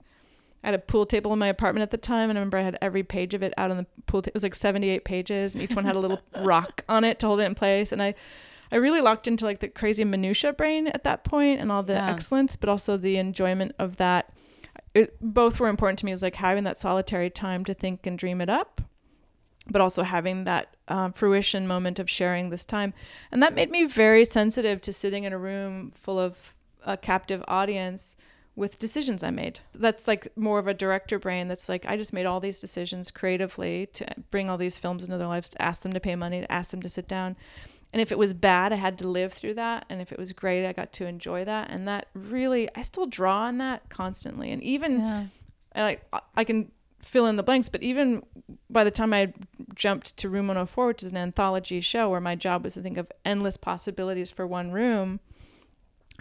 I 0.64 0.68
had 0.68 0.76
a 0.76 0.78
pool 0.80 1.08
table 1.08 1.34
in 1.34 1.40
my 1.40 1.48
apartment 1.48 1.82
at 1.82 1.90
the 1.90 1.98
time, 1.98 2.30
and 2.30 2.38
I 2.38 2.40
remember 2.40 2.60
I 2.60 2.62
had 2.62 2.78
every 2.84 3.02
page 3.02 3.34
of 3.34 3.42
it 3.42 3.52
out 3.58 3.72
on 3.72 3.78
the 3.78 3.86
pool. 4.06 4.22
Ta- 4.22 4.28
it 4.28 4.36
was 4.36 4.44
like 4.44 4.54
seventy-eight 4.54 5.06
pages, 5.06 5.56
and 5.56 5.64
each 5.64 5.74
one 5.76 5.86
had 5.86 5.96
a 5.96 6.00
little 6.00 6.22
rock 6.44 6.84
on 6.88 7.04
it 7.04 7.18
to 7.22 7.26
hold 7.26 7.40
it 7.40 7.46
in 7.46 7.56
place. 7.56 7.92
And 7.92 8.00
I, 8.00 8.14
I 8.72 8.76
really 8.76 9.02
locked 9.02 9.28
into 9.28 9.44
like 9.44 9.60
the 9.60 9.70
crazy 9.70 10.04
minutia 10.04 10.54
brain 10.54 10.86
at 10.86 11.04
that 11.04 11.24
point, 11.24 11.60
and 11.62 11.72
all 11.72 11.82
the 11.82 11.94
Yeah. 11.94 12.12
excellence, 12.12 12.56
but 12.56 12.70
also 12.70 12.96
the 12.96 13.18
enjoyment 13.18 13.74
of 13.80 13.98
that. 13.98 14.32
It 14.94 15.16
both 15.22 15.60
were 15.60 15.70
important 15.70 16.00
to 16.00 16.06
me. 16.06 16.12
Is 16.12 16.22
like 16.22 16.36
having 16.36 16.64
that 16.66 16.78
solitary 16.78 17.30
time 17.30 17.64
to 17.66 17.74
think 17.74 18.06
and 18.06 18.18
dream 18.18 18.42
it 18.42 18.50
up, 18.50 18.82
but 19.70 19.82
also 19.82 20.04
having 20.04 20.44
that 20.44 20.76
um, 20.88 21.14
fruition 21.14 21.68
moment 21.68 22.00
of 22.00 22.10
sharing 22.10 22.50
this 22.50 22.66
time, 22.66 22.94
and 23.32 23.42
that 23.42 23.56
made 23.56 23.72
me 23.72 23.86
very 23.86 24.26
sensitive 24.26 24.82
to 24.82 24.94
sitting 24.94 25.24
in 25.24 25.34
a 25.34 25.38
room 25.38 25.92
full 25.92 26.20
of 26.20 26.56
a 26.86 26.98
captive 26.98 27.44
audience 27.48 28.18
with 28.56 28.80
decisions 28.80 29.24
I 29.24 29.30
made. 29.30 29.60
That's 29.74 30.08
like 30.08 30.28
more 30.36 30.60
of 30.60 30.68
a 30.68 30.74
director 30.74 31.18
brain 31.18 31.48
that's 31.48 31.70
like 31.70 31.86
I 31.88 31.96
just 31.96 32.12
made 32.14 32.26
all 32.26 32.40
these 32.40 32.60
decisions 32.60 33.10
creatively 33.10 33.88
to 33.94 34.06
bring 34.30 34.50
all 34.50 34.58
these 34.58 34.78
films 34.78 35.04
into 35.04 35.18
their 35.18 35.28
lives, 35.28 35.50
to 35.50 35.62
ask 35.62 35.82
them 35.84 35.94
to 35.94 36.00
pay 36.00 36.16
money, 36.16 36.42
to 36.42 36.52
ask 36.52 36.72
them 36.72 36.82
to 36.82 36.90
sit 36.90 37.08
down. 37.08 37.38
And 37.94 38.02
if 38.02 38.12
it 38.12 38.18
was 38.18 38.34
bad, 38.34 38.72
I 38.72 38.78
had 38.78 38.98
to 39.00 39.08
live 39.08 39.34
through 39.34 39.56
that. 39.56 39.86
And 39.90 40.02
if 40.02 40.12
it 40.12 40.18
was 40.20 40.32
great, 40.34 40.66
I 40.68 40.72
got 40.72 40.94
to 40.94 41.06
enjoy 41.06 41.44
that. 41.46 41.70
And 41.70 41.88
that 41.88 42.08
really, 42.14 42.70
I 42.76 42.84
still 42.84 43.06
draw 43.06 43.42
on 43.44 43.58
that 43.58 43.90
constantly. 43.90 44.52
And 44.52 44.64
even 44.64 45.00
Yeah. 45.00 45.26
I 45.76 45.82
like 45.84 46.06
I- 46.14 46.22
I 46.38 46.44
can 46.44 46.72
fill 47.00 47.26
in 47.26 47.36
the 47.36 47.44
blanks, 47.44 47.68
but 47.68 47.82
even 47.82 48.24
by 48.70 48.84
the 48.84 48.92
time 48.92 49.14
I 49.14 49.34
jumped 49.76 50.16
to 50.18 50.30
Room 50.30 50.48
104, 50.48 50.88
which 50.88 51.04
is 51.04 51.12
an 51.12 51.18
anthology 51.18 51.82
show 51.82 52.10
where 52.10 52.22
my 52.22 52.36
job 52.36 52.64
was 52.64 52.76
to 52.76 52.82
think 52.82 52.98
of 52.98 53.12
endless 53.26 53.58
possibilities 53.58 54.30
for 54.32 54.46
one 54.46 54.72
room, 54.72 55.20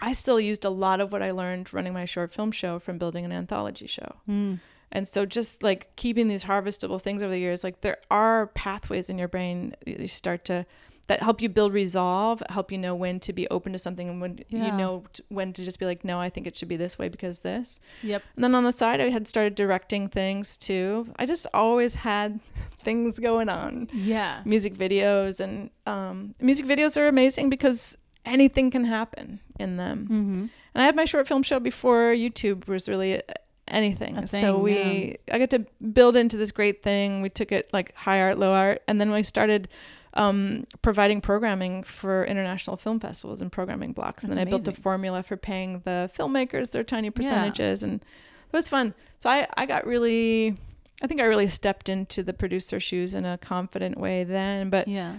I 0.01 0.13
still 0.13 0.39
used 0.39 0.65
a 0.65 0.69
lot 0.71 0.99
of 0.99 1.11
what 1.11 1.21
I 1.21 1.31
learned 1.31 1.71
running 1.73 1.93
my 1.93 2.05
short 2.05 2.33
film 2.33 2.51
show 2.51 2.79
from 2.79 2.97
building 2.97 3.23
an 3.25 3.31
anthology 3.31 3.85
show. 3.85 4.15
Mm. 4.27 4.59
And 4.91 5.07
so 5.07 5.25
just 5.25 5.61
like 5.63 5.95
keeping 5.95 6.27
these 6.27 6.45
harvestable 6.45 6.99
things 6.99 7.21
over 7.21 7.31
the 7.31 7.39
years, 7.39 7.63
like 7.63 7.81
there 7.81 7.97
are 8.09 8.47
pathways 8.47 9.09
in 9.09 9.17
your 9.17 9.27
brain 9.27 9.75
that 9.85 9.99
you 9.99 10.07
start 10.07 10.43
to 10.45 10.65
that 11.11 11.21
help 11.21 11.41
you 11.41 11.49
build 11.49 11.73
resolve, 11.73 12.41
help 12.49 12.71
you 12.71 12.77
know 12.77 12.95
when 12.95 13.19
to 13.19 13.33
be 13.33 13.45
open 13.49 13.73
to 13.73 13.77
something 13.77 14.07
and 14.07 14.21
when 14.21 14.39
you 14.47 14.71
know 14.71 15.03
t- 15.11 15.21
when 15.27 15.51
to 15.51 15.61
just 15.61 15.77
be 15.77 15.85
like, 15.85 16.05
no, 16.05 16.21
I 16.21 16.29
think 16.29 16.47
it 16.47 16.55
should 16.55 16.69
be 16.69 16.77
this 16.77 16.97
way 16.97 17.09
because 17.09 17.41
this. 17.41 17.81
Yep. 18.01 18.23
And 18.37 18.43
then 18.45 18.55
on 18.55 18.63
the 18.63 18.71
side, 18.71 19.01
I 19.01 19.09
had 19.09 19.27
started 19.27 19.55
directing 19.55 20.07
things 20.07 20.57
too. 20.57 21.11
I 21.17 21.25
just 21.25 21.47
always 21.53 21.95
had 21.95 22.39
things 22.85 23.19
going 23.19 23.49
on, 23.49 23.89
Yeah. 23.91 24.41
music 24.45 24.73
videos, 24.73 25.41
and 25.41 25.69
um, 25.85 26.33
music 26.39 26.65
videos 26.65 26.95
are 26.95 27.09
amazing 27.09 27.49
because 27.49 27.97
anything 28.23 28.71
can 28.71 28.85
happen 28.85 29.41
in 29.59 29.75
them. 29.75 30.05
Mm-hmm. 30.05 30.45
And 30.75 30.81
I 30.81 30.85
had 30.85 30.95
my 30.95 31.03
short 31.03 31.27
film 31.27 31.43
show 31.43 31.59
before 31.59 32.13
YouTube 32.13 32.69
was 32.69 32.87
really 32.87 33.21
anything. 33.67 34.17
A 34.17 34.27
so 34.27 34.37
thing, 34.37 34.63
we, 34.63 35.17
I 35.29 35.39
got 35.39 35.49
to 35.49 35.65
build 35.91 36.15
into 36.15 36.37
this 36.37 36.53
great 36.53 36.81
thing. 36.81 37.21
We 37.21 37.27
took 37.27 37.51
it 37.51 37.69
like 37.73 37.93
high 37.97 38.21
art, 38.21 38.39
low 38.39 38.53
art, 38.53 38.81
and 38.87 39.01
then 39.01 39.11
we 39.11 39.23
started 39.23 39.67
um, 40.13 40.65
providing 40.81 41.21
programming 41.21 41.83
for 41.83 42.25
international 42.25 42.77
film 42.77 42.99
festivals 42.99 43.41
and 43.41 43.51
programming 43.51 43.93
blocks. 43.93 44.23
and 44.23 44.31
That's 44.31 44.39
then 44.39 44.47
I 44.47 44.49
built 44.49 44.67
a 44.67 44.71
formula 44.73 45.23
for 45.23 45.37
paying 45.37 45.81
the 45.85 46.11
filmmakers 46.17 46.71
their 46.71 46.83
tiny 46.83 47.09
percentages, 47.09 47.83
and 47.83 48.01
it 48.01 48.53
was 48.53 48.67
fun. 48.67 48.93
So 49.17 49.29
I, 49.29 49.47
I 49.55 49.65
got 49.65 49.85
really, 49.85 50.57
I 51.01 51.07
think 51.07 51.21
I 51.21 51.25
really 51.25 51.47
stepped 51.47 51.87
into 51.87 52.23
the 52.23 52.33
producer 52.33 52.79
shoes 52.79 53.13
in 53.13 53.25
a 53.25 53.37
confident 53.37 53.97
way 53.97 54.23
then. 54.23 54.69
But 54.69 54.87
Yeah. 54.87 55.17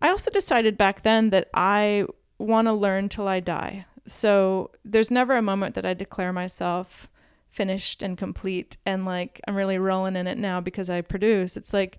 I 0.00 0.10
also 0.10 0.30
decided 0.30 0.78
back 0.78 1.02
then 1.02 1.30
that 1.30 1.48
I 1.54 2.06
want 2.38 2.68
to 2.68 2.72
learn 2.72 3.08
till 3.08 3.26
I 3.26 3.40
die. 3.40 3.86
So 4.06 4.70
there's 4.84 5.10
never 5.10 5.36
a 5.36 5.42
moment 5.42 5.74
that 5.74 5.84
I 5.84 5.94
declare 5.94 6.32
myself 6.32 7.08
finished 7.50 8.02
and 8.02 8.16
complete 8.16 8.76
and 8.86 9.04
like 9.04 9.40
I'm 9.48 9.56
really 9.56 9.78
rolling 9.78 10.14
in 10.16 10.26
it 10.28 10.38
now 10.38 10.60
because 10.60 10.88
I 10.88 11.00
produce. 11.00 11.56
It's 11.56 11.72
like 11.72 11.98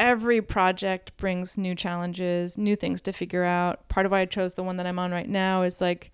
every 0.00 0.40
project 0.42 1.16
brings 1.16 1.56
new 1.56 1.74
challenges, 1.76 2.58
new 2.58 2.74
things 2.74 3.00
to 3.02 3.12
figure 3.12 3.44
out. 3.44 3.88
Part 3.88 4.06
of 4.06 4.10
why 4.12 4.20
I 4.20 4.24
chose 4.26 4.54
the 4.54 4.62
one 4.64 4.78
that 4.78 4.86
I'm 4.86 4.98
on 4.98 5.12
right 5.12 5.28
now 5.28 5.62
is 5.62 5.80
like 5.80 6.10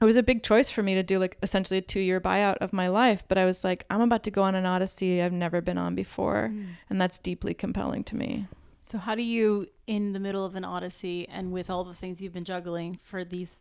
it 0.00 0.04
was 0.04 0.16
a 0.16 0.22
big 0.22 0.42
choice 0.42 0.68
for 0.68 0.82
me 0.82 0.96
to 0.96 1.02
do 1.04 1.20
like 1.20 1.36
essentially 1.44 1.78
a 1.78 1.82
2-year 1.82 2.20
buyout 2.20 2.56
of 2.56 2.72
my 2.72 2.88
life, 2.88 3.22
but 3.28 3.38
I 3.38 3.44
was 3.44 3.62
like 3.62 3.84
I'm 3.90 4.00
about 4.00 4.24
to 4.24 4.32
go 4.32 4.42
on 4.42 4.56
an 4.56 4.66
odyssey 4.66 5.22
I've 5.22 5.32
never 5.32 5.60
been 5.60 5.78
on 5.78 5.94
before, 5.94 6.52
and 6.90 7.00
that's 7.00 7.20
deeply 7.20 7.54
compelling 7.54 8.02
to 8.04 8.16
me. 8.16 8.46
So 8.84 8.98
how 8.98 9.14
do 9.14 9.22
you, 9.22 9.68
in 9.86 10.12
the 10.12 10.18
middle 10.18 10.44
of 10.44 10.56
an 10.56 10.64
odyssey 10.64 11.28
and 11.28 11.52
with 11.52 11.70
all 11.70 11.84
the 11.84 11.94
things 11.94 12.20
you've 12.20 12.32
been 12.32 12.44
juggling 12.44 12.98
for 13.04 13.22
these 13.24 13.60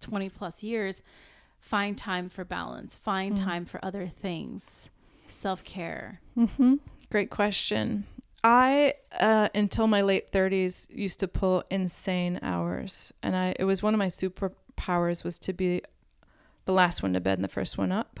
20 0.00 0.28
plus 0.28 0.62
years, 0.62 1.02
find 1.58 1.98
time 1.98 2.28
for 2.28 2.44
balance, 2.44 2.96
find 2.96 3.34
Mm. 3.36 3.44
time 3.44 3.64
for 3.64 3.84
other 3.84 4.06
things, 4.06 4.90
self 5.26 5.64
care? 5.64 6.20
Mm-hmm. 6.38 6.74
Great 7.10 7.30
question. 7.30 8.06
I, 8.42 8.94
uh, 9.18 9.48
until 9.54 9.86
my 9.86 10.02
late 10.02 10.32
30s, 10.32 10.86
used 10.90 11.20
to 11.20 11.28
pull 11.28 11.62
insane 11.70 12.38
hours, 12.42 13.12
and 13.22 13.36
I 13.36 13.54
it 13.58 13.64
was 13.64 13.82
one 13.82 13.94
of 13.94 13.98
my 13.98 14.06
superpowers 14.06 15.24
was 15.24 15.38
to 15.40 15.52
be 15.52 15.82
the 16.64 16.72
last 16.72 17.02
one 17.02 17.12
to 17.12 17.20
bed 17.20 17.38
and 17.38 17.44
the 17.44 17.48
first 17.48 17.76
one 17.76 17.92
up, 17.92 18.20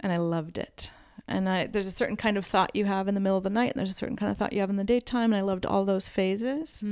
and 0.00 0.12
I 0.12 0.16
loved 0.16 0.58
it. 0.58 0.90
And 1.28 1.48
I 1.48 1.66
there's 1.66 1.86
a 1.86 1.92
certain 1.92 2.16
kind 2.16 2.36
of 2.36 2.46
thought 2.46 2.74
you 2.74 2.84
have 2.84 3.08
in 3.08 3.14
the 3.14 3.20
middle 3.20 3.38
of 3.38 3.44
the 3.44 3.50
night, 3.50 3.72
and 3.72 3.78
there's 3.78 3.90
a 3.90 3.94
certain 3.94 4.16
kind 4.16 4.30
of 4.30 4.38
thought 4.38 4.52
you 4.52 4.60
have 4.60 4.70
in 4.70 4.76
the 4.76 4.84
daytime, 4.84 5.32
and 5.32 5.36
I 5.36 5.42
loved 5.42 5.66
all 5.66 5.84
those 5.84 6.08
phases. 6.08 6.82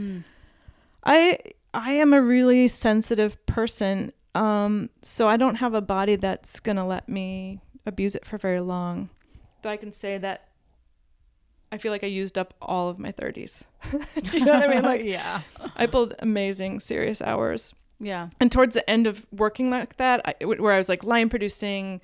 I 1.05 1.39
I 1.73 1.93
am 1.93 2.13
a 2.13 2.23
really 2.23 2.69
sensitive 2.69 3.45
person. 3.47 4.13
Um, 4.37 4.91
so 5.03 5.29
I 5.29 5.37
don't 5.37 5.57
have 5.57 5.75
a 5.75 5.81
body 5.81 6.17
that's 6.17 6.59
gonna 6.61 6.87
let 6.87 7.09
me 7.09 7.61
abuse 7.87 8.15
it 8.15 8.25
for 8.25 8.39
very 8.39 8.61
long. 8.61 9.11
I 9.65 9.77
can 9.77 9.93
say 9.93 10.19
that 10.19 10.49
I 11.75 11.79
feel 11.79 11.91
like 11.91 12.05
I 12.05 12.07
used 12.07 12.39
up 12.39 12.55
all 12.63 12.89
of 12.89 13.01
my 13.01 13.11
30s. 13.11 13.65
Do 13.91 14.39
you 14.39 14.45
know 14.45 14.53
what 14.53 14.71
I 14.71 14.75
mean? 14.75 14.85
Like 14.85 15.05
yeah. 15.05 15.41
I 15.75 15.87
pulled 15.87 16.15
amazing, 16.21 16.79
serious 16.79 17.21
hours. 17.21 17.75
Yeah. 17.99 18.29
And 18.39 18.53
towards 18.53 18.75
the 18.75 18.89
end 18.89 19.09
of 19.09 19.27
working 19.33 19.71
like 19.71 19.97
that, 19.97 20.21
I, 20.25 20.45
where 20.45 20.73
I 20.73 20.79
was 20.79 20.89
like 20.89 21.03
line 21.03 21.29
producing, 21.29 22.01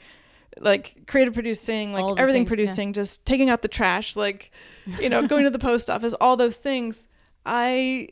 like 0.58 1.06
creative 1.06 1.34
producing, 1.34 1.92
like 1.92 2.18
everything 2.18 2.42
things, 2.42 2.46
yeah. 2.46 2.48
producing, 2.48 2.92
just 2.94 3.24
taking 3.24 3.48
out 3.48 3.62
the 3.62 3.68
trash, 3.68 4.16
like, 4.16 4.50
you 4.98 5.08
know, 5.08 5.24
going 5.24 5.44
to 5.44 5.50
the 5.50 5.58
post 5.60 5.88
office, 5.88 6.14
all 6.20 6.36
those 6.36 6.56
things. 6.56 7.06
I 7.46 8.08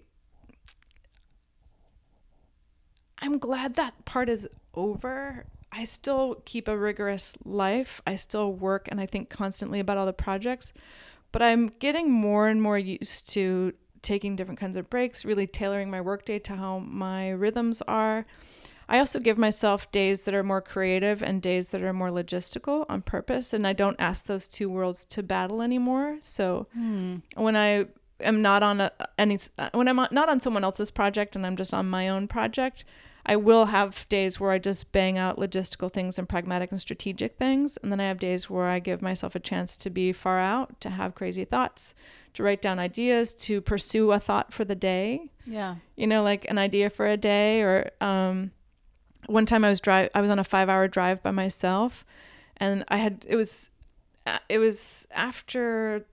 I'm 3.21 3.39
glad 3.39 3.75
that 3.75 4.05
part 4.05 4.29
is 4.29 4.49
over. 4.75 5.45
I 5.73 5.83
still 5.83 6.41
keep 6.45 6.69
a 6.69 6.79
rigorous 6.79 7.37
life. 7.45 8.01
I 8.07 8.15
still 8.15 8.53
work 8.53 8.87
and 8.93 9.01
I 9.01 9.07
think 9.07 9.29
constantly 9.29 9.81
about 9.81 9.97
all 9.97 10.07
the 10.07 10.13
projects, 10.13 10.73
but 11.39 11.45
I'm 11.45 11.69
getting 11.79 12.11
more 12.11 12.49
and 12.49 12.61
more 12.61 12.77
used 12.77 13.29
to 13.35 13.73
taking 14.03 14.35
different 14.35 14.59
kinds 14.59 14.77
of 14.77 14.91
breaks, 14.91 15.25
really 15.25 15.47
tailoring 15.47 15.89
my 15.89 16.01
workday 16.01 16.41
to 16.41 16.57
how 16.57 16.81
my 16.81 17.31
rhythms 17.31 17.81
are. 17.87 18.27
I 18.89 18.99
also 18.99 19.21
give 19.21 19.39
myself 19.39 19.89
days 19.93 20.25
that 20.25 20.35
are 20.35 20.43
more 20.43 20.61
creative 20.61 21.23
and 21.23 21.41
days 21.41 21.69
that 21.69 21.81
are 21.81 21.93
more 21.93 22.11
logistical 22.11 22.87
on 22.89 23.03
purpose, 23.03 23.53
and 23.53 23.69
I 23.69 23.73
don't 23.73 23.95
ask 24.01 24.25
those 24.25 24.49
two 24.49 24.69
worlds 24.69 25.05
to 25.11 25.23
battle 25.23 25.63
anymore. 25.63 26.19
So 26.23 26.67
hmm. 26.75 27.19
when 27.37 27.55
I 27.55 27.87
am 28.19 28.43
not 28.43 28.65
on 28.65 28.81
a, 28.81 28.91
any 29.17 29.39
uh, 29.59 29.71
when 29.75 29.87
I'm 29.87 30.09
not 30.11 30.29
on 30.29 30.41
someone 30.41 30.65
else's 30.65 30.91
project 30.91 31.37
and 31.37 31.47
I'm 31.47 31.55
just 31.55 31.73
on 31.73 31.89
my 31.89 32.09
own 32.09 32.27
project, 32.27 32.85
I 33.29 33.37
will 33.37 33.67
have 33.67 34.09
days 34.09 34.41
where 34.41 34.51
I 34.53 34.59
just 34.59 34.91
bang 34.91 35.19
out 35.19 35.37
logistical 35.39 35.93
things 35.93 36.19
and 36.19 36.29
pragmatic 36.29 36.71
and 36.71 36.81
strategic 36.81 37.37
things, 37.37 37.77
and 37.83 37.93
then 37.93 38.01
I 38.01 38.05
have 38.07 38.19
days 38.19 38.49
where 38.49 38.67
I 38.67 38.79
give 38.79 39.03
myself 39.03 39.35
a 39.35 39.41
chance 39.41 39.77
to 39.77 39.91
be 39.91 40.13
far 40.13 40.41
out, 40.41 40.81
to 40.81 40.91
have 40.91 41.15
crazy 41.15 41.45
thoughts, 41.45 41.95
to 42.35 42.43
write 42.43 42.63
down 42.63 42.79
ideas, 42.79 43.35
to 43.35 43.61
pursue 43.61 44.13
a 44.13 44.19
thought 44.19 44.53
for 44.53 44.65
the 44.65 44.75
day 44.75 45.31
Yeah. 45.47 45.77
you 45.97 46.07
know, 46.07 46.23
like 46.23 46.47
an 46.49 46.57
idea 46.59 46.89
for 46.91 47.07
a 47.07 47.17
day 47.17 47.61
or 47.63 47.91
um 48.01 48.53
one 49.27 49.45
time 49.45 49.63
I 49.65 49.69
was 49.69 49.81
drive 49.81 50.09
I 50.15 50.21
was 50.23 50.31
on 50.31 50.39
a 50.39 50.45
5-hour 50.45 50.89
drive 50.89 51.23
by 51.23 51.33
myself 51.33 52.07
and 52.57 52.85
I 52.89 52.97
had 52.97 53.27
it 53.29 53.37
was 53.37 53.69
uh, 54.27 54.39
it 54.49 54.59
was 54.59 55.07
after 55.11 56.07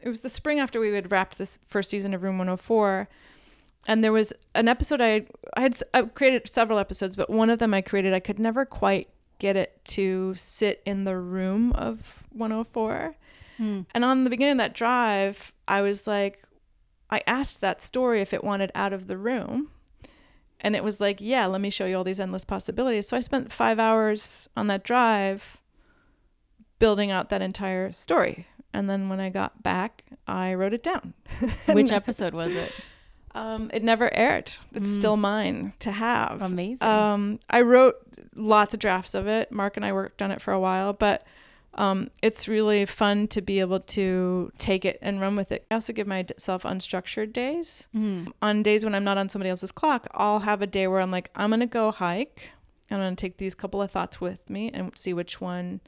it 0.00 0.08
was 0.08 0.22
the 0.22 0.28
spring 0.28 0.58
after 0.58 0.80
we 0.80 0.92
had 0.92 1.12
wrapped 1.12 1.38
this 1.38 1.58
first 1.68 1.90
season 1.90 2.12
of 2.14 2.22
Room 2.22 2.38
104 2.38 3.08
and 3.86 4.02
there 4.02 4.12
was 4.12 4.32
an 4.54 4.68
episode 4.68 5.00
I 5.00 5.26
I 5.56 5.60
had 5.60 5.80
I 5.94 6.02
created 6.02 6.48
several 6.48 6.78
episodes, 6.78 7.16
but 7.16 7.30
one 7.30 7.50
of 7.50 7.58
them 7.58 7.74
I 7.74 7.80
created 7.80 8.12
I 8.12 8.20
could 8.20 8.38
never 8.38 8.64
quite 8.64 9.08
get 9.38 9.56
it 9.56 9.80
to 9.84 10.34
sit 10.34 10.82
in 10.86 11.04
the 11.04 11.16
room 11.16 11.72
of 11.72 12.24
104. 12.32 13.16
Hmm. 13.58 13.80
And 13.94 14.04
on 14.04 14.24
the 14.24 14.30
beginning 14.30 14.52
of 14.52 14.58
that 14.58 14.74
drive, 14.74 15.52
I 15.68 15.82
was 15.82 16.06
like, 16.06 16.42
I 17.10 17.22
asked 17.26 17.60
that 17.60 17.82
story 17.82 18.20
if 18.20 18.32
it 18.32 18.42
wanted 18.42 18.72
out 18.74 18.92
of 18.92 19.06
the 19.06 19.16
room. 19.16 19.70
And 20.60 20.74
it 20.74 20.82
was 20.82 21.00
like, 21.00 21.20
yeah, 21.20 21.46
let 21.46 21.60
me 21.60 21.70
show 21.70 21.86
you 21.86 21.96
all 21.96 22.04
these 22.04 22.20
endless 22.20 22.44
possibilities. 22.44 23.06
So 23.06 23.16
I 23.16 23.20
spent 23.20 23.52
five 23.52 23.78
hours 23.78 24.48
on 24.56 24.68
that 24.68 24.84
drive 24.84 25.58
building 26.78 27.10
out 27.10 27.28
that 27.30 27.42
entire 27.42 27.92
story. 27.92 28.46
And 28.72 28.90
then 28.90 29.08
when 29.08 29.20
I 29.20 29.30
got 29.30 29.62
back, 29.62 30.04
I 30.26 30.54
wrote 30.54 30.72
it 30.72 30.82
down. 30.82 31.14
Which 31.68 31.92
episode 31.92 32.34
was 32.34 32.54
it? 32.54 32.72
Um, 33.36 33.70
it 33.74 33.82
never 33.84 34.12
aired. 34.14 34.50
It's 34.74 34.88
Mm. 34.88 34.94
still 34.94 35.16
mine 35.16 35.72
to 35.80 35.90
have. 35.92 36.40
Amazing. 36.42 36.82
Um, 36.82 37.38
I 37.50 37.60
wrote 37.60 37.96
lots 38.34 38.72
of 38.74 38.80
drafts 38.80 39.14
of 39.14 39.26
it. 39.26 39.52
Mark 39.52 39.76
and 39.76 39.84
I 39.84 39.92
worked 39.92 40.22
on 40.22 40.30
it 40.30 40.40
for 40.40 40.52
a 40.52 40.60
while, 40.60 40.92
but 40.92 41.22
um, 41.74 42.08
it's 42.22 42.48
really 42.48 42.86
fun 42.86 43.28
to 43.28 43.42
be 43.42 43.60
able 43.60 43.80
to 43.80 44.50
take 44.56 44.86
it 44.86 44.98
and 45.02 45.20
run 45.20 45.36
with 45.36 45.52
it. 45.52 45.66
I 45.70 45.74
also 45.74 45.92
give 45.92 46.06
myself 46.06 46.62
unstructured 46.62 47.34
days. 47.34 47.88
Mm. 47.94 48.32
On 48.40 48.62
days 48.62 48.82
when 48.84 48.94
I'm 48.94 49.04
not 49.04 49.18
on 49.18 49.28
somebody 49.28 49.50
else's 49.50 49.72
clock, 49.72 50.06
I'll 50.14 50.40
have 50.40 50.62
a 50.62 50.66
day 50.66 50.86
where 50.86 51.00
I'm 51.00 51.10
like, 51.10 51.28
I'm 51.36 51.50
going 51.50 51.60
to 51.60 51.66
go 51.66 51.90
hike. 51.90 52.50
I'm 52.90 52.98
going 53.00 53.14
to 53.14 53.20
take 53.20 53.36
these 53.36 53.54
couple 53.54 53.82
of 53.82 53.90
thoughts 53.90 54.20
with 54.20 54.48
me 54.48 54.70
and 54.72 54.96
see 54.96 55.12
which 55.12 55.38
one 55.40 55.80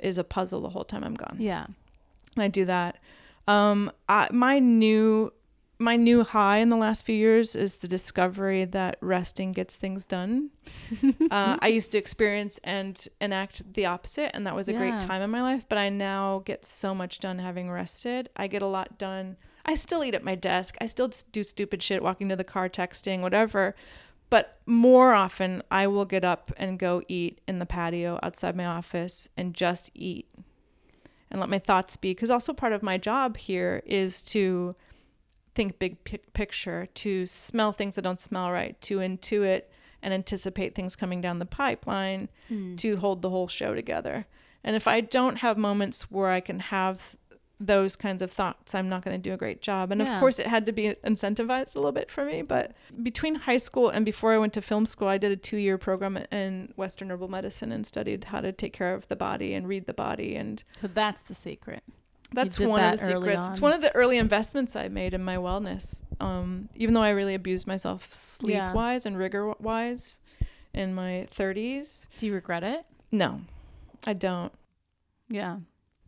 is 0.00 0.16
a 0.16 0.24
puzzle 0.24 0.62
the 0.62 0.68
whole 0.70 0.84
time 0.84 1.04
I'm 1.04 1.14
gone 1.16 1.36
Yeah. 1.38 1.66
and 2.34 2.42
I 2.42 2.48
do 2.48 2.64
that. 2.64 2.96
Um, 3.46 3.90
I, 4.08 4.28
my 4.32 4.58
new 4.60 5.32
my 5.84 5.96
new 5.96 6.24
high 6.24 6.58
in 6.58 6.70
the 6.70 6.76
last 6.76 7.04
few 7.04 7.14
years 7.14 7.54
is 7.54 7.76
the 7.76 7.86
discovery 7.86 8.64
that 8.64 8.96
resting 9.00 9.52
gets 9.52 9.76
things 9.76 10.06
done. 10.06 10.50
uh, 11.30 11.56
I 11.60 11.68
used 11.68 11.92
to 11.92 11.98
experience 11.98 12.58
and 12.64 13.06
enact 13.20 13.74
the 13.74 13.84
opposite, 13.86 14.34
and 14.34 14.46
that 14.46 14.56
was 14.56 14.68
a 14.68 14.72
Yeah. 14.72 14.78
great 14.78 15.00
time 15.00 15.20
in 15.20 15.30
my 15.30 15.42
life. 15.42 15.64
But 15.68 15.78
I 15.78 15.90
now 15.90 16.42
get 16.44 16.64
so 16.64 16.94
much 16.94 17.20
done 17.20 17.38
having 17.38 17.70
rested. 17.70 18.30
I 18.34 18.46
get 18.46 18.62
a 18.62 18.66
lot 18.66 18.98
done. 18.98 19.36
I 19.66 19.74
still 19.74 20.02
eat 20.02 20.14
at 20.14 20.24
my 20.24 20.34
desk. 20.34 20.76
I 20.80 20.86
still 20.86 21.10
do 21.32 21.44
stupid 21.44 21.82
shit, 21.82 22.02
walking 22.02 22.28
to 22.30 22.36
the 22.36 22.44
car, 22.44 22.68
texting, 22.68 23.20
whatever. 23.20 23.74
But 24.30 24.58
more 24.66 25.12
often, 25.12 25.62
I 25.70 25.86
will 25.86 26.06
get 26.06 26.24
up 26.24 26.50
and 26.56 26.78
go 26.78 27.02
eat 27.08 27.40
in 27.46 27.58
the 27.58 27.66
patio 27.66 28.18
outside 28.22 28.56
my 28.56 28.66
office 28.66 29.28
and 29.36 29.54
just 29.54 29.90
eat 29.94 30.26
and 31.30 31.40
let 31.40 31.50
my 31.50 31.58
thoughts 31.58 31.96
be 31.96 32.12
because 32.12 32.30
also 32.30 32.52
part 32.52 32.72
of 32.72 32.82
my 32.82 32.96
job 32.96 33.36
here 33.36 33.82
is 33.84 34.22
to 34.22 34.74
think 35.54 35.78
big 35.78 36.02
pic- 36.04 36.32
picture 36.32 36.86
to 36.94 37.26
smell 37.26 37.72
things 37.72 37.94
that 37.96 38.02
don't 38.02 38.20
smell 38.20 38.50
right 38.50 38.80
to 38.82 38.98
intuit 38.98 39.62
and 40.02 40.12
anticipate 40.12 40.74
things 40.74 40.96
coming 40.96 41.20
down 41.20 41.38
the 41.38 41.46
pipeline 41.46 42.28
Mm. 42.50 42.76
to 42.78 42.96
hold 42.96 43.22
the 43.22 43.30
whole 43.30 43.48
show 43.48 43.74
together 43.74 44.26
and 44.62 44.76
if 44.76 44.86
i 44.86 45.00
don't 45.00 45.36
have 45.36 45.56
moments 45.56 46.10
where 46.10 46.30
i 46.30 46.40
can 46.40 46.58
have 46.60 47.16
those 47.60 47.94
kinds 47.96 48.20
of 48.20 48.30
thoughts 48.32 48.74
i'm 48.74 48.88
not 48.88 49.02
going 49.04 49.16
to 49.16 49.28
do 49.28 49.32
a 49.32 49.36
great 49.36 49.62
job 49.62 49.90
and 49.92 50.00
Yeah. 50.00 50.14
of 50.16 50.20
course 50.20 50.38
it 50.38 50.46
had 50.48 50.66
to 50.66 50.72
be 50.72 50.94
incentivized 51.06 51.74
a 51.74 51.78
little 51.78 51.92
bit 51.92 52.10
for 52.10 52.24
me 52.24 52.42
but 52.42 52.72
between 53.02 53.36
high 53.36 53.56
school 53.56 53.88
and 53.88 54.04
before 54.04 54.32
i 54.34 54.38
went 54.38 54.52
to 54.54 54.60
film 54.60 54.84
school 54.86 55.08
i 55.08 55.16
did 55.18 55.30
a 55.32 55.36
two-year 55.36 55.78
program 55.78 56.16
in 56.32 56.72
western 56.76 57.10
herbal 57.10 57.28
medicine 57.28 57.70
and 57.72 57.86
studied 57.86 58.24
how 58.24 58.40
to 58.40 58.50
take 58.52 58.72
care 58.72 58.92
of 58.92 59.06
the 59.08 59.16
body 59.16 59.54
and 59.54 59.68
read 59.68 59.86
the 59.86 59.94
body 59.94 60.34
and 60.34 60.64
So 60.80 60.88
that's 60.88 61.22
the 61.22 61.34
secret. 61.34 61.82
That's 62.34 62.58
one 62.58 62.82
of 62.82 63.00
the 63.00 63.06
secrets. 63.06 63.46
It's 63.48 63.60
one 63.60 63.72
of 63.72 63.80
the 63.80 63.94
early 63.94 64.18
investments 64.18 64.76
I 64.76 64.88
made 64.88 65.14
in 65.14 65.22
my 65.22 65.36
wellness. 65.36 66.02
Um, 66.20 66.68
even 66.74 66.94
though 66.94 67.02
I 67.02 67.10
really 67.10 67.34
abused 67.34 67.66
myself 67.66 68.12
sleep 68.12 68.54
Yeah. 68.56 68.72
wise 68.72 69.06
and 69.06 69.16
rigor 69.18 69.52
wise 69.58 70.20
in 70.72 70.94
my 70.94 71.26
30s. 71.30 72.06
Do 72.18 72.26
you 72.26 72.34
regret 72.34 72.62
it? 72.64 72.84
No, 73.12 73.42
I 74.06 74.12
don't. 74.12 74.52
Yeah. 75.28 75.58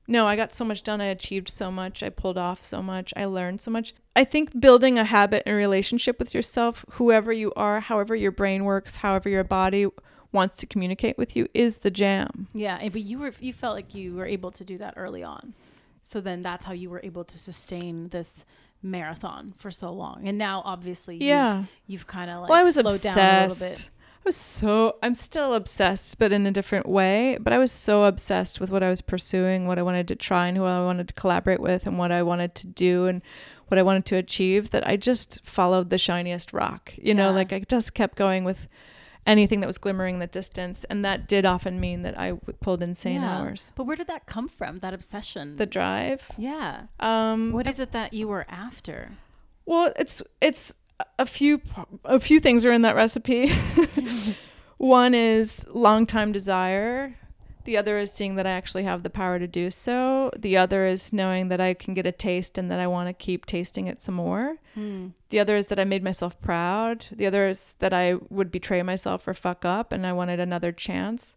No, 0.08 0.26
I 0.26 0.36
got 0.36 0.52
so 0.54 0.64
much 0.64 0.82
done. 0.84 1.00
I 1.00 1.06
achieved 1.06 1.48
so 1.48 1.70
much. 1.70 2.02
I 2.02 2.10
pulled 2.10 2.38
off 2.38 2.62
so 2.62 2.80
much. 2.80 3.12
I 3.16 3.24
learned 3.24 3.60
so 3.60 3.72
much. 3.72 3.92
I 4.14 4.22
think 4.24 4.60
building 4.60 4.98
a 4.98 5.04
habit 5.04 5.42
and 5.46 5.56
relationship 5.56 6.18
with 6.20 6.32
yourself, 6.32 6.84
whoever 6.92 7.32
you 7.32 7.52
are, 7.56 7.80
however 7.80 8.14
your 8.14 8.30
brain 8.30 8.64
works, 8.64 8.96
however 8.96 9.28
your 9.28 9.42
body 9.42 9.86
wants 10.30 10.54
to 10.56 10.66
communicate 10.66 11.18
with 11.18 11.34
you, 11.34 11.48
is 11.54 11.78
the 11.78 11.90
jam. 11.90 12.46
Yeah, 12.54 12.78
and- 12.80 12.92
but 12.92 13.02
you 13.02 13.18
were 13.18 13.32
you 13.40 13.52
felt 13.52 13.74
like 13.74 13.94
you 13.96 14.14
were 14.14 14.26
able 14.26 14.52
to 14.52 14.64
do 14.64 14.78
that 14.78 14.94
early 14.96 15.24
on. 15.24 15.54
So 16.08 16.20
then 16.20 16.42
that's 16.42 16.64
how 16.64 16.72
you 16.72 16.88
were 16.90 17.00
able 17.02 17.24
to 17.24 17.38
sustain 17.38 18.08
this 18.10 18.44
marathon 18.82 19.52
for 19.58 19.70
so 19.70 19.92
long. 19.92 20.28
And 20.28 20.38
now 20.38 20.62
obviously 20.64 21.16
Yeah. 21.16 21.58
you've, 21.58 21.68
you've 21.86 22.06
kind 22.06 22.30
of 22.30 22.42
like 22.42 22.50
well, 22.50 22.60
I 22.60 22.62
was 22.62 22.74
slowed 22.74 23.00
down 23.00 23.18
a 23.18 23.42
little 23.48 23.56
bit. 23.56 23.72
obsessed. 23.72 23.90
I 23.90 24.28
was 24.28 24.36
so 24.36 24.96
I'm 25.02 25.14
still 25.14 25.54
obsessed, 25.54 26.18
but 26.18 26.32
in 26.32 26.46
a 26.46 26.52
different 26.52 26.86
way. 26.88 27.38
But 27.40 27.52
I 27.52 27.58
was 27.58 27.72
so 27.72 28.04
obsessed 28.04 28.60
with 28.60 28.70
what 28.70 28.82
I 28.82 28.90
was 28.90 29.00
pursuing, 29.00 29.66
what 29.66 29.78
I 29.78 29.82
wanted 29.82 30.06
to 30.08 30.16
try, 30.16 30.46
and 30.48 30.56
who 30.56 30.64
I 30.64 30.80
wanted 30.84 31.08
to 31.08 31.14
collaborate 31.14 31.60
with, 31.60 31.86
and 31.86 31.98
what 31.98 32.12
I 32.12 32.22
wanted 32.22 32.54
to 32.56 32.66
do, 32.66 33.06
and 33.06 33.20
what 33.68 33.78
I 33.78 33.82
wanted 33.82 34.04
to 34.06 34.16
achieve. 34.16 34.70
That 34.70 34.86
I 34.86 34.96
just 34.96 35.44
followed 35.44 35.90
the 35.90 35.98
shiniest 35.98 36.52
rock. 36.52 36.92
You 36.96 37.14
know, 37.14 37.30
like 37.32 37.52
I 37.52 37.60
just 37.60 37.94
kept 37.94 38.16
going 38.16 38.42
with 38.44 38.68
anything 39.26 39.60
that 39.60 39.66
was 39.66 39.78
glimmering 39.78 40.14
in 40.16 40.20
the 40.20 40.26
distance, 40.26 40.84
and 40.84 41.04
that 41.04 41.26
did 41.28 41.44
often 41.44 41.80
mean 41.80 42.02
that 42.02 42.18
I 42.18 42.30
w- 42.30 42.56
pulled 42.60 42.82
insane 42.82 43.20
Yeah. 43.22 43.38
hours. 43.38 43.72
But 43.74 43.84
where 43.84 43.96
did 43.96 44.06
that 44.06 44.26
come 44.26 44.48
from? 44.48 44.78
That 44.78 44.94
obsession? 44.94 45.56
The 45.56 45.66
drive. 45.66 46.30
yeah. 46.38 46.82
Um, 47.00 47.52
What 47.52 47.66
is 47.66 47.78
it 47.80 47.92
that 47.92 48.12
you 48.12 48.28
were 48.28 48.46
after? 48.48 49.12
Well, 49.66 49.92
it's 49.98 50.22
it's 50.40 50.72
a 51.18 51.26
few 51.26 51.60
a 52.04 52.20
few 52.20 52.38
things 52.40 52.64
are 52.64 52.72
in 52.72 52.82
that 52.82 52.94
recipe. 52.96 53.52
One 54.78 55.14
is 55.14 55.66
long 55.70 56.06
time 56.06 56.32
desire. 56.32 57.16
The 57.66 57.76
other 57.76 57.98
is 57.98 58.12
seeing 58.12 58.36
that 58.36 58.46
I 58.46 58.52
actually 58.52 58.84
have 58.84 59.02
the 59.02 59.10
power 59.10 59.40
to 59.40 59.48
do 59.48 59.72
so. 59.72 60.30
The 60.38 60.56
other 60.56 60.86
is 60.86 61.12
knowing 61.12 61.48
that 61.48 61.60
I 61.60 61.74
can 61.74 61.94
get 61.94 62.06
a 62.06 62.12
taste 62.12 62.58
and 62.58 62.70
that 62.70 62.78
I 62.78 62.86
want 62.86 63.08
to 63.08 63.12
keep 63.12 63.44
tasting 63.44 63.88
it 63.88 64.00
some 64.00 64.14
more. 64.14 64.58
Hmm. 64.74 65.08
The 65.30 65.40
other 65.40 65.56
is 65.56 65.66
that 65.66 65.80
I 65.80 65.84
made 65.84 66.04
myself 66.04 66.40
proud. 66.40 67.06
The 67.10 67.26
other 67.26 67.48
is 67.48 67.74
that 67.80 67.92
I 67.92 68.18
would 68.30 68.52
betray 68.52 68.82
myself 68.82 69.26
or 69.26 69.34
fuck 69.34 69.64
up 69.64 69.90
and 69.90 70.06
I 70.06 70.12
wanted 70.12 70.38
another 70.38 70.70
chance. 70.70 71.34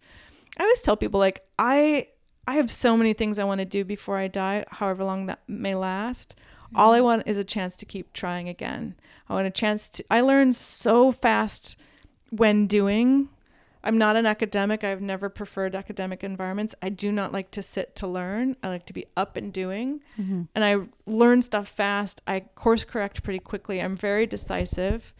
I 0.55 0.63
always 0.63 0.83
tell 0.83 0.95
people 0.95 1.19
like 1.19 1.43
I 1.57 2.09
I 2.47 2.53
have 2.53 2.69
so 2.69 2.95
many 2.95 3.13
things 3.13 3.39
I 3.39 3.43
want 3.43 3.57
to 3.59 3.65
do 3.65 3.83
before 3.83 4.17
I 4.17 4.27
die, 4.27 4.65
however 4.69 5.03
long 5.03 5.25
that 5.25 5.41
may 5.47 5.73
last. 5.73 6.35
All 6.75 6.93
I 6.93 7.01
want 7.01 7.23
is 7.25 7.37
a 7.37 7.43
chance 7.43 7.75
to 7.77 7.87
keep 7.87 8.13
trying 8.13 8.47
again. 8.47 8.93
I 9.27 9.33
want 9.33 9.47
a 9.47 9.51
chance 9.51 9.89
to 9.89 10.05
I 10.11 10.21
learn 10.21 10.53
so 10.53 11.11
fast 11.11 11.75
when 12.29 12.67
doing. 12.67 13.29
I'm 13.83 13.97
not 13.97 14.15
an 14.17 14.25
academic. 14.25 14.83
I've 14.83 15.01
never 15.01 15.29
preferred 15.29 15.73
academic 15.73 16.23
environments. 16.23 16.75
I 16.81 16.89
do 16.89 17.11
not 17.11 17.31
like 17.31 17.49
to 17.51 17.61
sit 17.61 17.95
to 17.97 18.07
learn. 18.07 18.57
I 18.61 18.67
like 18.67 18.85
to 18.87 18.93
be 18.93 19.05
up 19.15 19.35
and 19.37 19.53
doing 19.53 20.01
Mm-hmm. 20.19 20.41
and 20.53 20.63
I 20.65 20.77
learn 21.05 21.41
stuff 21.41 21.67
fast. 21.69 22.21
I 22.27 22.41
course 22.41 22.83
correct 22.83 23.23
pretty 23.23 23.39
quickly. 23.39 23.81
I'm 23.81 23.95
very 23.95 24.25
decisive. 24.25 25.13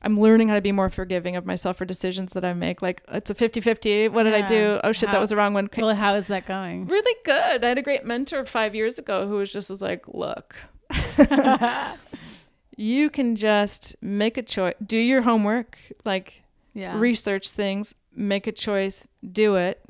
I'm 0.00 0.18
learning 0.18 0.48
how 0.48 0.54
to 0.54 0.60
be 0.60 0.70
more 0.72 0.88
forgiving 0.90 1.34
of 1.36 1.44
myself 1.44 1.76
for 1.78 1.84
decisions 1.84 2.32
that 2.32 2.44
I 2.44 2.52
make. 2.54 2.80
Like 2.80 3.02
it's 3.08 3.30
a 3.30 3.34
50-50. 3.34 4.10
What 4.12 4.22
did 4.22 4.32
I 4.34 4.42
do? 4.42 4.80
Oh 4.84 4.92
shit, 4.92 5.08
How- 5.08 5.14
that 5.16 5.20
was 5.20 5.30
the 5.30 5.36
wrong 5.36 5.52
one. 5.54 5.68
Well, 5.76 5.94
how 5.94 6.14
is 6.14 6.28
that 6.28 6.46
going? 6.46 6.86
Really 6.86 7.16
good. 7.24 7.64
I 7.64 7.68
had 7.68 7.78
a 7.78 7.82
great 7.82 8.04
mentor 8.06 8.44
5 8.46 8.74
years 8.74 8.98
ago 8.98 9.26
who 9.28 9.34
was 9.34 9.52
just 9.52 9.68
was 9.70 9.82
like, 9.82 10.04
"Look, 10.06 10.54
you 12.76 13.10
can 13.10 13.36
just 13.36 13.96
make 14.00 14.36
a 14.36 14.42
choice, 14.42 14.74
do 14.84 14.98
your 14.98 15.22
homework, 15.22 15.76
like 16.04 16.42
Yeah. 16.78 16.98
research 16.98 17.50
things, 17.50 17.94
make 18.14 18.46
a 18.46 18.52
choice, 18.52 19.06
do 19.32 19.56
it. 19.56 19.80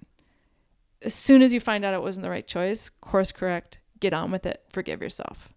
As 1.02 1.14
soon 1.14 1.42
as 1.42 1.52
you 1.52 1.60
find 1.60 1.84
out 1.84 1.94
it 1.94 2.02
wasn't 2.02 2.24
the 2.24 2.30
right 2.30 2.46
choice, 2.46 2.88
course 3.00 3.30
correct, 3.30 3.78
get 4.00 4.12
on 4.12 4.30
with 4.30 4.46
it, 4.46 4.64
forgive 4.70 5.00
yourself. 5.02 5.50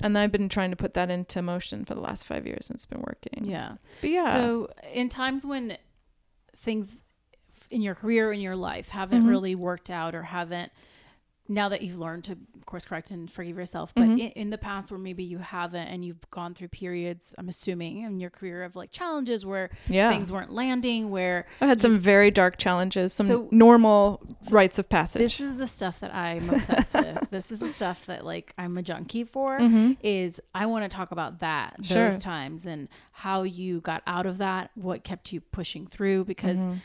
And 0.00 0.16
I've 0.16 0.30
been 0.30 0.48
trying 0.48 0.70
to 0.70 0.76
put 0.76 0.94
that 0.94 1.10
into 1.10 1.42
motion 1.42 1.84
for 1.84 1.94
the 1.94 2.00
last 2.00 2.24
five 2.26 2.46
years 2.46 2.68
and 2.70 2.76
it's 2.76 2.86
been 2.86 3.00
working. 3.00 3.44
yeah. 3.44 3.76
But 4.00 4.10
yeah. 4.10 4.34
So, 4.34 4.70
in 4.92 5.08
times 5.08 5.44
when 5.44 5.76
things 6.56 7.02
in 7.70 7.82
your 7.82 7.94
career 7.94 8.32
in 8.32 8.40
your 8.40 8.56
life 8.56 8.90
haven't 8.90 9.24
Mhm. 9.24 9.28
really 9.28 9.54
worked 9.54 9.90
out 9.90 10.14
or 10.14 10.22
haven't, 10.22 10.70
now 11.50 11.68
that 11.70 11.80
you've 11.82 11.98
learned 11.98 12.24
to 12.24 12.36
course 12.66 12.84
correct 12.84 13.10
and 13.10 13.30
forgive 13.32 13.56
yourself, 13.56 13.94
but 13.94 14.02
Mhm. 14.04 14.20
in, 14.20 14.28
in 14.32 14.50
the 14.50 14.58
past 14.58 14.90
where 14.90 14.98
maybe 14.98 15.24
you 15.24 15.38
haven't 15.38 15.88
and 15.88 16.04
you've 16.04 16.20
gone 16.30 16.52
through 16.52 16.68
periods, 16.68 17.34
I'm 17.38 17.48
assuming 17.48 18.02
in 18.02 18.20
your 18.20 18.28
career 18.28 18.62
of 18.62 18.76
like 18.76 18.90
challenges 18.90 19.46
where 19.46 19.70
yeah. 19.88 20.10
things 20.10 20.30
weren't 20.30 20.52
landing, 20.52 21.08
where 21.08 21.46
I've 21.62 21.68
had 21.70 21.80
some 21.80 21.98
very 21.98 22.30
dark 22.30 22.58
challenges, 22.58 23.14
some 23.14 23.26
So- 23.26 23.48
normal 23.50 24.20
rites 24.50 24.78
of 24.78 24.90
passage. 24.90 25.20
this 25.38 25.40
is 25.40 25.56
the 25.56 25.66
stuff 25.66 26.00
that 26.00 26.14
I'm 26.14 26.50
obsessed 26.50 26.92
with. 26.92 27.28
This 27.30 27.50
is 27.50 27.60
the 27.60 27.70
stuff 27.70 28.04
that 28.04 28.26
like 28.26 28.52
I'm 28.58 28.76
a 28.76 28.82
junkie 28.82 29.24
for. 29.24 29.58
Mhm. 29.58 29.96
Is 30.02 30.38
I 30.54 30.66
want 30.66 30.84
to 30.84 30.94
talk 30.94 31.10
about 31.10 31.38
that 31.40 31.76
Sure. 31.82 32.10
those 32.10 32.18
times 32.18 32.66
and 32.66 32.88
how 33.12 33.44
you 33.44 33.80
got 33.80 34.02
out 34.06 34.26
of 34.26 34.36
that, 34.38 34.70
what 34.74 35.04
kept 35.04 35.32
you 35.32 35.40
pushing 35.40 35.86
through 35.86 36.24
because 36.26 36.58
Mhm. 36.58 36.82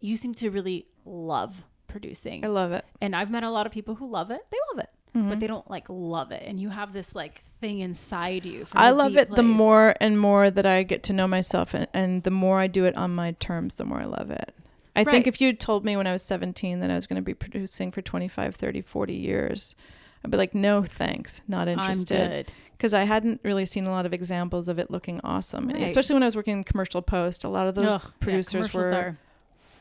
you 0.00 0.16
seem 0.16 0.34
to 0.34 0.50
really 0.50 0.86
love 1.04 1.64
producing. 1.90 2.44
I 2.44 2.48
love 2.48 2.72
it. 2.72 2.84
and 3.00 3.14
I've 3.14 3.30
met 3.30 3.42
a 3.42 3.50
lot 3.50 3.66
of 3.66 3.72
people 3.72 3.94
who 3.96 4.08
love 4.08 4.30
it. 4.30 4.40
They 4.50 4.58
love 4.72 4.84
it. 4.84 4.90
but 5.12 5.18
mm-hmm. 5.20 5.38
they 5.38 5.46
don't 5.46 5.68
like 5.70 5.86
love 5.88 6.30
it, 6.32 6.42
and 6.46 6.60
you 6.60 6.70
have 6.70 6.92
this 6.92 7.14
like 7.14 7.42
thing 7.60 7.80
inside 7.80 8.44
you. 8.44 8.66
I 8.72 8.90
love 8.90 9.16
it 9.16 9.30
the 9.30 9.42
more 9.42 9.94
and 10.00 10.18
more 10.18 10.50
that 10.50 10.64
I 10.66 10.82
get 10.84 11.02
to 11.04 11.12
know 11.12 11.26
myself, 11.26 11.74
and, 11.74 11.86
and 11.92 12.22
the 12.22 12.30
more 12.30 12.60
I 12.60 12.66
do 12.68 12.84
it 12.84 12.96
on 12.96 13.14
my 13.14 13.32
terms, 13.32 13.74
the 13.74 13.84
more 13.84 14.00
I 14.00 14.04
love 14.06 14.30
it. 14.30 14.54
I 14.96 15.00
Right. 15.02 15.12
think 15.12 15.26
if 15.26 15.40
you 15.40 15.52
told 15.52 15.84
me 15.84 15.96
when 15.96 16.06
I 16.06 16.12
was 16.12 16.22
17 16.22 16.80
that 16.80 16.90
I 16.90 16.94
was 16.96 17.06
going 17.06 17.16
to 17.16 17.22
be 17.22 17.32
producing 17.34 17.92
for 17.92 18.02
25, 18.02 18.56
30, 18.56 18.80
40 18.82 19.14
years, 19.14 19.76
I'd 20.24 20.30
be 20.30 20.36
like, 20.36 20.54
no, 20.54 20.82
thanks, 20.82 21.42
not 21.48 21.68
interested. 21.68 22.52
Because 22.76 22.92
I 22.92 23.04
hadn't 23.04 23.40
really 23.44 23.64
seen 23.64 23.86
a 23.86 23.90
lot 23.90 24.04
of 24.06 24.12
examples 24.12 24.68
of 24.68 24.78
it 24.78 24.90
looking 24.90 25.20
awesome. 25.22 25.68
Right. 25.68 25.82
Especially 25.82 26.14
when 26.14 26.22
I 26.22 26.26
was 26.26 26.36
working 26.36 26.58
in 26.58 26.64
commercial 26.64 27.02
post, 27.02 27.44
a 27.44 27.48
lot 27.48 27.66
of 27.66 27.74
those 27.74 28.04
Ugh, 28.06 28.12
producers 28.20 28.68
commercials 28.68 28.92
were 28.92 28.98
are- 28.98 29.18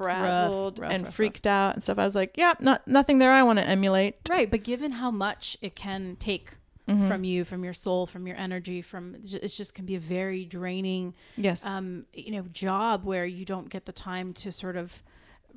frazzled 0.06 0.80
rough, 0.80 0.92
and 0.92 1.04
rough, 1.06 1.14
freaked 1.14 1.46
out 1.48 1.76
and 1.76 1.84
stuff. 1.84 1.98
I 2.00 2.06
was 2.06 2.16
like, 2.16 2.36
yeah, 2.38 2.54
not 2.60 2.88
nothing 2.88 3.20
there 3.20 3.32
I 3.34 3.44
want 3.44 3.60
to 3.60 3.68
emulate. 3.68 4.16
right. 4.30 4.50
But 4.50 4.64
given 4.64 4.94
how 4.94 5.12
much 5.12 5.58
it 5.62 5.76
can 5.76 6.16
take 6.20 6.52
Mhm. 6.88 7.08
from 7.08 7.24
you, 7.24 7.44
from 7.46 7.64
your 7.64 7.74
soul, 7.74 8.08
from 8.08 8.26
your 8.26 8.36
energy, 8.38 8.82
from 8.82 9.14
it 9.16 9.48
just 9.48 9.76
can 9.76 9.86
be 9.86 9.94
a 9.96 10.00
very 10.00 10.44
draining, 10.46 11.14
yes, 11.38 11.64
um, 11.66 12.06
you 12.14 12.32
know, 12.32 12.42
job 12.52 13.04
where 13.04 13.26
you 13.28 13.46
don't 13.46 13.70
get 13.70 13.86
the 13.86 13.92
time 13.92 14.34
to 14.34 14.52
sort 14.52 14.76
of 14.76 15.04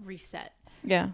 reset. 0.05 0.53
yeah. 0.84 1.11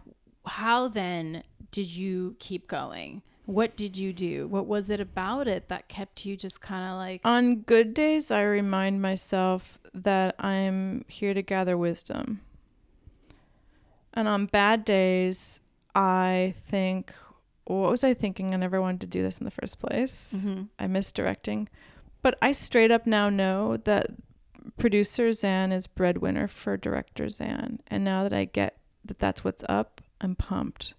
How 0.47 0.89
then 0.89 1.43
did 1.71 1.87
you 1.95 2.35
keep 2.39 2.67
going? 2.69 3.21
What 3.45 3.77
did 3.77 3.97
you 3.97 4.13
do? 4.13 4.47
What 4.49 4.67
was 4.67 4.89
it 4.91 4.99
about 5.01 5.47
it 5.47 5.69
that 5.69 5.89
kept 5.89 6.25
you 6.27 6.37
just 6.37 6.61
kind 6.61 6.91
of 6.91 6.97
like, 6.97 7.21
On 7.25 7.57
good 7.61 7.93
days, 7.95 8.31
I 8.31 8.43
remind 8.43 9.01
myself 9.03 9.79
that 9.95 10.35
I'm 10.39 11.05
here 11.09 11.33
to 11.35 11.43
gather 11.43 11.77
wisdom. 11.79 12.41
And 14.15 14.27
on 14.29 14.47
bad 14.47 14.85
days, 14.85 15.61
I 15.95 16.55
think, 16.69 17.13
what 17.65 17.91
was 17.91 18.05
I 18.05 18.15
thinking? 18.15 18.55
I 18.55 18.57
never 18.57 18.81
wanted 18.81 19.01
to 19.03 19.07
do 19.07 19.23
this 19.23 19.39
in 19.39 19.45
the 19.45 19.51
first 19.51 19.79
place. 19.79 20.31
Mhm. 20.35 20.69
I 20.79 20.87
miss 20.87 21.13
directing. 21.13 21.69
But 22.23 22.37
I 22.43 22.53
straight 22.53 22.91
up 22.91 23.07
now 23.07 23.29
know 23.29 23.77
that 23.79 24.07
producer 24.77 25.29
Xan 25.31 25.73
is 25.73 25.87
breadwinner 25.87 26.49
for 26.49 26.77
director 26.77 27.27
Xan. 27.27 27.79
And 27.89 28.05
now 28.05 28.23
that 28.23 28.33
I 28.33 28.45
get 28.45 28.77
that 29.05 29.19
that's 29.19 29.45
what's 29.45 29.65
up, 29.69 30.01
I'm 30.21 30.35
pumped. 30.35 30.95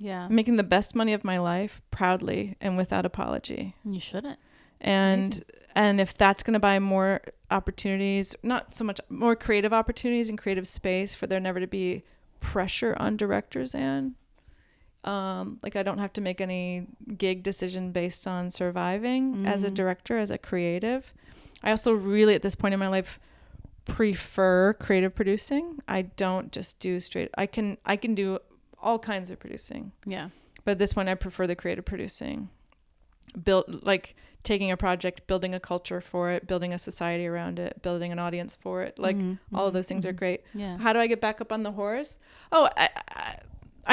yeah, 0.00 0.24
I'm 0.26 0.34
making 0.34 0.56
the 0.56 0.62
best 0.64 0.94
money 0.94 1.12
of 1.12 1.24
my 1.24 1.38
life 1.38 1.80
proudly 1.90 2.56
and 2.60 2.76
without 2.76 3.04
apology 3.06 3.74
you 3.84 3.98
shouldn't. 4.00 4.38
and 4.80 5.42
and 5.74 6.00
if 6.00 6.16
that's 6.16 6.42
going 6.44 6.54
to 6.54 6.60
buy 6.60 6.78
more 6.78 7.20
opportunities 7.50 8.36
not 8.44 8.74
so 8.76 8.84
much 8.84 9.00
more 9.08 9.34
creative 9.34 9.72
opportunities 9.72 10.28
and 10.28 10.38
creative 10.38 10.68
space 10.68 11.14
for 11.16 11.26
there 11.26 11.40
never 11.40 11.58
to 11.60 11.66
be 11.66 12.04
pressure 12.40 12.94
on 12.98 13.16
directors 13.16 13.74
and 13.74 14.14
um 15.04 15.58
like 15.62 15.76
i 15.76 15.82
don't 15.82 15.98
have 15.98 16.12
to 16.12 16.20
make 16.20 16.40
any 16.40 16.86
gig 17.16 17.42
decision 17.42 17.92
based 17.92 18.26
on 18.26 18.50
surviving 18.50 19.46
as 19.46 19.62
a 19.64 19.70
Mhm. 19.70 19.74
director 19.74 20.18
as 20.18 20.30
a 20.30 20.38
creative 20.38 21.12
i 21.62 21.70
also 21.70 21.92
really 21.92 22.34
at 22.34 22.42
this 22.42 22.54
point 22.54 22.74
in 22.74 22.80
my 22.80 22.88
life 22.88 23.18
prefer 23.84 24.74
creative 24.74 25.14
producing 25.14 25.78
i 25.88 26.02
don't 26.02 26.52
just 26.52 26.78
do 26.80 27.00
straight 27.00 27.30
i 27.38 27.46
can 27.46 27.78
i 27.86 27.96
can 27.96 28.14
do 28.14 28.38
all 28.80 28.98
kinds 28.98 29.30
of 29.30 29.38
producing 29.38 29.92
Yeah. 30.04 30.28
but 30.64 30.72
at 30.72 30.78
this 30.78 30.92
point, 30.92 31.08
I 31.08 31.14
prefer 31.14 31.46
the 31.48 31.56
creative 31.56 31.84
producing. 31.84 32.50
Built 33.42 33.66
like 33.84 34.14
taking 34.48 34.70
a 34.72 34.76
project, 34.76 35.26
building 35.26 35.54
a 35.54 35.60
culture 35.60 36.00
for 36.00 36.30
it, 36.30 36.46
building 36.46 36.72
a 36.72 36.78
society 36.78 37.26
around 37.26 37.58
it, 37.58 37.80
building 37.82 38.10
an 38.12 38.18
audience 38.18 38.56
for 38.64 38.82
it. 38.82 38.98
Like 38.98 39.16
Mhm, 39.16 39.38
all 39.54 39.66
of 39.66 39.72
mhm, 39.72 39.74
those 39.76 39.88
things 39.88 40.04
are 40.06 40.12
mhm. 40.14 40.16
great. 40.22 40.40
Yeah. 40.54 40.78
How 40.78 40.92
do 40.94 40.98
I 40.98 41.06
get 41.06 41.20
back 41.20 41.40
up 41.40 41.52
on 41.52 41.62
the 41.62 41.72
horse? 41.72 42.18
Oh, 42.50 42.68
I, 42.76 42.88
I, 43.10 43.36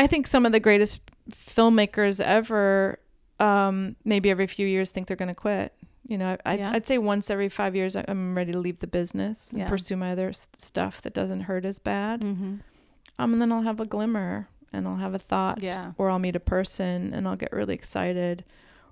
I 0.03 0.07
think 0.07 0.27
some 0.27 0.45
of 0.45 0.51
the 0.53 0.59
greatest 0.61 0.99
filmmakers 1.31 2.19
ever, 2.23 2.99
um, 3.39 3.95
maybe 4.05 4.29
every 4.29 4.47
few 4.47 4.65
years, 4.67 4.91
think 4.91 5.07
they're 5.07 5.17
going 5.17 5.27
to 5.29 5.35
quit. 5.35 5.73
You 6.07 6.17
know, 6.17 6.37
I, 6.45 6.57
Yeah. 6.57 6.71
I'd 6.73 6.85
say 6.87 6.97
once 6.99 7.29
every 7.29 7.49
five 7.49 7.75
years, 7.75 7.95
I'm 7.95 8.35
ready 8.35 8.51
to 8.51 8.59
leave 8.59 8.79
the 8.79 8.87
business 8.87 9.51
and 9.51 9.59
Yeah. 9.61 9.67
pursue 9.69 9.97
my 9.97 10.11
other 10.11 10.29
s- 10.29 10.49
stuff 10.57 11.01
that 11.01 11.13
doesn't 11.13 11.41
hurt 11.41 11.65
as 11.65 11.79
bad. 11.79 12.21
Mm-hmm. 12.21 12.55
Um, 13.19 13.33
and 13.33 13.41
then 13.41 13.51
I'll 13.51 13.63
have 13.63 13.79
a 13.79 13.85
glimmer 13.85 14.47
and 14.71 14.87
I'll 14.87 14.97
have 14.97 15.13
a 15.15 15.19
thought 15.19 15.61
Yeah. 15.63 15.91
or 15.97 16.09
I'll 16.09 16.19
meet 16.19 16.35
a 16.35 16.39
person 16.39 17.13
and 17.13 17.27
I'll 17.27 17.35
get 17.37 17.51
really 17.51 17.73
excited 17.73 18.43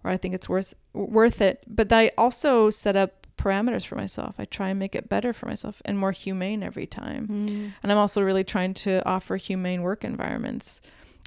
or 0.04 0.12
I 0.12 0.18
think 0.18 0.34
it's 0.34 0.49
worth 0.49 0.74
worth 0.93 1.41
it. 1.41 1.64
But 1.68 1.91
I 1.91 2.12
also 2.18 2.70
set 2.70 2.95
up 2.95 3.28
parameters 3.38 3.86
for 3.86 3.95
myself. 3.95 4.36
I 4.38 4.45
try 4.45 4.70
and 4.70 4.80
make 4.80 4.95
it 4.95 5.10
better 5.10 5.34
for 5.34 5.47
myself 5.47 5.82
and 5.86 5.97
more 5.97 6.12
humane 6.12 6.64
every 6.64 6.86
time. 6.86 7.28
Mm-hmm. 7.28 7.68
And 7.82 7.91
I'm 7.91 7.97
also 7.97 8.22
really 8.22 8.43
trying 8.43 8.74
to 8.76 9.06
offer 9.08 9.36
humane 9.38 9.82
work 9.82 10.04
environments. 10.04 10.82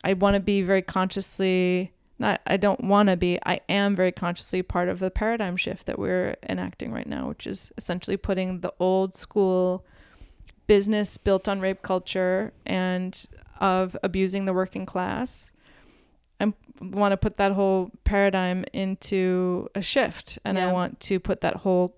I 0.04 0.12
want 0.12 0.34
to 0.34 0.40
be 0.40 0.62
very 0.62 0.82
consciously 0.82 1.92
not 2.18 2.40
I 2.46 2.56
don't 2.56 2.84
want 2.84 3.08
to 3.08 3.16
be. 3.16 3.38
I 3.44 3.60
am 3.68 3.94
very 3.94 4.12
consciously 4.12 4.62
part 4.62 4.88
of 4.88 4.98
the 4.98 5.10
paradigm 5.10 5.56
shift 5.56 5.86
that 5.86 5.98
we're 5.98 6.36
enacting 6.48 6.92
right 6.92 7.06
now, 7.06 7.28
which 7.28 7.46
is 7.46 7.70
essentially 7.76 8.16
putting 8.16 8.60
the 8.60 8.72
old 8.80 9.14
school 9.14 9.84
business 10.66 11.18
built 11.18 11.46
on 11.48 11.60
rape 11.60 11.82
culture 11.82 12.52
and 12.64 13.26
of 13.60 13.96
abusing 14.02 14.44
the 14.44 14.54
working 14.54 14.86
class. 14.86 15.52
I 16.40 16.52
want 16.80 17.12
to 17.12 17.16
put 17.16 17.36
that 17.38 17.52
whole 17.52 17.90
paradigm 18.04 18.64
into 18.72 19.68
a 19.74 19.80
shift, 19.82 20.38
and 20.44 20.58
Yeah. 20.58 20.68
I 20.68 20.72
want 20.72 21.00
to 21.00 21.18
put 21.18 21.40
that 21.40 21.56
whole 21.56 21.94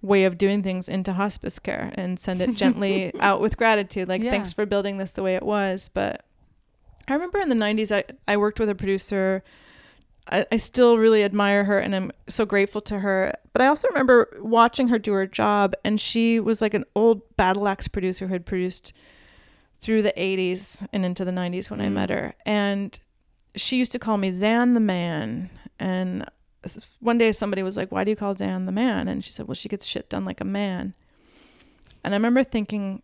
way 0.00 0.24
of 0.24 0.38
doing 0.38 0.62
things 0.62 0.88
into 0.88 1.12
hospice 1.12 1.58
care 1.58 1.92
and 1.96 2.18
send 2.20 2.40
it 2.40 2.54
gently 2.54 3.12
out 3.20 3.40
with 3.40 3.56
gratitude. 3.56 4.08
Like, 4.08 4.22
Yeah. 4.22 4.30
thanks 4.30 4.52
for 4.52 4.64
building 4.64 4.96
this 4.98 5.12
the 5.12 5.22
way 5.22 5.34
it 5.34 5.42
was. 5.42 5.90
But 5.92 6.24
I 7.08 7.14
remember 7.14 7.40
in 7.40 7.48
the 7.48 7.54
90s, 7.56 7.90
I, 7.94 8.04
I 8.26 8.36
worked 8.36 8.60
with 8.60 8.68
a 8.70 8.74
producer. 8.74 9.42
I, 10.30 10.46
I 10.52 10.56
still 10.58 10.98
really 10.98 11.24
admire 11.24 11.64
her 11.64 11.78
and 11.80 11.96
I'm 11.96 12.12
so 12.28 12.44
grateful 12.46 12.80
to 12.82 13.00
her. 13.00 13.32
But 13.52 13.62
I 13.62 13.66
also 13.66 13.88
remember 13.88 14.28
watching 14.40 14.88
her 14.88 14.98
do 14.98 15.12
her 15.14 15.26
job, 15.26 15.74
and 15.84 16.00
she 16.00 16.38
was 16.38 16.62
like 16.62 16.74
an 16.74 16.84
old 16.94 17.22
battle 17.36 17.66
axe 17.66 17.88
producer 17.88 18.26
who 18.28 18.32
had 18.34 18.46
produced 18.46 18.92
through 19.80 20.02
the 20.02 20.12
80s 20.16 20.86
and 20.92 21.04
into 21.04 21.24
the 21.24 21.32
90s 21.32 21.70
when 21.70 21.80
I 21.80 21.86
Mm. 21.88 21.92
met 21.92 22.10
her. 22.10 22.34
And 22.46 22.98
she 23.54 23.76
used 23.76 23.92
to 23.92 23.98
call 23.98 24.16
me 24.16 24.30
Xan 24.30 24.74
the 24.74 24.80
Man. 24.80 25.50
And 25.78 26.28
one 27.00 27.18
day 27.18 27.32
somebody 27.32 27.62
was 27.62 27.76
like, 27.76 27.92
Why 27.92 28.04
do 28.04 28.10
you 28.10 28.16
call 28.16 28.34
Xan 28.34 28.66
the 28.66 28.72
Man? 28.72 29.08
And 29.08 29.24
she 29.24 29.32
said, 29.32 29.48
Well, 29.48 29.54
she 29.54 29.68
gets 29.68 29.86
shit 29.86 30.08
done 30.08 30.24
like 30.24 30.40
a 30.40 30.44
man. 30.44 30.94
And 32.04 32.14
I 32.14 32.16
remember 32.16 32.44
thinking, 32.44 33.02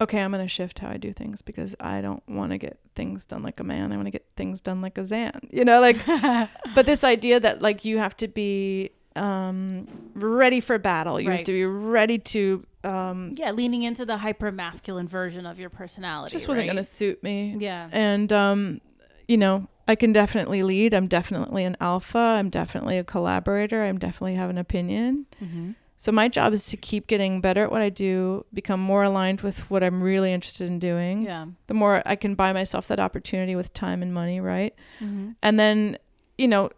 Okay, 0.00 0.20
I'm 0.20 0.30
going 0.30 0.44
to 0.44 0.48
shift 0.48 0.78
how 0.78 0.90
I 0.90 0.96
do 0.96 1.12
things 1.12 1.42
because 1.42 1.74
I 1.80 2.00
don't 2.00 2.22
want 2.28 2.52
to 2.52 2.58
get 2.58 2.78
things 2.94 3.26
done 3.26 3.42
like 3.42 3.58
a 3.58 3.64
man. 3.64 3.92
I 3.92 3.96
want 3.96 4.06
to 4.06 4.12
get 4.12 4.26
things 4.36 4.60
done 4.60 4.80
like 4.80 4.96
a 4.96 5.02
Xan. 5.02 5.52
You 5.52 5.64
know, 5.64 5.80
like, 5.80 5.98
but 6.74 6.86
this 6.86 7.02
idea 7.02 7.40
that 7.40 7.62
like 7.62 7.84
you 7.84 7.98
have 7.98 8.16
to 8.18 8.28
be 8.28 8.90
um, 9.16 9.88
ready 10.14 10.60
for 10.60 10.78
battle, 10.78 11.20
you 11.20 11.30
have 11.30 11.44
to 11.44 11.52
be 11.52 11.64
ready 11.64 12.18
to. 12.18 12.64
Um, 12.84 13.34
yeah, 13.36 13.50
leaning 13.50 13.82
into 13.82 14.06
the 14.06 14.16
hyper 14.16 14.52
masculine 14.52 15.08
version 15.08 15.46
of 15.46 15.58
your 15.58 15.68
personality. 15.68 16.32
just 16.32 16.46
wasn't 16.46 16.68
right? 16.68 16.72
going 16.72 16.76
to 16.76 16.88
suit 16.88 17.22
me. 17.24 17.56
Yeah. 17.58 17.88
And 17.90 18.32
um, 18.32 18.80
you 19.28 19.36
know, 19.36 19.68
I 19.86 19.94
can 19.94 20.12
definitely 20.12 20.62
lead. 20.62 20.92
I'm 20.92 21.06
definitely 21.06 21.64
an 21.64 21.76
alpha. 21.80 22.18
I'm 22.18 22.50
definitely 22.50 22.98
a 22.98 23.04
collaborator. 23.04 23.84
I'm 23.84 23.98
definitely 23.98 24.34
have 24.34 24.50
an 24.50 24.58
opinion. 24.58 25.26
Mm-hmm. 25.42 25.72
So 25.96 26.12
my 26.12 26.28
job 26.28 26.52
is 26.52 26.66
to 26.68 26.76
keep 26.76 27.08
getting 27.08 27.40
better 27.40 27.64
at 27.64 27.72
what 27.72 27.82
I 27.82 27.88
do, 27.88 28.44
become 28.54 28.80
more 28.80 29.02
aligned 29.02 29.40
with 29.40 29.68
what 29.70 29.82
I'm 29.82 30.02
really 30.02 30.32
interested 30.32 30.68
in 30.68 30.78
doing. 30.78 31.22
Yeah. 31.22 31.46
The 31.66 31.74
more 31.74 32.02
I 32.06 32.16
can 32.16 32.34
buy 32.34 32.52
myself 32.52 32.86
that 32.88 33.00
opportunity 33.00 33.56
with 33.56 33.72
time 33.74 34.02
and 34.02 34.14
money, 34.14 34.40
right? 34.40 34.74
Mm-hmm. 35.00 35.30
And 35.42 35.58
then, 35.58 35.98
you 36.36 36.48
know, 36.48 36.70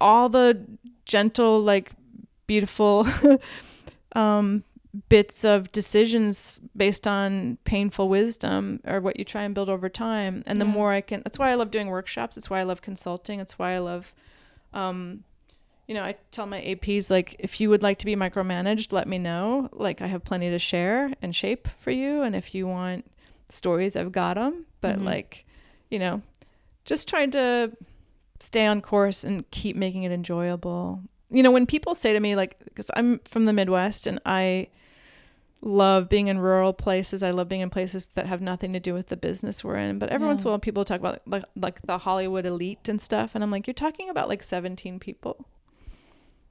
all 0.00 0.28
the 0.28 0.64
gentle, 1.04 1.60
like 1.60 1.92
beautiful 2.46 3.06
um 4.16 4.64
bits 5.08 5.44
of 5.44 5.70
decisions 5.72 6.60
based 6.76 7.06
on 7.06 7.58
painful 7.64 8.08
wisdom 8.08 8.80
are 8.84 9.00
what 9.00 9.16
you 9.18 9.24
try 9.24 9.42
and 9.42 9.54
build 9.54 9.68
over 9.68 9.88
time. 9.88 10.42
And 10.46 10.60
the 10.60 10.64
Yeah. 10.64 10.72
more 10.72 10.92
i 10.92 11.00
can 11.00 11.22
that's 11.22 11.38
why 11.38 11.50
i 11.50 11.54
love 11.54 11.70
doing 11.70 11.88
workshops. 11.88 12.36
It's 12.36 12.50
why 12.50 12.60
i 12.60 12.62
love 12.64 12.82
consulting. 12.82 13.38
It's 13.40 13.58
why 13.58 13.74
i 13.74 13.78
love 13.78 14.12
um 14.72 15.22
you 15.86 15.94
know 15.94 16.02
i 16.02 16.14
tell 16.32 16.46
my 16.46 16.60
aps 16.60 17.10
like 17.10 17.36
if 17.38 17.60
you 17.60 17.68
would 17.70 17.82
like 17.82 17.98
to 17.98 18.06
be 18.06 18.16
micromanaged 18.16 18.92
let 18.92 19.06
me 19.06 19.18
know. 19.18 19.68
Like 19.72 20.02
i 20.02 20.06
have 20.08 20.24
plenty 20.24 20.50
to 20.50 20.58
share 20.58 21.12
and 21.22 21.34
shape 21.36 21.68
for 21.78 21.92
you. 21.92 22.22
And 22.22 22.34
if 22.34 22.52
you 22.54 22.66
want 22.66 23.08
stories 23.48 23.94
i've 23.96 24.12
got 24.12 24.34
them 24.34 24.66
but 24.80 24.98
Mhm. 24.98 25.04
like 25.04 25.44
you 25.88 25.98
know 26.00 26.22
just 26.84 27.06
trying 27.08 27.30
to 27.32 27.70
stay 28.40 28.66
on 28.66 28.80
course 28.80 29.22
and 29.22 29.48
keep 29.52 29.76
making 29.76 30.02
it 30.04 30.10
enjoyable. 30.12 31.02
You 31.30 31.42
know 31.44 31.50
when 31.52 31.66
people 31.66 31.94
say 31.94 32.12
to 32.12 32.18
me 32.18 32.34
like 32.34 32.56
because 32.64 32.90
i'm 32.96 33.20
from 33.20 33.44
the 33.44 33.52
midwest 33.52 34.06
and 34.08 34.18
i 34.26 34.66
love 35.62 36.08
being 36.08 36.28
in 36.28 36.38
rural 36.38 36.72
places. 36.72 37.22
I 37.22 37.30
love 37.32 37.48
being 37.48 37.60
in 37.60 37.70
places 37.70 38.08
that 38.14 38.26
have 38.26 38.40
nothing 38.40 38.72
to 38.72 38.80
do 38.80 38.94
with 38.94 39.08
the 39.08 39.16
business 39.16 39.62
we're 39.62 39.76
in. 39.76 39.98
But 39.98 40.08
every 40.08 40.26
once 40.26 40.42
in 40.42 40.48
a 40.48 40.50
while, 40.50 40.58
people 40.58 40.84
talk 40.84 41.00
about 41.00 41.20
like 41.26 41.44
like 41.54 41.82
the 41.82 41.98
Hollywood 41.98 42.46
elite 42.46 42.88
and 42.88 43.00
stuff, 43.00 43.32
and 43.34 43.44
I'm 43.44 43.50
like, 43.50 43.66
you're 43.66 43.74
talking 43.74 44.08
about 44.08 44.28
like 44.28 44.42
17 44.42 44.98
people. 44.98 45.46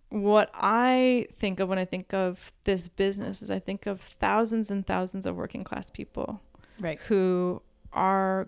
What 0.09 0.49
I 0.55 1.27
think 1.37 1.59
of 1.59 1.69
when 1.69 1.77
I 1.77 1.85
think 1.85 2.13
of 2.13 2.51
this 2.63 2.87
business 2.87 3.43
is 3.43 3.51
I 3.51 3.59
think 3.59 3.85
of 3.85 4.01
thousands 4.01 4.71
and 4.71 4.85
thousands 4.85 5.25
of 5.27 5.35
working 5.35 5.63
class 5.63 5.89
people 5.91 6.41
Right. 6.79 6.99
who 7.01 7.61
are 7.93 8.47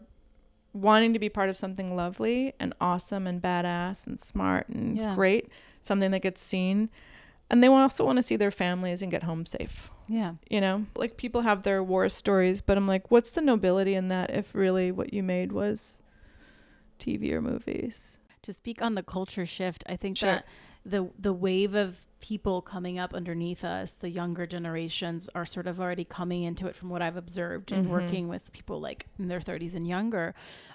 wanting 0.74 1.14
to 1.14 1.20
be 1.20 1.30
part 1.30 1.49
of 1.49 1.57
something 1.57 1.95
lovely 1.95 2.53
and 2.59 2.74
awesome 2.82 3.28
and 3.28 3.39
badass 3.41 4.07
and 4.07 4.20
smart 4.20 4.70
and 4.70 4.95
Yeah. 4.97 5.14
great, 5.16 5.49
something 5.82 6.09
that 6.12 6.22
gets 6.22 6.41
seen. 6.41 6.89
And 7.52 7.62
they 7.62 7.68
also 7.68 8.06
want 8.06 8.16
to 8.18 8.24
see 8.24 8.38
their 8.38 8.49
families 8.49 9.02
and 9.02 9.12
get 9.12 9.24
home 9.24 9.45
safe. 9.45 9.91
Yeah. 10.08 10.36
You 10.49 10.62
know, 10.62 10.86
like 10.95 11.18
people 11.18 11.41
have 11.41 11.64
their 11.64 11.84
war 11.84 12.08
stories, 12.08 12.62
but 12.62 12.78
I'm 12.78 12.88
like, 12.88 13.12
what's 13.12 13.30
the 13.32 13.41
nobility 13.41 13.93
in 13.93 14.08
that 14.08 14.30
if 14.32 14.56
really 14.56 14.89
what 14.91 15.14
you 15.14 15.22
made 15.22 15.52
was 15.52 15.99
TV 16.97 17.34
or 17.34 17.41
movies? 17.41 18.18
To 18.43 18.54
speak 18.54 18.82
on 18.82 18.95
the 18.95 19.04
culture 19.04 19.45
shift, 19.45 19.84
I 19.88 19.97
think 19.97 20.18
Sure. 20.18 20.36
that 20.36 20.45
the 20.86 21.12
the 21.20 21.34
wave 21.34 21.76
of 21.76 22.08
people 22.22 22.62
coming 22.62 22.97
up 22.97 23.14
underneath 23.14 23.64
us, 23.66 23.93
the 23.93 24.10
younger 24.10 24.47
generations, 24.47 25.30
are 25.36 25.45
sort 25.45 25.68
of 25.68 25.80
already 25.80 26.06
coming 26.06 26.43
into 26.43 26.68
it 26.68 26.76
from 26.76 26.89
what 26.89 27.02
I've 27.02 27.18
observed 27.18 27.72
and 27.72 27.88
Mhm. 27.88 27.89
working 27.91 28.28
with 28.30 28.52
people 28.54 28.80
like 28.80 29.08
in 29.20 29.28
their 29.28 29.41
30s 29.41 29.76
and 29.76 29.86
younger, 29.86 30.34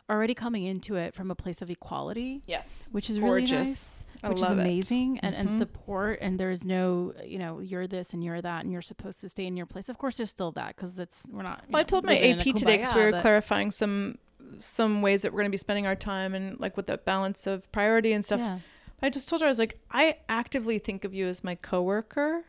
already 0.09 0.35
coming 0.35 0.65
into 0.65 0.97
it 0.97 1.15
from 1.15 1.31
a 1.31 1.35
place 1.35 1.61
of 1.63 1.71
equality. 1.71 2.43
Yes. 2.47 2.89
which 2.93 3.11
is 3.11 3.19
Gorgeous. 3.19 3.51
really 3.51 3.63
nice, 3.65 4.05
I 4.23 4.29
which 4.29 4.37
is 4.37 4.43
love 4.43 4.59
it. 4.59 4.63
amazing, 4.63 5.19
and, 5.21 5.35
and 5.35 5.49
Mhm. 5.49 5.53
support. 5.53 6.19
And 6.23 6.39
there's 6.39 6.65
no, 6.65 7.13
you 7.25 7.39
know, 7.39 7.59
you're 7.61 7.87
this 7.87 8.15
and 8.15 8.23
you're 8.23 8.41
that, 8.41 8.63
and 8.65 8.73
you're 8.73 8.83
supposed 8.83 9.21
to 9.21 9.29
stay 9.29 9.47
in 9.47 9.57
your 9.57 9.67
place. 9.67 9.89
Of 9.89 9.99
course, 9.99 10.17
there's 10.17 10.31
still 10.31 10.53
that 10.53 10.77
because 10.77 10.95
that's 10.95 11.25
we're 11.31 11.43
not. 11.43 11.65
Well, 11.69 11.79
I 11.79 11.83
know, 11.83 11.87
told 11.87 12.05
my 12.05 12.13
living 12.15 12.31
in 12.33 12.39
a 12.39 12.41
AP 12.41 12.53
today 12.55 12.77
because 12.79 12.95
we 12.95 13.03
were 13.03 13.21
clarifying 13.21 13.71
some 13.71 14.19
some 14.59 15.03
ways 15.03 15.23
that 15.23 15.33
we're 15.33 15.39
going 15.41 15.51
to 15.51 15.55
be 15.55 15.57
spending 15.59 15.87
our 15.89 15.97
time 15.97 16.35
and 16.35 16.59
like 16.61 16.77
with 16.77 16.87
the 16.87 16.97
balance 16.99 17.47
of 17.49 17.71
priority 17.73 18.13
and 18.13 18.25
stuff. 18.25 18.39
Yeah. 18.39 18.59
I 19.03 19.11
just 19.11 19.29
told 19.29 19.43
her 19.43 19.47
I 19.47 19.51
was 19.51 19.59
like, 19.59 19.79
I 19.91 20.19
actively 20.29 20.79
think 20.79 21.05
of 21.05 21.13
you 21.13 21.27
as 21.27 21.43
my 21.43 21.57
coworker. 21.57 22.45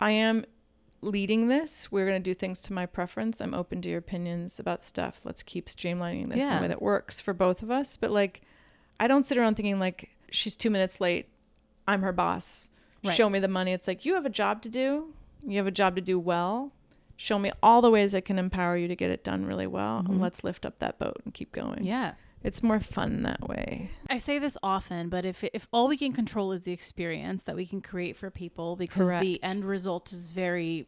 I 0.00 0.10
am 0.10 0.44
leading 1.02 1.48
this. 1.48 1.90
We're 1.92 2.06
going 2.06 2.22
to 2.22 2.30
do 2.30 2.34
things 2.34 2.60
to 2.62 2.72
my 2.72 2.86
preference. 2.86 3.40
I'm 3.40 3.54
open 3.54 3.82
to 3.82 3.88
your 3.88 3.98
opinions 3.98 4.58
about 4.58 4.82
stuff. 4.82 5.20
Let's 5.24 5.42
keep 5.42 5.66
streamlining 5.66 6.30
this 6.32 6.42
in 6.44 6.50
a 6.58 6.62
way 6.62 6.68
that 6.68 6.82
works 6.82 7.20
for 7.20 7.32
both 7.34 7.62
of 7.62 7.70
us. 7.70 7.96
But 7.96 8.10
like, 8.10 8.42
I 8.98 9.06
don't 9.08 9.22
sit 9.22 9.38
around 9.38 9.54
thinking 9.56 9.78
like 9.78 10.10
she's 10.30 10.56
two 10.56 10.70
minutes 10.70 11.00
late. 11.00 11.28
I'm 11.86 12.02
her 12.02 12.12
boss. 12.12 12.70
Right. 13.04 13.14
Show 13.14 13.28
me 13.30 13.38
the 13.38 13.48
money. 13.48 13.72
It's 13.72 13.86
like 13.86 14.04
you 14.04 14.14
have 14.14 14.26
a 14.26 14.30
job 14.30 14.62
to 14.62 14.68
do. 14.68 15.12
You 15.46 15.58
have 15.58 15.66
a 15.66 15.70
job 15.72 15.94
to 15.96 16.02
do 16.02 16.18
well. 16.18 16.72
Show 17.16 17.38
me 17.38 17.52
all 17.62 17.80
the 17.80 17.90
ways 17.90 18.14
I 18.14 18.20
can 18.20 18.38
empower 18.38 18.76
you 18.76 18.88
to 18.88 18.96
get 18.96 19.10
it 19.10 19.22
done 19.24 19.46
really 19.46 19.66
well, 19.66 20.02
Mhm. 20.02 20.08
and 20.08 20.20
let's 20.20 20.42
lift 20.44 20.66
up 20.66 20.80
that 20.80 20.98
boat 20.98 21.20
and 21.24 21.32
keep 21.32 21.52
going. 21.52 21.84
Yeah. 21.84 22.14
It's 22.46 22.62
more 22.62 22.78
fun 22.78 23.24
that 23.24 23.48
way. 23.48 23.90
I 24.08 24.18
say 24.18 24.38
this 24.38 24.56
often, 24.62 25.08
but 25.08 25.24
if 25.24 25.42
if 25.52 25.66
all 25.72 25.88
we 25.88 25.96
can 25.96 26.12
control 26.12 26.52
is 26.52 26.62
the 26.62 26.72
experience 26.72 27.42
that 27.42 27.56
we 27.56 27.66
can 27.66 27.80
create 27.80 28.16
for 28.16 28.30
people, 28.30 28.76
because 28.76 29.08
the 29.08 29.38
Correct. 29.38 29.38
end 29.42 29.64
result 29.64 30.12
is 30.12 30.30
very 30.30 30.86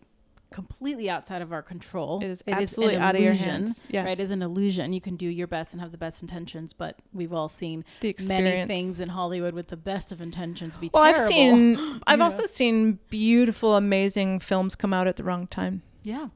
completely 0.53 1.11
outside 1.11 1.43
of 1.43 1.53
our 1.53 1.61
control. 1.63 2.23
It 2.23 2.29
is 2.29 2.43
an 2.47 2.55
absolutely 2.55 2.97
out 2.97 3.17
of 3.17 3.21
your 3.21 3.33
illusion, 3.33 3.51
hands. 3.51 3.83
Yes. 3.89 4.07
Right, 4.07 4.19
is 4.21 4.31
an 4.31 4.41
illusion. 4.41 4.93
You 4.93 5.01
can 5.01 5.17
do 5.17 5.27
your 5.27 5.49
best 5.49 5.73
and 5.73 5.81
have 5.81 5.91
the 5.91 5.99
best 5.99 6.23
intentions, 6.23 6.73
but 6.73 7.01
we've 7.13 7.33
all 7.33 7.49
seen 7.49 7.85
the 8.01 8.07
many 8.07 8.11
experience. 8.11 8.69
things 8.69 9.01
in 9.01 9.09
Hollywood 9.09 9.53
with 9.53 9.67
the 9.69 9.77
best 9.77 10.13
of 10.13 10.21
intentions 10.21 10.77
be 10.77 10.91
Well, 10.95 11.03
terrible. 11.05 11.23
I've 11.25 11.29
seen, 11.29 12.01
I've 12.07 12.21
also 12.21 12.47
seen 12.47 12.99
beautiful, 13.11 13.75
amazing 13.75 14.41
films 14.41 14.77
come 14.77 14.95
out 14.95 15.07
at 15.07 15.17
the 15.17 15.25
wrong 15.25 15.49
time. 15.49 15.83
Yeah. 16.03 16.29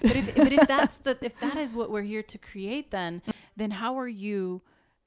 But 0.00 0.16
if 0.16 0.34
but 0.34 0.52
if 0.52 0.68
that's 0.68 0.96
the 1.04 1.16
if 1.22 1.38
that 1.40 1.56
is 1.56 1.74
what 1.74 1.90
we're 1.90 2.02
here 2.02 2.22
to 2.22 2.38
create 2.38 2.90
then 2.92 3.20
then 3.58 3.70
how 3.72 3.98
are 3.98 4.08
you 4.08 4.62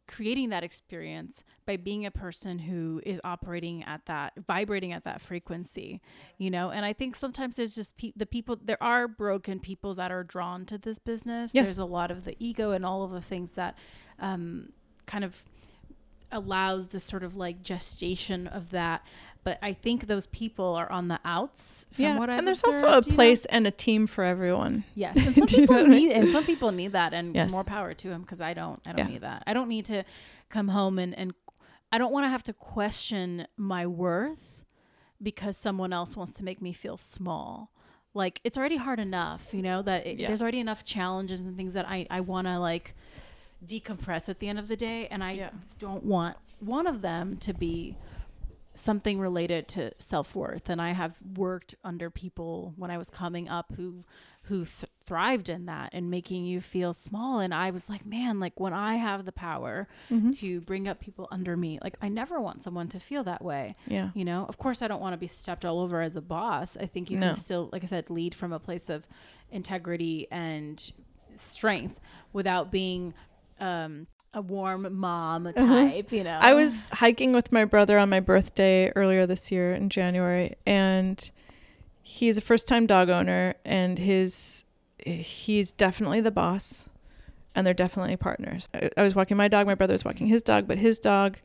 creating 0.08 0.50
that 0.50 0.64
experience 0.64 1.44
by 1.66 1.78
being 1.78 2.06
a 2.06 2.12
person 2.12 2.60
who 2.60 3.02
is 3.06 3.22
operating 3.24 3.82
at 3.84 4.06
that 4.08 4.34
vibrating 4.46 4.92
at 4.92 5.04
that 5.06 5.22
frequency 5.22 6.02
you 6.38 6.50
know 6.50 6.70
and 6.70 6.84
i 6.86 6.92
think 6.92 7.16
sometimes 7.16 7.56
there's 7.56 7.74
just 7.76 7.96
pe- 7.98 8.12
the 8.18 8.26
people 8.26 8.58
there 8.62 8.82
are 8.84 9.08
broken 9.08 9.60
people 9.60 9.94
that 9.94 10.12
are 10.12 10.24
drawn 10.24 10.66
to 10.66 10.78
this 10.78 11.00
business 11.00 11.52
Yes. 11.54 11.68
there's 11.68 11.78
a 11.78 11.86
lot 11.86 12.12
of 12.12 12.26
the 12.26 12.36
ego 12.40 12.72
and 12.72 12.86
all 12.86 13.04
of 13.04 13.12
the 13.12 13.22
things 13.22 13.54
that 13.54 13.78
um, 14.20 14.74
kind 15.06 15.24
of 15.24 15.44
allows 16.32 16.90
this 16.90 17.04
sort 17.04 17.24
of 17.24 17.36
like 17.36 17.62
gestation 17.64 18.48
of 18.48 18.70
that 18.72 19.04
but 19.44 19.58
i 19.62 19.74
think 19.74 20.08
those 20.08 20.26
people 20.28 20.76
are 20.76 20.92
on 20.92 21.08
the 21.08 21.20
outs 21.26 21.86
from 21.92 22.04
yeah, 22.06 22.18
what 22.18 22.30
I've 22.30 22.40
and 22.40 22.48
there's 22.48 22.64
observed, 22.64 22.86
also 22.86 22.98
a 23.00 23.02
you 23.04 23.10
know? 23.12 23.16
place 23.16 23.46
and 23.46 23.66
a 23.68 23.72
team 23.72 24.08
for 24.08 24.24
everyone. 24.24 24.84
Yes, 24.96 25.16
and 25.26 25.36
some 25.36 25.46
Do 25.48 25.56
you 25.56 25.62
know 25.62 25.68
people 25.68 25.76
I 25.78 25.84
mean? 25.84 26.10
need 26.10 26.12
and 26.12 26.30
some 26.32 26.46
people 26.46 26.72
need 26.72 26.92
that, 26.94 27.14
and 27.14 27.34
Yes. 27.36 27.50
more 27.52 27.64
power 27.64 27.94
to 27.94 28.08
them 28.10 28.22
because 28.22 28.40
I 28.40 28.54
don't. 28.54 28.80
I 28.86 28.92
don't 28.94 29.00
Yeah. 29.08 29.14
need 29.14 29.22
that. 29.22 29.44
I 29.48 29.54
don't 29.54 29.68
need 29.70 29.86
to 29.86 30.04
come 30.50 30.68
home 30.70 31.00
and 31.00 31.18
and 31.18 31.34
I 31.92 31.98
don't 31.98 32.12
want 32.14 32.26
to 32.26 32.30
have 32.30 32.44
to 32.44 32.54
question 32.54 33.48
my 33.58 33.86
worth 33.88 34.64
because 35.22 35.58
someone 35.58 35.92
else 35.92 36.16
wants 36.16 36.34
to 36.34 36.44
make 36.44 36.62
me 36.62 36.72
feel 36.74 36.98
small. 36.98 37.72
Like 38.14 38.42
it's 38.44 38.58
already 38.58 38.78
hard 38.78 39.00
enough, 39.00 39.54
you 39.54 39.62
know, 39.62 39.82
that 39.82 40.06
it, 40.06 40.20
Yeah. 40.20 40.28
there's 40.28 40.42
already 40.42 40.60
enough 40.60 40.84
challenges 40.84 41.40
and 41.42 41.58
things 41.58 41.74
that 41.74 41.88
I 41.88 42.06
I 42.10 42.20
want 42.22 42.46
to 42.48 42.60
like 42.60 42.94
decompress 43.66 44.28
at 44.30 44.40
the 44.40 44.48
end 44.50 44.60
of 44.60 44.68
the 44.68 44.76
day, 44.78 45.08
and 45.08 45.24
I 45.24 45.32
Yeah. 45.34 45.50
don't 45.80 46.04
want 46.06 46.38
one 46.60 46.88
of 46.88 47.02
them 47.02 47.38
to 47.38 47.54
be 47.54 47.96
something 48.74 49.20
related 49.20 49.68
to 49.68 49.92
self-worth 50.00 50.70
and 50.70 50.82
i 50.82 50.92
have 50.92 51.18
worked 51.36 51.76
under 51.84 52.10
people 52.10 52.74
when 52.78 52.90
i 52.90 52.98
was 52.98 53.10
coming 53.10 53.50
up 53.50 53.74
who 53.76 53.98
who 54.44 54.60
th- 54.64 54.86
thrived 55.04 55.50
in 55.50 55.66
that 55.66 55.90
and 55.92 56.10
making 56.10 56.46
you 56.46 56.62
feel 56.62 56.94
small 56.94 57.40
and 57.42 57.54
i 57.54 57.70
was 57.70 57.90
like 57.90 58.06
man 58.06 58.40
like 58.40 58.58
when 58.62 58.72
i 58.74 58.96
have 58.96 59.26
the 59.26 59.32
power 59.34 59.90
Mm-hmm. 60.10 60.32
to 60.32 60.62
bring 60.62 60.88
up 60.88 61.02
people 61.02 61.28
under 61.32 61.58
me 61.58 61.80
like 61.84 61.96
i 62.02 62.08
never 62.08 62.40
want 62.40 62.64
someone 62.64 62.88
to 62.90 63.00
feel 63.00 63.26
that 63.26 63.44
way 63.44 63.76
Yeah. 63.88 64.12
you 64.14 64.24
know 64.24 64.46
of 64.48 64.58
course 64.58 64.82
i 64.82 64.88
don't 64.88 65.02
want 65.02 65.12
to 65.14 65.18
be 65.18 65.28
stepped 65.28 65.66
all 65.66 65.80
over 65.82 66.00
as 66.00 66.16
a 66.16 66.22
boss 66.22 66.78
i 66.78 66.86
think 66.86 67.10
you 67.12 67.18
No. 67.18 67.28
can 67.34 67.36
still 67.36 67.70
like 67.74 67.84
i 67.84 67.88
said 67.88 68.10
lead 68.10 68.34
from 68.34 68.54
a 68.54 68.60
place 68.60 68.88
of 68.88 69.06
integrity 69.52 70.28
and 70.32 70.94
strength 71.36 72.00
without 72.32 72.72
being 72.72 73.14
um 73.62 74.08
a 74.34 74.42
warm 74.42 74.88
mom 74.98 75.52
type 75.58 76.12
you 76.12 76.24
know 76.24 76.32
Uh-huh. 76.32 76.48
I 76.48 76.54
was 76.54 76.88
hiking 76.92 77.34
with 77.34 77.52
my 77.52 77.66
brother 77.66 77.98
on 78.00 78.10
my 78.10 78.20
birthday 78.20 78.92
earlier 78.96 79.26
this 79.26 79.52
year 79.52 79.74
in 79.74 79.90
January, 79.90 80.56
and 80.66 81.30
he's 82.02 82.38
a 82.38 82.42
first 82.42 82.68
time 82.68 82.88
dog 82.88 83.10
owner, 83.10 83.56
and 83.66 83.98
his 84.00 84.64
he's 85.06 85.72
definitely 85.72 86.22
the 86.22 86.32
boss, 86.32 86.88
and 87.56 87.66
they're 87.68 87.74
definitely 87.74 88.16
partners. 88.18 88.70
I, 88.74 88.90
I 88.98 89.04
was 89.04 89.16
walking 89.16 89.36
my 89.38 89.48
dog, 89.48 89.66
my 89.68 89.76
brother 89.76 89.94
was 89.94 90.06
walking 90.06 90.28
his 90.28 90.42
dog, 90.42 90.68
but 90.68 90.78
his 90.78 91.00
dog. 91.00 91.38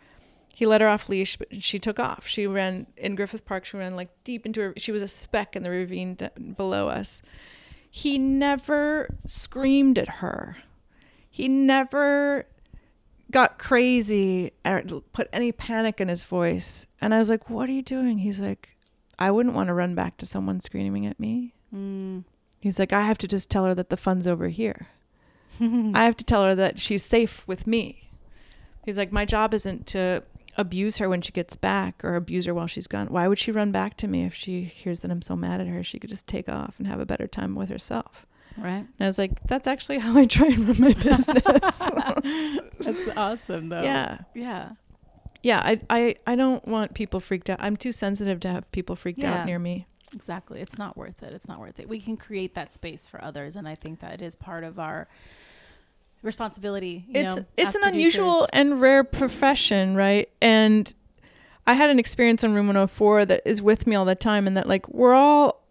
He 0.55 0.65
let 0.65 0.81
her 0.81 0.89
off 0.89 1.11
leash, 1.11 1.37
but 1.37 1.63
she 1.63 1.79
took 1.79 1.99
off. 1.99 2.27
She 2.27 2.47
ran 2.47 2.87
in 2.97 3.15
Griffith 3.15 3.45
Park. 3.45 3.67
She 3.67 3.77
ran 3.77 3.95
like 3.95 4.09
deep 4.25 4.47
into 4.47 4.61
her. 4.63 4.73
She 4.79 4.91
was 4.91 5.03
a 5.03 5.09
speck 5.09 5.55
in 5.55 5.63
the 5.63 5.69
ravine 5.69 6.15
d- 6.15 6.29
below 6.57 6.89
us. 6.89 7.21
He 7.91 8.17
never 8.17 9.07
screamed 9.27 9.99
at 9.99 10.09
her. 10.09 10.57
He 11.37 11.49
never 11.49 12.47
got 13.31 13.59
crazy 13.59 14.53
or 14.65 14.83
put 15.13 15.29
any 15.35 15.53
panic 15.53 16.01
in 16.01 16.09
his 16.09 16.25
voice. 16.25 16.87
And 16.99 17.13
I 17.13 17.19
was 17.19 17.29
like, 17.29 17.51
What 17.51 17.69
are 17.69 17.73
you 17.73 17.83
doing? 17.83 18.21
He's 18.21 18.41
like, 18.41 18.75
I 19.19 19.31
wouldn't 19.31 19.55
want 19.55 19.67
to 19.67 19.75
run 19.75 19.95
back 19.95 20.17
to 20.17 20.25
someone 20.25 20.61
screaming 20.61 21.05
at 21.05 21.21
me. 21.21 21.53
Mm. 21.75 22.25
He's 22.59 22.79
like, 22.79 22.95
I 22.95 23.03
have 23.03 23.19
to 23.19 23.29
just 23.29 23.51
tell 23.51 23.67
her 23.67 23.75
that 23.75 23.91
the 23.91 23.99
fun's 23.99 24.27
over 24.27 24.49
here. 24.49 24.87
I 25.95 26.05
have 26.05 26.17
to 26.17 26.25
tell 26.25 26.43
her 26.43 26.55
that 26.55 26.79
she's 26.79 27.05
safe 27.05 27.47
with 27.47 27.67
me. 27.67 28.09
He's 28.87 28.97
like, 28.97 29.13
My 29.13 29.27
job 29.27 29.53
isn't 29.53 29.87
to 29.89 30.23
abuse 30.57 30.97
her 30.97 31.09
when 31.11 31.21
she 31.21 31.33
gets 31.33 31.55
back 31.55 32.03
or 32.03 32.17
abuse 32.17 32.47
her 32.47 32.55
while 32.55 32.67
she's 32.67 32.87
gone. 32.87 33.09
Why 33.09 33.29
would 33.29 33.39
she 33.39 33.53
run 33.53 33.73
back 33.73 33.99
to 33.99 34.09
me 34.09 34.25
if 34.25 34.33
she 34.33 34.63
hears 34.63 35.03
that 35.03 35.11
I'm 35.11 35.21
so 35.21 35.37
mad 35.37 35.61
at 35.61 35.67
her? 35.67 35.85
She 35.85 35.99
could 35.99 36.09
just 36.09 36.27
take 36.27 36.49
off 36.49 36.77
and 36.79 36.87
have 36.87 36.99
a 36.99 37.05
better 37.05 37.27
time 37.27 37.55
with 37.55 37.69
herself. 37.69 38.25
Right 38.59 38.87
And 38.99 39.01
I 39.01 39.07
was 39.07 39.19
like, 39.19 39.33
That's 39.47 39.67
actually 39.67 39.99
how 39.99 40.17
I 40.19 40.27
try 40.27 40.47
and 40.49 40.69
run 40.69 40.81
my 40.81 40.93
business. 40.95 41.79
that's 42.81 43.17
awesome 43.17 43.69
though 43.69 43.83
yeah. 43.83 44.19
yeah 44.35 44.71
Yeah, 45.43 45.61
I, 45.65 45.81
I, 45.91 46.15
I 46.27 46.35
don't 46.37 46.67
want 46.67 46.95
people 46.95 47.21
freaked 47.21 47.49
out. 47.51 47.59
I'm 47.61 47.77
too 47.77 47.93
sensitive 47.93 48.41
to 48.41 48.49
have 48.49 48.71
people 48.73 48.97
freaked 48.97 49.21
Yeah. 49.21 49.41
out 49.41 49.47
near 49.47 49.59
me. 49.59 49.87
Exactly. 50.15 50.61
It's 50.61 50.79
not 50.79 50.97
worth 50.97 51.23
it. 51.23 51.33
It's 51.33 51.47
not 51.49 51.61
worth 51.61 51.79
it. 51.81 51.89
We 51.89 52.01
can 52.01 52.17
create 52.17 52.55
that 52.55 52.73
space 52.73 53.07
for 53.07 53.23
others, 53.23 53.55
and 53.57 53.69
I 53.69 53.75
think 53.75 54.01
that 54.01 54.23
is 54.23 54.35
part 54.35 54.65
of 54.65 54.79
our 54.79 55.09
responsibility. 56.23 57.05
You 57.09 57.21
It's 57.21 57.37
know, 57.37 57.45
it's 57.57 57.75
an 57.75 57.83
unusual 57.85 58.47
and 58.53 58.81
rare 58.81 59.05
profession, 59.05 59.95
right? 59.97 60.29
And 60.41 60.93
I 61.67 61.75
had 61.75 61.91
an 61.91 61.99
experience 61.99 62.45
on 62.45 62.55
Room 62.55 62.67
104 62.69 63.27
that 63.27 63.43
is 63.45 63.61
with 63.61 63.87
me 63.87 63.95
all 63.97 64.05
the 64.05 64.15
time, 64.15 64.47
and 64.47 64.57
that 64.57 64.69
like 64.69 64.89
we're 64.89 65.15
all, 65.15 65.63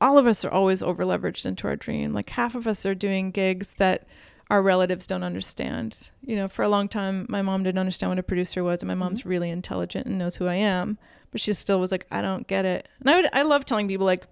all 0.00 0.18
of 0.18 0.26
us 0.26 0.44
are 0.44 0.50
always 0.50 0.82
over 0.82 1.04
leveraged 1.04 1.46
into 1.46 1.66
our 1.66 1.76
dream. 1.76 2.12
Like 2.12 2.30
half 2.30 2.54
of 2.54 2.66
us 2.66 2.86
are 2.86 2.94
doing 2.94 3.30
gigs 3.30 3.74
that 3.74 4.06
our 4.50 4.62
relatives 4.62 5.06
don't 5.06 5.24
understand. 5.24 6.10
You 6.24 6.36
know, 6.36 6.48
for 6.48 6.62
a 6.62 6.68
long 6.68 6.88
time, 6.88 7.26
my 7.28 7.42
mom 7.42 7.62
didn't 7.64 7.78
understand 7.78 8.10
what 8.10 8.18
a 8.18 8.22
producer 8.22 8.64
was, 8.64 8.82
and 8.82 8.88
my 8.88 8.94
mom's 8.94 9.20
mm-hmm. 9.20 9.28
really 9.28 9.50
intelligent 9.50 10.06
and 10.06 10.18
knows 10.18 10.36
who 10.36 10.46
I 10.46 10.54
am, 10.54 10.98
but 11.30 11.40
she 11.40 11.52
still 11.52 11.80
was 11.80 11.92
like, 11.92 12.06
I 12.10 12.22
don't 12.22 12.46
get 12.46 12.64
it. 12.64 12.88
And 13.00 13.10
I 13.10 13.16
would, 13.16 13.28
I 13.32 13.42
love 13.42 13.64
telling 13.64 13.88
people 13.88 14.06
like, 14.06 14.26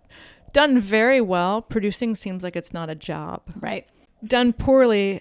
done 0.53 0.79
very 0.79 1.21
well, 1.21 1.61
producing 1.61 2.15
seems 2.15 2.43
like 2.43 2.57
it's 2.57 2.73
not 2.73 2.89
a 2.89 2.95
job. 2.95 3.43
right. 3.61 3.87
Done 4.25 4.55
poorly, 4.55 5.21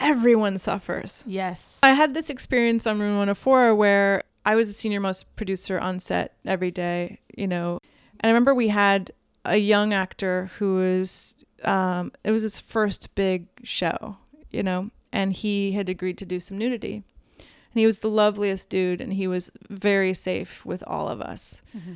everyone 0.00 0.58
suffers. 0.58 1.22
Yes. 1.24 1.78
I 1.82 1.92
had 1.92 2.12
this 2.12 2.28
experience 2.28 2.86
on 2.86 2.98
Room 2.98 3.12
104 3.12 3.74
where 3.76 4.24
I 4.44 4.56
was 4.56 4.68
a 4.68 4.72
senior 4.72 4.98
most 4.98 5.36
producer 5.36 5.78
on 5.78 6.00
set 6.00 6.34
every 6.44 6.72
day, 6.72 7.20
you 7.36 7.46
know. 7.46 7.78
And 8.18 8.24
I 8.24 8.28
remember 8.28 8.54
we 8.54 8.68
had 8.68 9.12
a 9.44 9.56
young 9.56 9.92
actor 9.92 10.50
who 10.58 10.76
was, 10.76 11.36
um, 11.64 12.12
it 12.24 12.30
was 12.30 12.42
his 12.42 12.60
first 12.60 13.14
big 13.14 13.46
show, 13.62 14.16
you 14.50 14.62
know, 14.62 14.90
and 15.12 15.32
he 15.32 15.72
had 15.72 15.88
agreed 15.88 16.18
to 16.18 16.26
do 16.26 16.40
some 16.40 16.58
nudity. 16.58 17.02
And 17.36 17.80
he 17.80 17.86
was 17.86 18.00
the 18.00 18.10
loveliest 18.10 18.68
dude 18.68 19.00
and 19.00 19.14
he 19.14 19.26
was 19.26 19.50
very 19.68 20.14
safe 20.14 20.64
with 20.64 20.82
all 20.86 21.08
of 21.08 21.20
us. 21.20 21.62
Mm-hmm. 21.76 21.94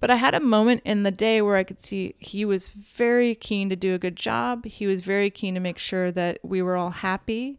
But 0.00 0.10
I 0.10 0.16
had 0.16 0.34
a 0.34 0.40
moment 0.40 0.82
in 0.84 1.02
the 1.02 1.10
day 1.10 1.40
where 1.40 1.56
I 1.56 1.64
could 1.64 1.82
see 1.82 2.14
he 2.18 2.44
was 2.44 2.68
very 2.68 3.34
keen 3.34 3.70
to 3.70 3.76
do 3.76 3.94
a 3.94 3.98
good 3.98 4.16
job. 4.16 4.66
He 4.66 4.86
was 4.86 5.00
very 5.00 5.30
keen 5.30 5.54
to 5.54 5.60
make 5.60 5.78
sure 5.78 6.10
that 6.12 6.38
we 6.42 6.60
were 6.60 6.76
all 6.76 6.90
happy. 6.90 7.58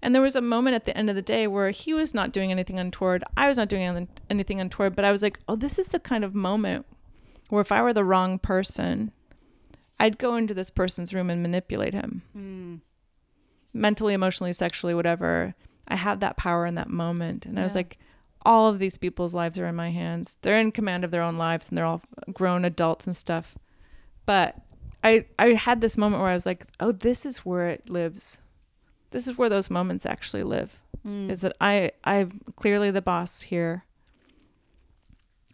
And 0.00 0.14
there 0.14 0.22
was 0.22 0.36
a 0.36 0.40
moment 0.40 0.76
at 0.76 0.84
the 0.84 0.96
end 0.96 1.10
of 1.10 1.16
the 1.16 1.22
day 1.22 1.46
where 1.46 1.70
he 1.70 1.92
was 1.92 2.14
not 2.14 2.32
doing 2.32 2.50
anything 2.50 2.78
untoward. 2.78 3.24
I 3.36 3.48
was 3.48 3.56
not 3.56 3.68
doing 3.68 4.08
anything 4.30 4.60
untoward. 4.60 4.96
But 4.96 5.04
I 5.04 5.12
was 5.12 5.22
like, 5.22 5.38
oh, 5.48 5.56
this 5.56 5.78
is 5.78 5.88
the 5.88 5.98
kind 5.98 6.24
of 6.24 6.34
moment 6.34 6.86
where 7.54 7.60
if 7.62 7.72
I 7.72 7.80
were 7.82 7.92
the 7.92 8.04
wrong 8.04 8.38
person, 8.38 9.12
I'd 9.98 10.18
go 10.18 10.34
into 10.36 10.54
this 10.54 10.70
person's 10.70 11.14
room 11.14 11.30
and 11.30 11.42
manipulate 11.42 11.94
him 11.94 12.22
Mm. 12.36 12.80
mentally, 13.72 14.12
emotionally, 14.14 14.52
sexually, 14.52 14.94
whatever. 14.94 15.54
I 15.88 15.96
have 15.96 16.20
that 16.20 16.36
power 16.36 16.66
in 16.66 16.74
that 16.76 16.88
moment. 16.90 17.46
And 17.46 17.58
I 17.60 17.64
was 17.64 17.74
like, 17.74 17.98
all 18.46 18.68
of 18.68 18.78
these 18.78 18.98
people's 18.98 19.34
lives 19.34 19.58
are 19.58 19.66
in 19.66 19.74
my 19.74 19.90
hands. 19.90 20.38
They're 20.42 20.58
in 20.60 20.72
command 20.72 21.04
of 21.04 21.10
their 21.10 21.22
own 21.22 21.36
lives 21.38 21.68
and 21.68 21.78
they're 21.78 21.84
all 21.84 22.02
grown 22.32 22.64
adults 22.64 23.06
and 23.06 23.16
stuff. 23.16 23.56
But 24.26 24.56
I 25.02 25.26
I 25.38 25.52
had 25.52 25.80
this 25.80 25.96
moment 25.96 26.20
where 26.22 26.30
I 26.30 26.34
was 26.34 26.46
like, 26.46 26.66
oh, 26.80 26.92
this 26.92 27.24
is 27.26 27.38
where 27.38 27.68
it 27.68 27.88
lives. 27.88 28.40
This 29.10 29.26
is 29.26 29.38
where 29.38 29.48
those 29.48 29.70
moments 29.70 30.04
actually 30.06 30.42
live. 30.42 30.76
Mm. 31.06 31.30
Is 31.30 31.42
that 31.42 31.54
I 31.60 31.92
I'm 32.04 32.40
clearly 32.56 32.90
the 32.90 33.02
boss 33.02 33.42
here. 33.42 33.84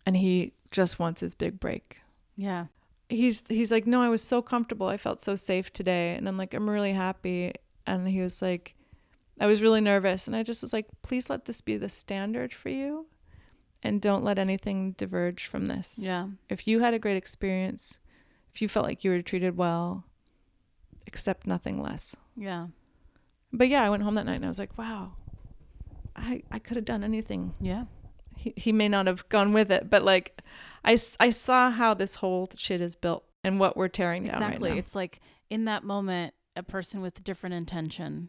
And 0.07 0.16
he 0.16 0.53
just 0.71 0.99
wants 0.99 1.21
his 1.21 1.35
big 1.35 1.59
break 1.61 1.99
yeah. 2.37 2.66
he's 3.09 3.43
he's 3.49 3.71
like 3.73 3.87
no 3.87 4.01
i 4.03 4.09
was 4.09 4.23
so 4.23 4.41
comfortable 4.41 4.87
i 4.87 4.97
felt 4.97 5.21
so 5.21 5.35
safe 5.35 5.73
today 5.73 6.14
and 6.16 6.29
i'm 6.29 6.37
like 6.37 6.55
i'm 6.55 6.68
really 6.71 6.93
happy 6.93 7.53
and 7.87 8.09
he 8.09 8.21
was 8.21 8.41
like 8.41 8.75
i 9.41 9.47
was 9.47 9.61
really 9.62 9.81
nervous 9.81 10.27
and 10.27 10.37
i 10.37 10.43
just 10.43 10.62
was 10.62 10.73
like 10.73 10.87
please 11.03 11.29
let 11.29 11.45
this 11.45 11.61
be 11.61 11.77
the 11.77 11.89
standard 11.89 12.53
for 12.53 12.68
you 12.68 13.07
and 13.83 14.01
don't 14.01 14.23
let 14.25 14.39
anything 14.39 14.93
diverge 14.93 15.47
from 15.47 15.66
this 15.66 15.97
Yeah. 15.99 16.29
if 16.49 16.68
you 16.68 16.81
had 16.81 16.95
a 16.95 16.99
great 16.99 17.16
experience 17.16 17.99
if 18.55 18.62
you 18.62 18.68
felt 18.68 18.87
like 18.87 19.03
you 19.05 19.11
were 19.11 19.23
treated 19.23 19.57
well 19.57 20.05
accept 21.07 21.47
nothing 21.47 21.83
less 21.83 22.14
Yeah. 22.37 22.68
but 23.53 23.68
yeah 23.68 23.83
i 23.83 23.91
went 23.91 24.03
home 24.05 24.14
that 24.14 24.27
night 24.27 24.37
and 24.37 24.45
i 24.45 24.49
was 24.49 24.59
like 24.61 24.77
wow 24.79 25.12
i 26.14 26.43
i 26.53 26.59
could 26.61 26.77
have 26.77 26.85
done 26.85 27.03
anything 27.03 27.55
Yeah. 27.61 27.85
He, 28.41 28.55
he 28.57 28.72
may 28.72 28.88
not 28.88 29.07
have 29.07 29.28
gone 29.28 29.53
with 29.53 29.70
it 29.70 29.91
but 29.91 30.03
like 30.03 30.41
I, 30.84 30.99
I 31.18 31.30
saw 31.30 31.70
how 31.70 31.95
this 31.95 32.16
whole 32.16 32.49
shit 32.57 32.80
is 32.80 32.95
built 32.95 33.24
and 33.45 33.61
what 33.61 33.76
we're 33.76 33.88
tearing 33.88 34.24
down 34.24 34.36
Exactly. 34.36 34.70
right 34.70 34.74
now. 34.76 34.78
It's 34.78 34.95
like 34.95 35.20
in 35.49 35.64
that 35.66 35.84
moment, 35.84 36.34
a 36.57 36.62
person 36.62 37.01
with 37.01 37.22
different 37.22 37.55
intention 37.55 38.28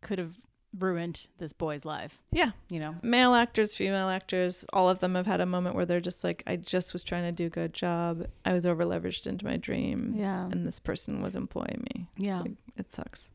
could 0.00 0.18
have 0.18 0.36
ruined 0.78 1.26
this 1.38 1.52
boy's 1.52 1.84
life. 1.84 2.22
Yeah. 2.30 2.52
You 2.68 2.80
know? 2.80 2.94
male 3.02 3.34
actors, 3.34 3.74
female 3.74 4.08
actors, 4.08 4.64
all 4.72 4.88
of 4.88 5.00
them 5.00 5.14
have 5.14 5.26
had 5.26 5.40
a 5.40 5.46
moment 5.46 5.74
where 5.74 5.84
they're 5.86 6.00
just 6.00 6.22
like, 6.22 6.42
I 6.46 6.56
just 6.56 6.92
was 6.92 7.02
trying 7.02 7.24
to 7.24 7.32
do 7.32 7.46
a 7.46 7.50
good 7.50 7.72
job. 7.74 8.26
I 8.44 8.52
was 8.52 8.66
over 8.66 8.84
leveraged 8.84 9.26
into 9.26 9.44
my 9.44 9.56
dream. 9.56 10.14
Yeah. 10.16 10.44
And 10.44 10.66
this 10.66 10.78
person 10.78 11.22
was 11.22 11.34
employing 11.34 11.84
me. 11.94 12.08
Yeah. 12.16 12.40
like, 12.40 12.52
it 12.76 12.92
sucks. 12.92 13.30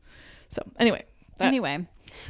So 0.48 0.62
anyway. 0.78 1.04
That- 1.36 1.46
Anyway, 1.46 1.86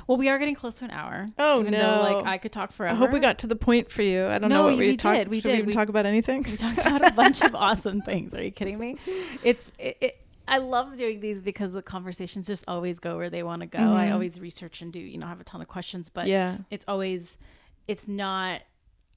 well, 0.06 0.18
we 0.18 0.28
are 0.28 0.38
getting 0.38 0.54
close 0.54 0.74
to 0.76 0.84
an 0.84 0.90
hour. 0.90 1.24
Oh 1.38 1.60
even 1.60 1.72
no. 1.72 1.78
Though, 1.78 2.02
like 2.14 2.26
I 2.26 2.38
could 2.38 2.52
talk 2.52 2.72
forever. 2.72 2.94
I 2.94 2.98
hope 2.98 3.12
we 3.12 3.20
got 3.20 3.38
to 3.40 3.46
the 3.46 3.56
point 3.56 3.90
for 3.90 4.02
you. 4.02 4.26
I 4.26 4.38
don't 4.38 4.50
No, 4.50 4.56
know 4.58 4.62
what 4.64 4.72
we- 4.72 4.78
we, 4.78 4.86
we 4.88 4.96
talked. 4.96 5.18
did, 5.18 5.28
we 5.28 5.40
should 5.40 5.46
we 5.48 5.52
did. 5.52 5.56
even 5.58 5.66
We- 5.66 5.72
talk 5.72 5.88
about 5.88 6.06
anything? 6.06 6.42
We 6.42 6.56
talked 6.56 6.78
about 6.78 7.06
a 7.06 7.12
bunch 7.12 7.40
of 7.42 7.54
awesome 7.66 8.02
things. 8.02 8.34
Are 8.34 8.42
you 8.42 8.50
kidding 8.50 8.78
me? 8.78 8.96
It's 9.44 9.70
it, 9.78 9.96
it, 10.00 10.20
I 10.48 10.58
love 10.58 10.96
doing 10.96 11.20
these 11.20 11.42
because 11.42 11.72
the 11.72 11.82
conversations 11.82 12.46
just 12.46 12.64
always 12.68 12.98
go 13.00 13.16
where 13.16 13.30
they 13.30 13.42
want 13.42 13.60
to 13.62 13.66
go. 13.66 13.78
I 13.78 14.06
Mhm. 14.06 14.12
always 14.12 14.40
research 14.40 14.80
and 14.82 14.92
do 14.92 14.98
you 15.00 15.18
know 15.18 15.26
have 15.26 15.40
a 15.40 15.44
ton 15.44 15.60
of 15.60 15.68
questions, 15.68 16.08
but 16.08 16.26
yeah. 16.26 16.58
it's 16.70 16.84
always 16.88 17.36
it's 17.88 18.06
not 18.08 18.62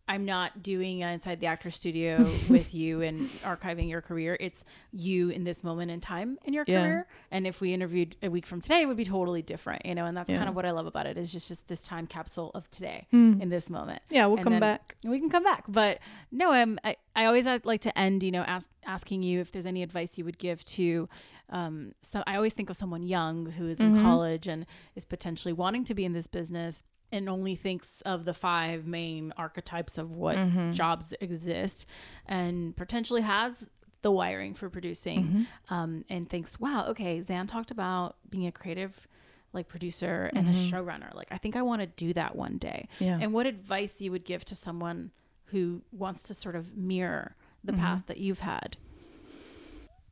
I'm 0.09 0.25
not 0.25 0.63
doing 0.63 1.03
uh, 1.03 1.09
inside 1.09 1.39
the 1.39 1.45
actor 1.45 1.69
studio 1.71 2.35
with 2.49 2.73
you 2.73 3.01
and 3.01 3.29
archiving 3.43 3.87
your 3.87 4.01
career. 4.01 4.35
It's 4.39 4.65
you 4.91 5.29
in 5.29 5.43
this 5.43 5.63
moment 5.63 5.91
in 5.91 6.01
time 6.01 6.39
in 6.43 6.53
your 6.53 6.65
Yeah. 6.67 6.81
career. 6.83 7.07
And 7.31 7.45
if 7.45 7.61
we 7.61 7.73
interviewed 7.73 8.15
a 8.23 8.29
week 8.29 8.47
from 8.47 8.59
today, 8.59 8.81
it 8.81 8.87
would 8.87 8.97
be 8.97 9.05
totally 9.05 9.43
different, 9.43 9.85
you 9.85 9.93
know. 9.93 10.05
And 10.05 10.17
that's 10.17 10.29
Yeah. 10.29 10.37
kind 10.37 10.49
of 10.49 10.55
what 10.55 10.65
I 10.65 10.71
love 10.71 10.87
about 10.87 11.05
it 11.05 11.17
is 11.17 11.31
just 11.31 11.47
just 11.47 11.67
this 11.67 11.83
time 11.83 12.07
capsule 12.07 12.49
of 12.55 12.69
today 12.71 13.07
Hmm. 13.11 13.39
in 13.39 13.49
this 13.49 13.69
moment. 13.69 14.01
Yeah, 14.09 14.25
we'll 14.25 14.37
and 14.37 14.43
come 14.43 14.59
back. 14.59 14.95
We 15.03 15.19
can 15.19 15.29
come 15.29 15.43
back, 15.43 15.63
but 15.67 15.99
no, 16.31 16.51
um, 16.53 16.79
I, 16.83 16.95
I 17.15 17.25
always 17.25 17.45
like 17.45 17.81
to 17.81 17.97
end, 17.97 18.23
you 18.23 18.31
know, 18.31 18.41
ask, 18.41 18.69
asking 18.85 19.21
you 19.23 19.39
if 19.41 19.51
there's 19.51 19.67
any 19.67 19.83
advice 19.83 20.17
you 20.17 20.25
would 20.25 20.39
give 20.39 20.65
to, 20.65 21.07
um, 21.49 21.93
so 22.01 22.23
I 22.25 22.35
always 22.35 22.53
think 22.53 22.69
of 22.71 22.77
someone 22.77 23.03
young 23.03 23.45
who 23.51 23.67
is 23.67 23.79
in 23.79 23.93
Mhm. 23.93 24.01
college 24.01 24.47
and 24.47 24.65
is 24.95 25.05
potentially 25.05 25.53
wanting 25.53 25.83
to 25.85 25.93
be 25.93 26.03
in 26.03 26.13
this 26.13 26.27
business 26.27 26.81
and 27.11 27.27
only 27.29 27.55
thinks 27.55 28.01
of 28.01 28.25
the 28.25 28.33
five 28.33 28.85
main 28.85 29.33
archetypes 29.37 29.97
of 29.97 30.15
what 30.15 30.37
Mhm. 30.37 30.73
jobs 30.73 31.13
exist 31.21 31.85
and 32.25 32.75
potentially 32.75 33.21
has 33.21 33.69
the 34.01 34.11
wiring 34.11 34.53
for 34.53 34.69
producing 34.69 35.27
Mhm. 35.27 35.47
um, 35.73 36.05
and 36.09 36.29
thinks, 36.29 36.59
wow, 36.59 36.85
okay, 36.87 37.19
Xan 37.19 37.47
talked 37.47 37.71
about 37.71 38.15
being 38.29 38.47
a 38.47 38.51
creative 38.51 39.07
like 39.51 39.67
producer 39.67 40.29
and 40.35 40.47
a 40.47 40.51
Mhm. 40.51 40.69
showrunner. 40.69 41.13
Like, 41.15 41.27
I 41.31 41.39
think 41.39 41.55
I 41.55 41.63
want 41.63 41.81
to 41.81 41.87
do 41.87 42.13
that 42.13 42.35
one 42.35 42.59
day. 42.59 42.87
Yeah. 42.99 43.17
And 43.19 43.33
what 43.33 43.47
advice 43.47 43.99
you 43.99 44.11
would 44.11 44.23
give 44.23 44.45
to 44.45 44.53
someone 44.55 45.09
who 45.45 45.81
wants 45.91 46.21
to 46.27 46.35
sort 46.35 46.55
of 46.55 46.77
mirror 46.77 47.35
the 47.63 47.71
Mhm. 47.73 47.77
path 47.79 48.03
that 48.05 48.17
you've 48.19 48.41
had? 48.41 48.77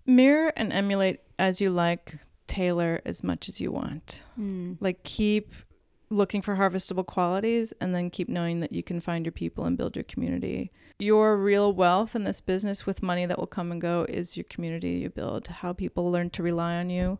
Mirror 0.06 0.54
and 0.56 0.72
emulate 0.74 1.20
as 1.38 1.62
you 1.62 1.70
like. 1.70 2.18
Tailor 2.48 3.02
as 3.06 3.24
much 3.24 3.50
as 3.50 3.60
you 3.62 3.72
want. 3.72 4.24
like 4.80 5.04
keep 5.04 5.54
looking 6.10 6.42
for 6.42 6.56
harvestable 6.56 7.06
qualities 7.06 7.74
and 7.82 7.94
then 7.94 8.10
keep 8.10 8.30
knowing 8.30 8.60
that 8.62 8.72
you 8.72 8.84
can 8.84 9.00
find 9.00 9.26
your 9.26 9.32
people 9.32 9.66
and 9.66 9.78
build 9.78 9.96
your 9.96 10.04
community. 10.04 10.72
Your 11.00 11.38
real 11.38 11.74
wealth 11.74 12.16
in 12.16 12.24
this 12.24 12.42
business 12.42 12.86
with 12.86 13.04
money 13.04 13.26
that 13.26 13.38
will 13.38 13.48
come 13.48 13.72
and 13.72 13.82
go 13.82 14.06
is 14.08 14.38
your 14.38 14.46
community 14.46 14.92
you 14.92 15.10
build, 15.10 15.48
how 15.48 15.74
people 15.74 16.12
learn 16.12 16.30
to 16.32 16.44
rely 16.44 16.76
on 16.76 16.90
you. 16.90 17.20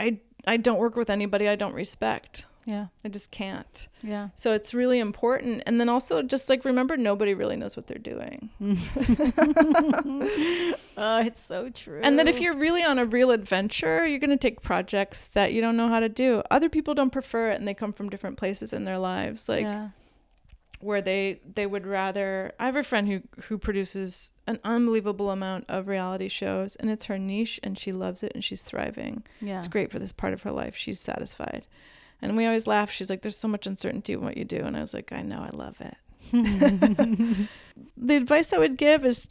I 0.00 0.20
I 0.46 0.56
don't 0.56 0.78
work 0.78 0.96
with 0.96 1.10
anybody 1.10 1.48
I 1.48 1.54
don't 1.54 1.74
respect. 1.74 2.46
Yeah. 2.64 2.86
I 3.04 3.08
just 3.08 3.30
can't. 3.30 3.88
Yeah. 4.02 4.28
So 4.34 4.52
it's 4.52 4.72
really 4.72 4.98
important. 4.98 5.62
And 5.66 5.80
then 5.80 5.88
also 5.88 6.22
just 6.22 6.48
like 6.48 6.64
remember 6.64 6.96
nobody 6.96 7.34
really 7.34 7.56
knows 7.56 7.76
what 7.76 7.86
they're 7.86 7.98
doing. 7.98 8.50
oh, 10.96 11.20
it's 11.20 11.44
so 11.44 11.70
true. 11.70 12.00
And 12.02 12.18
then 12.18 12.28
if 12.28 12.40
you're 12.40 12.56
really 12.56 12.84
on 12.84 12.98
a 12.98 13.04
real 13.04 13.30
adventure, 13.30 14.06
you're 14.06 14.20
going 14.20 14.30
to 14.30 14.36
take 14.36 14.62
projects 14.62 15.28
that 15.28 15.52
you 15.52 15.60
don't 15.60 15.76
know 15.76 15.88
how 15.88 16.00
to 16.00 16.08
do. 16.08 16.42
Other 16.50 16.68
people 16.68 16.94
don't 16.94 17.10
prefer 17.10 17.50
it 17.50 17.58
and 17.58 17.66
they 17.66 17.74
come 17.74 17.92
from 17.92 18.08
different 18.08 18.36
places 18.36 18.72
in 18.72 18.84
their 18.84 18.98
lives 18.98 19.48
like 19.48 19.62
yeah. 19.62 19.88
where 20.80 21.02
they 21.02 21.40
they 21.54 21.66
would 21.66 21.86
rather 21.86 22.52
I 22.60 22.66
have 22.66 22.76
a 22.76 22.82
friend 22.84 23.08
who 23.08 23.22
who 23.44 23.58
produces 23.58 24.30
an 24.46 24.58
unbelievable 24.64 25.30
amount 25.30 25.64
of 25.68 25.88
reality 25.88 26.28
shows 26.28 26.76
and 26.76 26.90
it's 26.90 27.06
her 27.06 27.18
niche 27.18 27.60
and 27.62 27.78
she 27.78 27.92
loves 27.92 28.22
it 28.22 28.32
and 28.34 28.44
she's 28.44 28.62
thriving. 28.62 29.24
Yeah. 29.40 29.58
It's 29.58 29.68
great 29.68 29.90
for 29.90 29.98
this 29.98 30.12
part 30.12 30.32
of 30.32 30.42
her 30.42 30.52
life. 30.52 30.76
She's 30.76 31.00
satisfied. 31.00 31.66
And 32.22 32.36
we 32.36 32.46
always 32.46 32.66
laugh. 32.66 32.90
She's 32.90 33.10
like 33.10 33.22
there's 33.22 33.36
so 33.36 33.48
much 33.48 33.66
uncertainty 33.66 34.12
in 34.14 34.22
what 34.22 34.36
you 34.36 34.44
do 34.44 34.58
and 34.58 34.76
I 34.76 34.80
was 34.80 34.94
like 34.94 35.12
I 35.12 35.22
know, 35.22 35.40
I 35.40 35.50
love 35.54 35.80
it. 35.80 35.96
the 37.96 38.16
advice 38.16 38.52
I 38.52 38.58
would 38.58 38.78
give 38.78 39.04
is 39.04 39.28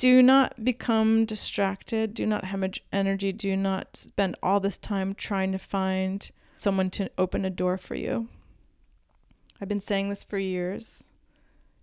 do 0.00 0.22
not 0.22 0.64
become 0.64 1.26
distracted. 1.26 2.14
Do 2.14 2.24
not 2.24 2.44
hemorrhage 2.44 2.82
energy. 2.90 3.32
Do 3.32 3.54
not 3.54 3.96
spend 3.96 4.34
all 4.42 4.58
this 4.58 4.78
time 4.78 5.14
trying 5.14 5.52
to 5.52 5.58
find 5.58 6.30
someone 6.56 6.88
to 6.90 7.10
open 7.18 7.44
a 7.44 7.50
door 7.50 7.76
for 7.76 7.94
you. 7.94 8.28
I've 9.60 9.68
been 9.68 9.78
saying 9.78 10.08
this 10.08 10.24
for 10.24 10.38
years 10.38 11.10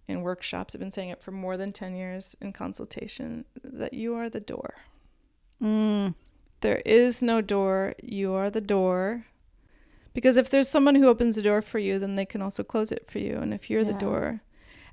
in 0.07 0.23
workshops. 0.23 0.73
I've 0.73 0.79
been 0.79 0.89
saying 0.89 1.09
it 1.09 1.21
for 1.21 1.29
more 1.29 1.57
than 1.57 1.71
10 1.71 1.95
years 1.95 2.35
in 2.41 2.53
consultation 2.53 3.45
that 3.63 3.93
you 3.93 4.15
are 4.15 4.29
the 4.29 4.39
door. 4.39 4.73
Mm. 5.61 6.15
There 6.61 6.81
is 6.85 7.21
no 7.21 7.41
door. 7.41 7.93
You 8.01 8.33
are 8.33 8.49
the 8.49 8.61
door. 8.61 9.27
Because 10.17 10.35
if 10.35 10.49
there's 10.49 10.67
someone 10.67 10.95
who 10.95 11.07
opens 11.09 11.35
the 11.35 11.43
door 11.43 11.61
for 11.61 11.77
you, 11.77 11.99
then 11.99 12.15
they 12.15 12.25
can 12.25 12.41
also 12.41 12.63
close 12.63 12.91
it 12.91 13.05
for 13.07 13.19
you. 13.19 13.35
And 13.35 13.53
if 13.53 13.69
you're 13.69 13.83
the 13.83 13.93
door, 13.93 14.41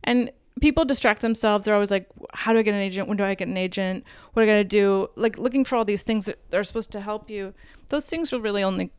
and 0.03 0.31
people 0.61 0.85
distract 0.85 1.23
themselves, 1.23 1.65
they're 1.65 1.73
always 1.73 1.91
like, 1.91 2.11
"How 2.35 2.53
do 2.53 2.59
I 2.59 2.63
get 2.63 2.75
an 2.75 2.83
agent? 2.83 3.09
When 3.09 3.17
do 3.17 3.25
I 3.25 3.35
get 3.35 3.49
an 3.49 3.57
agent? 3.57 4.05
What 4.35 4.43
do 4.45 4.51
I 4.51 4.53
got 4.53 4.59
to 4.59 4.65
do?" 4.65 5.09
Like 5.17 5.39
looking 5.39 5.65
for 5.65 5.77
all 5.77 5.85
these 5.87 6.03
things 6.03 6.27
that 6.27 6.37
are 6.53 6.63
supposed 6.63 6.93
to 6.93 7.01
help 7.01 7.31
you. 7.31 7.55
Those 7.89 8.11
things 8.11 8.33
will 8.33 8.43
really 8.43 8.63
only 8.63 8.93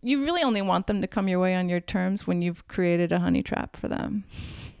you 0.00 0.24
really 0.24 0.42
only 0.42 0.62
want 0.62 0.86
them 0.86 1.02
to 1.02 1.06
come 1.06 1.28
your 1.28 1.38
way 1.38 1.54
on 1.54 1.68
your 1.68 1.80
terms 1.80 2.26
when 2.26 2.40
you've 2.40 2.66
created 2.68 3.12
a 3.12 3.18
honey 3.18 3.42
trap 3.42 3.76
for 3.76 3.88
them. 3.88 4.24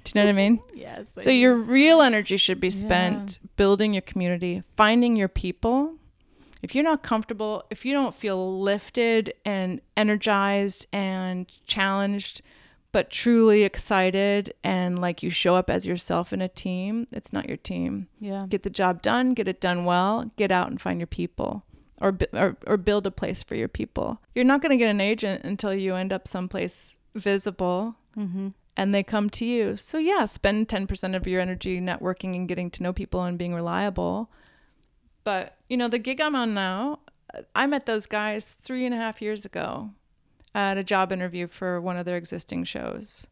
Do 0.04 0.12
you 0.14 0.22
know 0.22 0.24
what 0.24 0.30
I 0.30 0.32
mean? 0.32 0.62
Yes. 0.74 1.06
So 1.18 1.28
your 1.28 1.54
real 1.54 2.00
energy 2.00 2.38
should 2.38 2.60
be 2.60 2.70
spent 2.70 3.40
building 3.56 3.92
your 3.92 4.00
community, 4.00 4.62
finding 4.74 5.16
your 5.16 5.28
people. 5.28 5.97
If 6.62 6.74
you're 6.74 6.84
not 6.84 7.02
comfortable, 7.02 7.64
if 7.70 7.84
you 7.84 7.92
don't 7.92 8.14
feel 8.14 8.60
lifted 8.60 9.34
and 9.44 9.80
energized 9.96 10.86
and 10.92 11.46
challenged, 11.66 12.42
but 12.90 13.10
truly 13.10 13.62
excited 13.64 14.54
and 14.64 14.98
like 14.98 15.22
you 15.22 15.30
show 15.30 15.54
up 15.56 15.68
as 15.70 15.86
yourself 15.86 16.32
in 16.32 16.40
a 16.40 16.48
team, 16.48 17.06
it's 17.12 17.32
not 17.32 17.46
your 17.46 17.58
team. 17.58 18.08
Yeah. 18.20 18.46
Get 18.48 18.62
the 18.62 18.70
job 18.70 19.02
done, 19.02 19.34
get 19.34 19.46
it 19.46 19.60
done 19.60 19.84
well, 19.84 20.30
get 20.36 20.50
out 20.50 20.68
and 20.70 20.80
find 20.80 20.98
your 20.98 21.06
people. 21.06 21.64
or, 22.00 22.16
or 22.32 22.56
or 22.66 22.76
build 22.76 23.06
a 23.06 23.10
place 23.10 23.42
for 23.42 23.56
your 23.56 23.68
people. 23.68 24.20
You're 24.34 24.44
not 24.44 24.62
going 24.62 24.70
to 24.70 24.76
get 24.76 24.88
an 24.90 25.00
agent 25.00 25.44
until 25.44 25.74
you 25.74 25.94
end 25.96 26.12
up 26.12 26.26
someplace 26.28 26.96
visible 27.14 27.96
Mm-hmm. 28.16 28.48
and 28.76 28.94
they 28.94 29.02
come 29.04 29.28
to 29.30 29.44
you. 29.44 29.76
So 29.76 29.98
yeah, 29.98 30.24
spend 30.24 30.68
10% 30.68 31.14
of 31.14 31.26
your 31.26 31.40
energy 31.40 31.80
networking 31.80 32.34
and 32.34 32.48
getting 32.48 32.70
to 32.72 32.82
know 32.82 32.92
people 32.92 33.22
and 33.22 33.36
being 33.38 33.54
reliable. 33.54 34.30
But 35.24 35.57
you 35.68 35.76
know, 35.76 35.88
the 35.88 35.98
gig 35.98 36.20
I'm 36.20 36.34
on 36.34 36.54
now, 36.54 37.00
I 37.54 37.66
met 37.66 37.86
those 37.86 38.06
guys 38.06 38.56
three 38.62 38.84
and 38.86 38.94
a 38.94 38.98
half 38.98 39.20
years 39.20 39.44
ago 39.44 39.90
at 40.54 40.78
a 40.78 40.84
job 40.84 41.12
interview 41.12 41.46
for 41.46 41.80
one 41.80 41.96
of 41.96 42.04
their 42.06 42.16
existing 42.16 42.64
shows. 42.64 43.26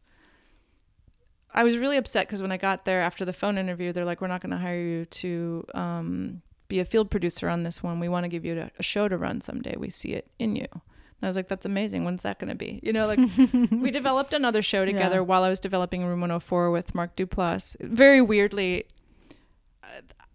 I 1.53 1.63
was 1.63 1.77
really 1.77 1.97
upset 1.97 2.27
because 2.27 2.41
when 2.41 2.51
I 2.51 2.57
got 2.57 2.85
there 2.85 3.01
after 3.01 3.25
the 3.25 3.33
phone 3.33 3.57
interview, 3.57 3.91
they're 3.91 4.05
like, 4.05 4.21
"We're 4.21 4.27
not 4.27 4.41
going 4.41 4.51
to 4.51 4.57
hire 4.57 4.79
you 4.79 5.05
to 5.05 5.65
um, 5.73 6.41
be 6.67 6.79
a 6.79 6.85
field 6.85 7.09
producer 7.09 7.49
on 7.49 7.63
this 7.63 7.81
one. 7.81 7.99
We 7.99 8.09
want 8.09 8.25
to 8.25 8.27
give 8.27 8.45
you 8.45 8.59
a, 8.61 8.71
a 8.77 8.83
show 8.83 9.07
to 9.07 9.17
run 9.17 9.41
someday. 9.41 9.75
We 9.77 9.89
see 9.89 10.09
it 10.13 10.29
in 10.37 10.55
you." 10.55 10.67
And 10.71 11.23
I 11.23 11.27
was 11.27 11.35
like, 11.35 11.47
"That's 11.47 11.65
amazing. 11.65 12.05
When's 12.05 12.21
that 12.21 12.37
going 12.37 12.49
to 12.49 12.55
be?" 12.55 12.79
You 12.83 12.93
know, 12.93 13.07
like 13.07 13.17
we 13.71 13.89
developed 13.89 14.35
another 14.35 14.61
show 14.61 14.85
together 14.85 15.15
Yeah. 15.15 15.21
while 15.21 15.43
I 15.43 15.49
was 15.49 15.59
developing 15.59 16.01
Room 16.05 16.19
104 16.21 16.69
with 16.69 16.93
Mark 16.93 17.15
Duplass. 17.15 17.75
Very 17.79 18.21
weirdly, 18.21 18.85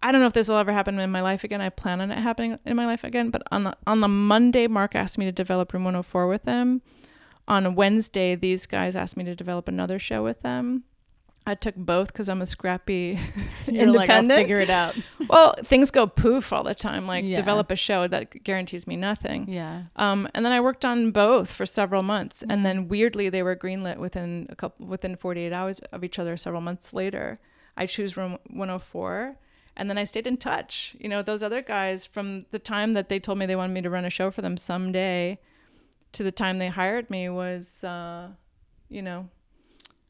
I 0.03 0.11
don't 0.11 0.21
know 0.21 0.27
if 0.27 0.33
this 0.33 0.49
will 0.49 0.57
ever 0.57 0.73
happen 0.73 0.99
in 0.99 1.11
my 1.11 1.21
life 1.21 1.45
again. 1.45 1.61
I 1.61 1.69
plan 1.69 2.01
on 2.01 2.11
it 2.11 2.19
happening 2.19 2.59
in 2.67 2.75
my 2.77 2.87
life 2.87 3.05
again. 3.05 3.31
But 3.31 3.43
on 3.53 3.65
the 3.65 3.77
on 3.87 4.01
the 4.01 4.09
Monday, 4.09 4.67
Mark 4.67 4.95
asked 4.95 5.17
me 5.19 5.25
to 5.27 5.33
develop 5.33 5.73
Room 5.73 5.85
104 5.85 6.27
with 6.27 6.43
them. 6.45 6.83
On 7.49 7.75
Wednesday, 7.75 8.35
these 8.35 8.67
guys 8.67 8.97
asked 8.97 9.17
me 9.17 9.25
to 9.25 9.35
develop 9.35 9.69
another 9.69 9.99
show 9.99 10.23
with 10.23 10.43
them. 10.43 10.85
I 11.45 11.57
took 11.57 11.75
both 11.75 12.07
because 12.13 12.29
I'm 12.29 12.41
a 12.41 12.47
scrappy 12.47 13.19
You're 13.67 13.87
like, 13.89 14.09
I'll 14.09 14.21
independent. 14.21 14.39
figure 14.43 14.61
it 14.61 14.71
out. 14.71 14.97
well, 15.29 15.55
things 15.65 15.91
go 15.91 16.07
poof 16.07 16.53
all 16.53 16.63
the 16.63 16.75
time. 16.75 17.07
Like 17.09 17.25
Yeah. 17.25 17.35
develop 17.35 17.73
a 17.73 17.77
show 17.77 18.07
that 18.07 18.45
guarantees 18.45 18.87
me 18.87 18.95
nothing. 18.97 19.49
Yeah. 19.49 19.83
Um, 19.97 20.29
and 20.35 20.45
then 20.45 20.53
I 20.53 20.61
worked 20.61 20.85
on 20.85 21.11
both 21.11 21.51
for 21.51 21.67
several 21.67 22.05
months, 22.05 22.45
Mm. 22.47 22.53
and 22.53 22.67
then 22.67 22.89
weirdly 22.89 23.29
they 23.29 23.43
were 23.43 23.57
greenlit 23.57 23.97
within 23.99 24.47
a 24.51 24.55
couple 24.57 24.87
within 24.87 25.17
48 25.17 25.53
hours 25.53 25.81
of 25.91 26.05
each 26.05 26.19
other. 26.21 26.37
Several 26.37 26.61
months 26.63 26.93
later, 26.95 27.39
I 27.77 27.87
choose 27.87 28.17
room 28.17 28.39
104, 28.49 29.37
and 29.77 29.89
then 29.89 29.99
I 29.99 30.05
stayed 30.05 30.27
in 30.27 30.37
touch. 30.37 30.95
You 30.99 31.09
know, 31.09 31.23
those 31.23 31.43
other 31.43 31.63
guys 31.63 32.05
from 32.05 32.43
the 32.51 32.59
time 32.59 32.93
that 32.93 33.09
they 33.09 33.19
told 33.19 33.39
me 33.39 33.47
they 33.47 33.57
wanted 33.57 33.73
me 33.73 33.83
to 33.83 33.91
run 33.91 34.05
a 34.05 34.11
show 34.11 34.31
for 34.31 34.43
them 34.43 34.57
someday, 34.57 35.39
to 36.13 36.23
the 36.23 36.33
time 36.33 36.59
they 36.59 36.69
hired 36.69 37.09
me 37.09 37.29
was, 37.29 37.83
uh, 37.85 38.29
you 38.89 39.01
know, 39.03 39.29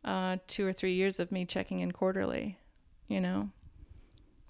uh, 0.04 0.38
two 0.48 0.66
or 0.66 0.72
three 0.72 0.94
years 0.94 1.20
of 1.20 1.30
me 1.30 1.44
checking 1.44 1.80
in 1.80 1.92
quarterly. 1.92 2.58
You 3.08 3.20
know, 3.20 3.50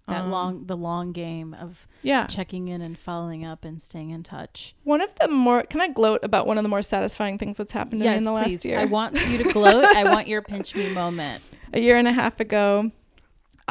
That 0.09 0.23
Um, 0.23 0.31
long, 0.31 0.67
the 0.67 0.77
long 0.77 1.13
game 1.13 1.53
of 1.55 1.87
yeah. 2.03 2.27
checking 2.27 2.69
in 2.69 2.81
and 2.81 2.99
following 2.99 3.45
up 3.45 3.65
and 3.65 3.81
staying 3.83 4.11
in 4.11 4.23
touch. 4.23 4.75
One 4.85 5.01
of 5.01 5.15
the 5.17 5.29
more 5.29 5.63
can 5.65 5.81
I 5.81 5.89
gloat 5.89 6.21
about 6.23 6.47
one 6.47 6.59
of 6.59 6.63
the 6.63 6.69
more 6.69 6.83
satisfying 6.83 7.39
things 7.39 7.57
that's 7.57 7.73
happened 7.73 8.03
to 8.03 8.09
me 8.09 8.17
in 8.17 8.25
the 8.25 8.33
last 8.33 8.65
year? 8.65 8.79
I 8.79 8.85
want 8.87 9.15
you 9.29 9.39
to 9.39 9.53
gloat. 9.53 9.85
I 9.85 10.05
want 10.05 10.27
your 10.27 10.43
pinch 10.43 10.75
me 10.75 10.93
moment. 10.93 11.43
a 11.73 11.81
year 11.81 11.97
and 11.97 12.09
a 12.09 12.13
half 12.13 12.41
ago 12.41 12.91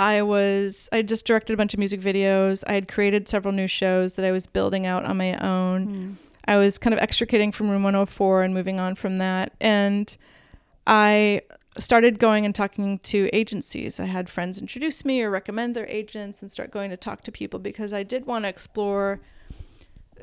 i 0.01 0.21
was 0.21 0.89
i 0.91 1.01
just 1.01 1.25
directed 1.25 1.53
a 1.53 1.57
bunch 1.57 1.73
of 1.73 1.79
music 1.79 2.01
videos. 2.01 2.63
I 2.65 2.73
had 2.73 2.87
created 2.87 3.27
several 3.27 3.53
new 3.53 3.67
shows 3.67 4.15
that 4.15 4.25
i 4.25 4.31
was 4.31 4.47
building 4.47 4.85
out 4.85 5.05
on 5.05 5.15
my 5.17 5.35
own. 5.35 5.87
Mm. 5.87 6.15
i 6.45 6.57
was 6.57 6.77
kind 6.79 6.93
of 6.93 6.99
extricating 6.99 7.51
from 7.51 7.69
room 7.69 7.83
104 7.83 8.43
and 8.43 8.53
moving 8.53 8.79
on 8.79 8.95
from 8.95 9.17
that. 9.17 9.53
And 9.61 10.17
i 10.87 11.41
started 11.77 12.19
going 12.19 12.43
and 12.45 12.53
talking 12.53 12.99
to 12.99 13.29
agencies. 13.31 13.97
I 13.97 14.05
had 14.05 14.27
friends 14.27 14.59
introduce 14.59 15.05
me 15.05 15.21
or 15.21 15.29
recommend 15.29 15.73
their 15.73 15.87
agents 15.87 16.41
and 16.41 16.51
start 16.51 16.69
going 16.69 16.89
to 16.89 16.97
talk 16.97 17.21
to 17.23 17.31
people 17.31 17.59
because 17.59 17.93
i 17.93 18.03
did 18.03 18.25
want 18.25 18.45
to 18.45 18.49
explore 18.49 19.21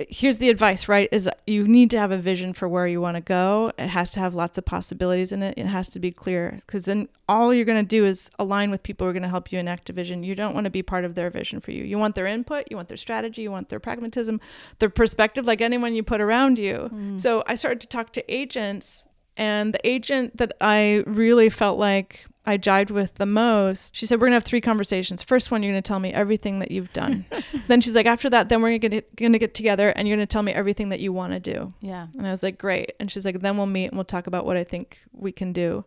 here's 0.09 0.39
the 0.39 0.51
advice, 0.51 0.89
right? 0.89 1.09
Is 1.13 1.29
you 1.47 1.67
need 1.67 1.91
to 1.91 1.99
have 1.99 2.11
a 2.11 2.19
vision 2.19 2.53
for 2.53 2.69
where 2.69 2.87
you 2.87 3.01
want 3.01 3.17
to 3.17 3.21
go. 3.21 3.73
It 3.79 3.89
has 3.89 4.13
to 4.13 4.21
have 4.21 4.35
lots 4.35 4.59
of 4.59 4.65
possibilities 4.65 5.33
in 5.33 5.43
it. 5.43 5.55
It 5.57 5.67
has 5.67 5.89
to 5.91 6.01
be 6.01 6.11
clear 6.11 6.59
because 6.67 6.85
then 6.85 7.09
all 7.29 7.53
you're 7.53 7.65
going 7.65 7.83
to 7.83 7.89
do 7.89 8.05
is 8.05 8.31
align 8.39 8.71
with 8.71 8.83
people 8.83 9.05
who 9.05 9.11
are 9.11 9.13
going 9.13 9.23
to 9.23 9.29
help 9.29 9.53
you 9.53 9.59
enact 9.59 9.91
a 9.91 9.93
vision. 9.93 10.23
You 10.23 10.35
don't 10.35 10.55
want 10.55 10.65
to 10.65 10.71
be 10.71 10.83
part 10.83 11.05
of 11.05 11.15
their 11.15 11.31
vision 11.31 11.61
for 11.61 11.73
you. 11.73 11.85
You 11.85 11.99
want 11.99 12.15
their 12.15 12.27
input, 12.27 12.67
you 12.71 12.77
want 12.77 12.89
their 12.89 12.97
strategy, 12.97 13.43
you 13.43 13.51
want 13.51 13.69
their 13.69 13.81
pragmatism, 13.81 14.41
their 14.79 14.91
perspective, 14.91 15.45
like 15.45 15.61
anyone 15.61 15.95
you 15.95 16.03
put 16.03 16.21
around 16.21 16.59
you. 16.59 16.89
Mm. 16.93 17.21
So 17.21 17.43
I 17.47 17.55
started 17.55 17.81
to 17.81 17.87
talk 17.87 18.13
to 18.15 18.33
agents, 18.35 19.07
and 19.37 19.73
the 19.73 19.87
agent 19.87 20.37
that 20.37 20.53
I 20.61 21.05
really 21.07 21.49
felt 21.49 21.79
like 21.79 22.25
I 22.49 22.57
jived 22.57 22.91
with 22.91 23.17
the 23.17 23.27
most, 23.27 23.95
she 23.95 24.07
said, 24.07 24.19
We're 24.19 24.29
gonna 24.29 24.37
have 24.37 24.45
three 24.45 24.63
conversations. 24.63 25.23
First 25.23 25.51
one, 25.51 25.63
you're 25.63 25.73
gonna 25.73 25.83
tell 25.83 25.99
me 25.99 26.15
everything 26.15 26.61
that 26.61 26.71
you've 26.71 26.91
done. 26.95 27.27
then 27.69 27.83
she's 27.83 27.95
like, 27.95 28.07
After 28.07 28.31
that, 28.31 28.49
then 28.49 28.63
we're 28.63 28.71
gonna 28.79 28.79
get, 28.79 29.17
gonna 29.17 29.39
get 29.39 29.53
together 29.53 29.91
and 29.91 30.09
you're 30.09 30.17
gonna 30.17 30.27
tell 30.27 30.43
me 30.43 30.53
everything 30.53 30.89
that 30.89 30.99
you 30.99 31.13
wanna 31.13 31.41
do. 31.41 31.75
Yeah. 31.83 32.07
And 32.17 32.27
I 32.27 32.31
was 32.31 32.43
like, 32.43 32.57
Great. 32.57 32.93
And 32.99 33.11
she's 33.11 33.27
like, 33.27 33.41
Then 33.41 33.59
we'll 33.59 33.67
meet 33.67 33.89
and 33.89 33.99
we'll 33.99 34.07
talk 34.07 34.27
about 34.27 34.47
what 34.47 34.57
I 34.57 34.65
think 34.65 34.97
we 35.13 35.31
can 35.31 35.53
do. 35.53 35.85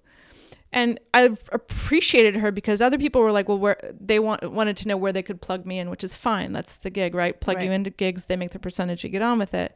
And 0.71 0.99
I 1.15 1.35
appreciated 1.51 2.37
her 2.37 2.51
because 2.51 2.79
other 2.79 2.99
people 2.99 3.21
were 3.21 3.31
like, 3.31 3.49
well, 3.49 3.59
where 3.59 3.77
they 3.99 4.19
want 4.19 4.49
wanted 4.49 4.77
to 4.77 4.87
know 4.87 4.95
where 4.95 5.11
they 5.11 5.23
could 5.23 5.41
plug 5.41 5.65
me 5.65 5.79
in, 5.79 5.89
which 5.89 6.03
is 6.03 6.15
fine. 6.15 6.53
That's 6.53 6.77
the 6.77 6.89
gig, 6.89 7.13
right? 7.13 7.37
Plug 7.41 7.61
you 7.61 7.71
into 7.71 7.89
gigs, 7.89 8.27
they 8.27 8.37
make 8.37 8.51
the 8.51 8.59
percentage, 8.59 9.03
you 9.03 9.09
get 9.09 9.21
on 9.21 9.37
with 9.37 9.53
it. 9.53 9.75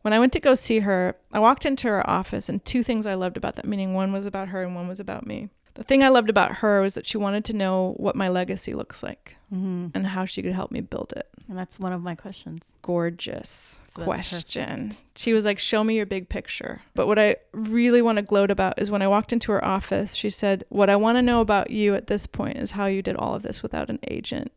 When 0.00 0.14
I 0.14 0.18
went 0.18 0.32
to 0.32 0.40
go 0.40 0.54
see 0.54 0.80
her, 0.80 1.16
I 1.32 1.38
walked 1.38 1.66
into 1.66 1.88
her 1.88 2.08
office, 2.08 2.48
and 2.48 2.64
two 2.64 2.82
things 2.82 3.06
I 3.06 3.14
loved 3.14 3.36
about 3.36 3.56
that 3.56 3.66
meeting 3.66 3.92
one 3.92 4.10
was 4.12 4.24
about 4.24 4.48
her, 4.48 4.62
and 4.62 4.74
one 4.74 4.88
was 4.88 5.00
about 5.00 5.26
me. 5.26 5.50
The 5.74 5.84
thing 5.84 6.02
I 6.02 6.08
loved 6.08 6.28
about 6.28 6.56
her 6.56 6.80
was 6.82 6.94
that 6.94 7.06
she 7.06 7.16
wanted 7.16 7.44
to 7.46 7.52
know 7.54 7.94
what 7.96 8.14
my 8.14 8.28
legacy 8.28 8.74
looks 8.74 9.02
like 9.02 9.36
Mm-hmm. 9.52 9.88
and 9.92 10.06
how 10.06 10.24
she 10.24 10.40
could 10.42 10.54
help 10.54 10.70
me 10.70 10.80
build 10.80 11.12
it. 11.14 11.28
And 11.46 11.58
that's 11.58 11.78
one 11.78 11.92
of 11.92 12.02
my 12.02 12.14
questions. 12.14 12.72
Gorgeous 12.80 13.80
So 13.94 14.02
question. 14.04 14.92
She 15.14 15.34
was 15.34 15.44
like, 15.44 15.58
Show 15.58 15.84
me 15.84 15.94
your 15.94 16.06
big 16.06 16.30
picture. 16.30 16.80
But 16.94 17.06
what 17.06 17.18
I 17.18 17.36
really 17.52 18.00
want 18.00 18.16
to 18.16 18.22
gloat 18.22 18.50
about 18.50 18.80
is 18.80 18.90
when 18.90 19.02
I 19.02 19.08
walked 19.08 19.30
into 19.30 19.52
her 19.52 19.62
office, 19.62 20.14
she 20.14 20.30
said, 20.30 20.64
What 20.70 20.88
I 20.88 20.96
want 20.96 21.18
to 21.18 21.22
know 21.22 21.42
about 21.42 21.70
you 21.70 21.94
at 21.94 22.06
this 22.06 22.26
point 22.26 22.56
is 22.56 22.70
how 22.70 22.86
you 22.86 23.02
did 23.02 23.16
all 23.16 23.34
of 23.34 23.42
this 23.42 23.62
without 23.62 23.90
an 23.90 23.98
agent. 24.08 24.50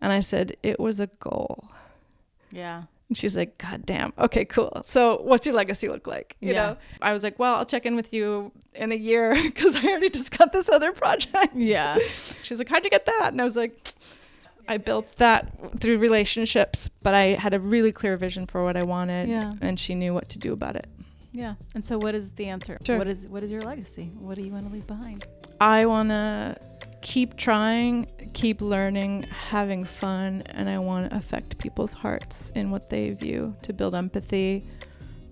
And 0.00 0.12
I 0.12 0.20
said, 0.20 0.56
It 0.62 0.78
was 0.78 1.00
a 1.00 1.08
goal. 1.18 1.70
Yeah. 2.52 2.84
And 3.14 3.18
she's 3.20 3.36
like, 3.36 3.56
God 3.58 3.86
damn. 3.86 4.12
Okay, 4.18 4.44
cool. 4.44 4.82
So 4.84 5.20
what's 5.22 5.46
your 5.46 5.54
legacy 5.54 5.88
look 5.88 6.06
like? 6.08 6.36
You 6.40 6.52
Yeah. 6.52 6.66
know? 6.66 6.76
I 7.00 7.12
was 7.12 7.22
like, 7.22 7.38
Well, 7.38 7.54
I'll 7.54 7.64
check 7.66 7.86
in 7.86 7.94
with 7.94 8.12
you 8.12 8.50
in 8.74 8.90
a 8.90 8.96
year 8.96 9.34
because 9.42 9.76
I 9.76 9.82
already 9.84 10.10
just 10.10 10.36
got 10.36 10.52
this 10.52 10.68
other 10.68 10.90
project. 10.92 11.54
Yeah. 11.54 11.98
She's 12.42 12.58
like, 12.58 12.68
How'd 12.68 12.84
you 12.84 12.90
get 12.90 13.06
that? 13.06 13.28
And 13.32 13.40
I 13.40 13.44
was 13.44 13.56
like, 13.56 13.94
I 14.66 14.78
built 14.78 15.16
that 15.18 15.52
through 15.80 15.98
relationships, 15.98 16.90
but 17.02 17.14
I 17.14 17.34
had 17.34 17.54
a 17.54 17.60
really 17.60 17.92
clear 17.92 18.16
vision 18.16 18.46
for 18.46 18.64
what 18.64 18.76
I 18.76 18.82
wanted. 18.82 19.28
Yeah. 19.28 19.52
And 19.60 19.78
she 19.78 19.94
knew 19.94 20.12
what 20.14 20.28
to 20.30 20.38
do 20.38 20.52
about 20.52 20.74
it. 20.74 20.86
Yeah. 21.32 21.54
And 21.74 21.84
so 21.84 21.98
what 21.98 22.14
is 22.14 22.30
the 22.32 22.46
answer? 22.46 22.78
Sure. 22.84 22.96
What 22.98 23.06
is 23.08 23.26
what 23.26 23.42
is 23.42 23.50
your 23.52 23.62
legacy? 23.62 24.10
What 24.18 24.36
do 24.36 24.42
you 24.42 24.52
want 24.52 24.66
to 24.66 24.72
leave 24.72 24.86
behind? 24.86 25.26
I 25.60 25.84
want 25.86 26.08
to 26.10 26.56
keep 27.04 27.36
trying, 27.36 28.06
keep 28.32 28.62
learning, 28.62 29.22
having 29.24 29.84
fun, 29.84 30.42
and 30.46 30.70
I 30.70 30.78
want 30.78 31.10
to 31.10 31.16
affect 31.16 31.58
people's 31.58 31.92
hearts 31.92 32.50
in 32.54 32.70
what 32.70 32.88
they 32.88 33.10
view, 33.10 33.54
to 33.62 33.74
build 33.74 33.94
empathy, 33.94 34.64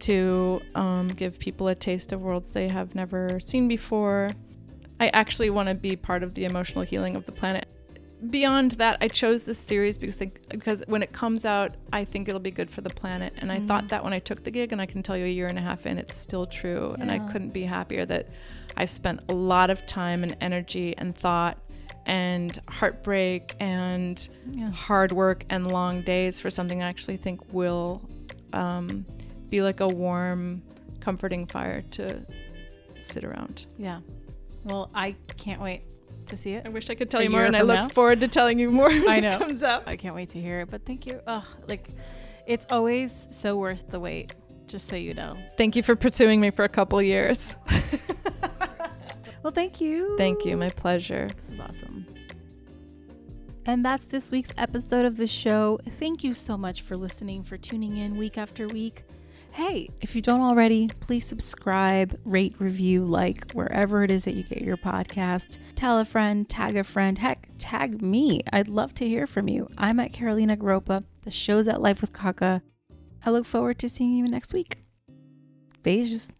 to 0.00 0.60
um, 0.74 1.08
give 1.08 1.38
people 1.38 1.68
a 1.68 1.74
taste 1.74 2.12
of 2.12 2.20
worlds 2.20 2.50
they 2.50 2.68
have 2.68 2.94
never 2.94 3.40
seen 3.40 3.68
before. 3.68 4.32
I 5.00 5.08
actually 5.08 5.48
want 5.48 5.70
to 5.70 5.74
be 5.74 5.96
part 5.96 6.22
of 6.22 6.34
the 6.34 6.44
emotional 6.44 6.84
healing 6.84 7.16
of 7.16 7.24
the 7.24 7.32
planet. 7.32 7.66
Beyond 8.28 8.72
that, 8.72 8.98
I 9.00 9.08
chose 9.08 9.44
this 9.44 9.58
series 9.58 9.96
because 9.96 10.16
they, 10.18 10.30
because 10.50 10.84
when 10.86 11.02
it 11.02 11.12
comes 11.12 11.46
out, 11.46 11.74
I 11.90 12.04
think 12.04 12.28
it'll 12.28 12.38
be 12.38 12.52
good 12.52 12.70
for 12.70 12.82
the 12.82 12.90
planet. 12.90 13.32
And 13.38 13.50
I 13.50 13.58
Mhm. 13.60 13.66
thought 13.66 13.88
that 13.88 14.04
when 14.04 14.12
I 14.12 14.18
took 14.18 14.44
the 14.44 14.50
gig, 14.50 14.72
and 14.72 14.80
I 14.80 14.86
can 14.86 15.02
tell 15.02 15.16
you 15.16 15.24
a 15.24 15.28
year 15.28 15.48
and 15.48 15.58
a 15.58 15.62
half 15.62 15.86
in, 15.86 15.96
it's 15.98 16.14
still 16.14 16.46
true. 16.46 16.94
And 17.00 17.10
I 17.10 17.18
couldn't 17.18 17.52
be 17.52 17.64
happier 17.64 18.04
that 18.06 18.26
I've 18.76 18.90
spent 18.90 19.20
a 19.28 19.34
lot 19.34 19.70
of 19.70 19.86
time 19.86 20.22
and 20.22 20.36
energy 20.40 20.94
and 20.96 21.16
thought 21.16 21.58
and 22.06 22.60
heartbreak 22.68 23.54
and 23.60 24.28
Yeah. 24.52 24.70
hard 24.70 25.12
work 25.12 25.44
and 25.50 25.66
long 25.66 26.02
days 26.02 26.40
for 26.40 26.50
something 26.50 26.82
I 26.82 26.88
actually 26.88 27.16
think 27.16 27.52
will 27.52 28.02
um, 28.52 29.06
be 29.50 29.60
like 29.62 29.80
a 29.80 29.88
warm, 29.88 30.62
comforting 31.00 31.46
fire 31.46 31.82
to 31.92 32.24
sit 33.00 33.24
around. 33.24 33.66
Yeah. 33.78 34.00
Well, 34.64 34.90
I 34.94 35.16
can't 35.36 35.60
wait 35.60 35.82
to 36.26 36.36
see 36.36 36.52
it. 36.52 36.64
I 36.66 36.68
wish 36.68 36.88
I 36.90 36.94
could 36.94 37.10
tell 37.10 37.20
A 37.20 37.24
you 37.24 37.30
more, 37.30 37.44
and 37.44 37.56
I 37.56 37.62
look 37.62 37.76
now? 37.76 37.88
forward 37.88 38.20
to 38.20 38.28
telling 38.28 38.58
you 38.58 38.70
more 38.70 38.88
when 38.88 39.08
I 39.08 39.16
it 39.18 39.38
comes 39.38 39.62
out. 39.62 39.84
I 39.88 39.96
can't 39.96 40.14
wait 40.14 40.28
to 40.30 40.40
hear 40.40 40.60
it. 40.60 40.70
But 40.70 40.84
thank 40.86 41.06
you. 41.06 41.20
Oh, 41.26 41.44
like 41.66 41.88
it's 42.46 42.66
always 42.70 43.28
so 43.30 43.56
worth 43.56 43.88
the 43.90 43.98
wait. 44.00 44.34
Just 44.68 44.86
so 44.88 44.96
you 44.96 45.12
know. 45.14 45.36
Thank 45.58 45.74
you 45.76 45.82
for 45.82 45.96
pursuing 45.96 46.40
me 46.40 46.50
for 46.50 46.64
a 46.64 46.68
couple 46.68 47.02
years. 47.02 47.56
Well, 49.42 49.52
thank 49.52 49.80
you. 49.80 50.16
Thank 50.16 50.44
you, 50.44 50.56
my 50.56 50.70
pleasure. 50.70 51.30
This 51.34 51.50
is 51.50 51.60
awesome. 51.60 52.06
And 53.66 53.84
that's 53.84 54.04
this 54.04 54.32
week's 54.32 54.52
episode 54.56 55.04
of 55.04 55.16
the 55.16 55.26
show. 55.26 55.78
Thank 55.98 56.24
you 56.24 56.34
so 56.34 56.56
much 56.56 56.82
for 56.82 56.96
listening, 56.96 57.42
for 57.42 57.56
tuning 57.56 57.96
in 57.96 58.16
week 58.16 58.38
after 58.38 58.66
week. 58.68 59.04
Hey, 59.52 59.90
if 60.00 60.16
you 60.16 60.22
don't 60.22 60.40
already, 60.40 60.88
please 61.00 61.26
subscribe, 61.26 62.18
rate, 62.24 62.54
review, 62.58 63.04
like 63.04 63.52
wherever 63.52 64.02
it 64.02 64.10
is 64.10 64.24
that 64.24 64.34
you 64.34 64.44
get 64.44 64.62
your 64.62 64.78
podcast. 64.78 65.58
Tell 65.74 65.98
a 65.98 66.04
friend, 66.04 66.48
tag 66.48 66.76
a 66.76 66.82
friend, 66.82 67.18
heck, 67.18 67.48
tag 67.58 68.00
me. 68.00 68.40
I'd 68.52 68.68
love 68.68 68.94
to 68.94 69.06
hear 69.06 69.26
from 69.26 69.48
you. 69.48 69.68
I'm 69.76 70.00
at 70.00 70.12
Carolina 70.12 70.56
Groppa. 70.56 71.04
The 71.22 71.30
show's 71.30 71.68
at 71.68 71.82
Life 71.82 72.00
with 72.00 72.12
Kaka. 72.12 72.62
I 73.24 73.30
look 73.30 73.44
forward 73.44 73.78
to 73.80 73.88
seeing 73.88 74.14
you 74.14 74.24
next 74.24 74.54
week. 74.54 74.78
Beijos. 75.84 76.32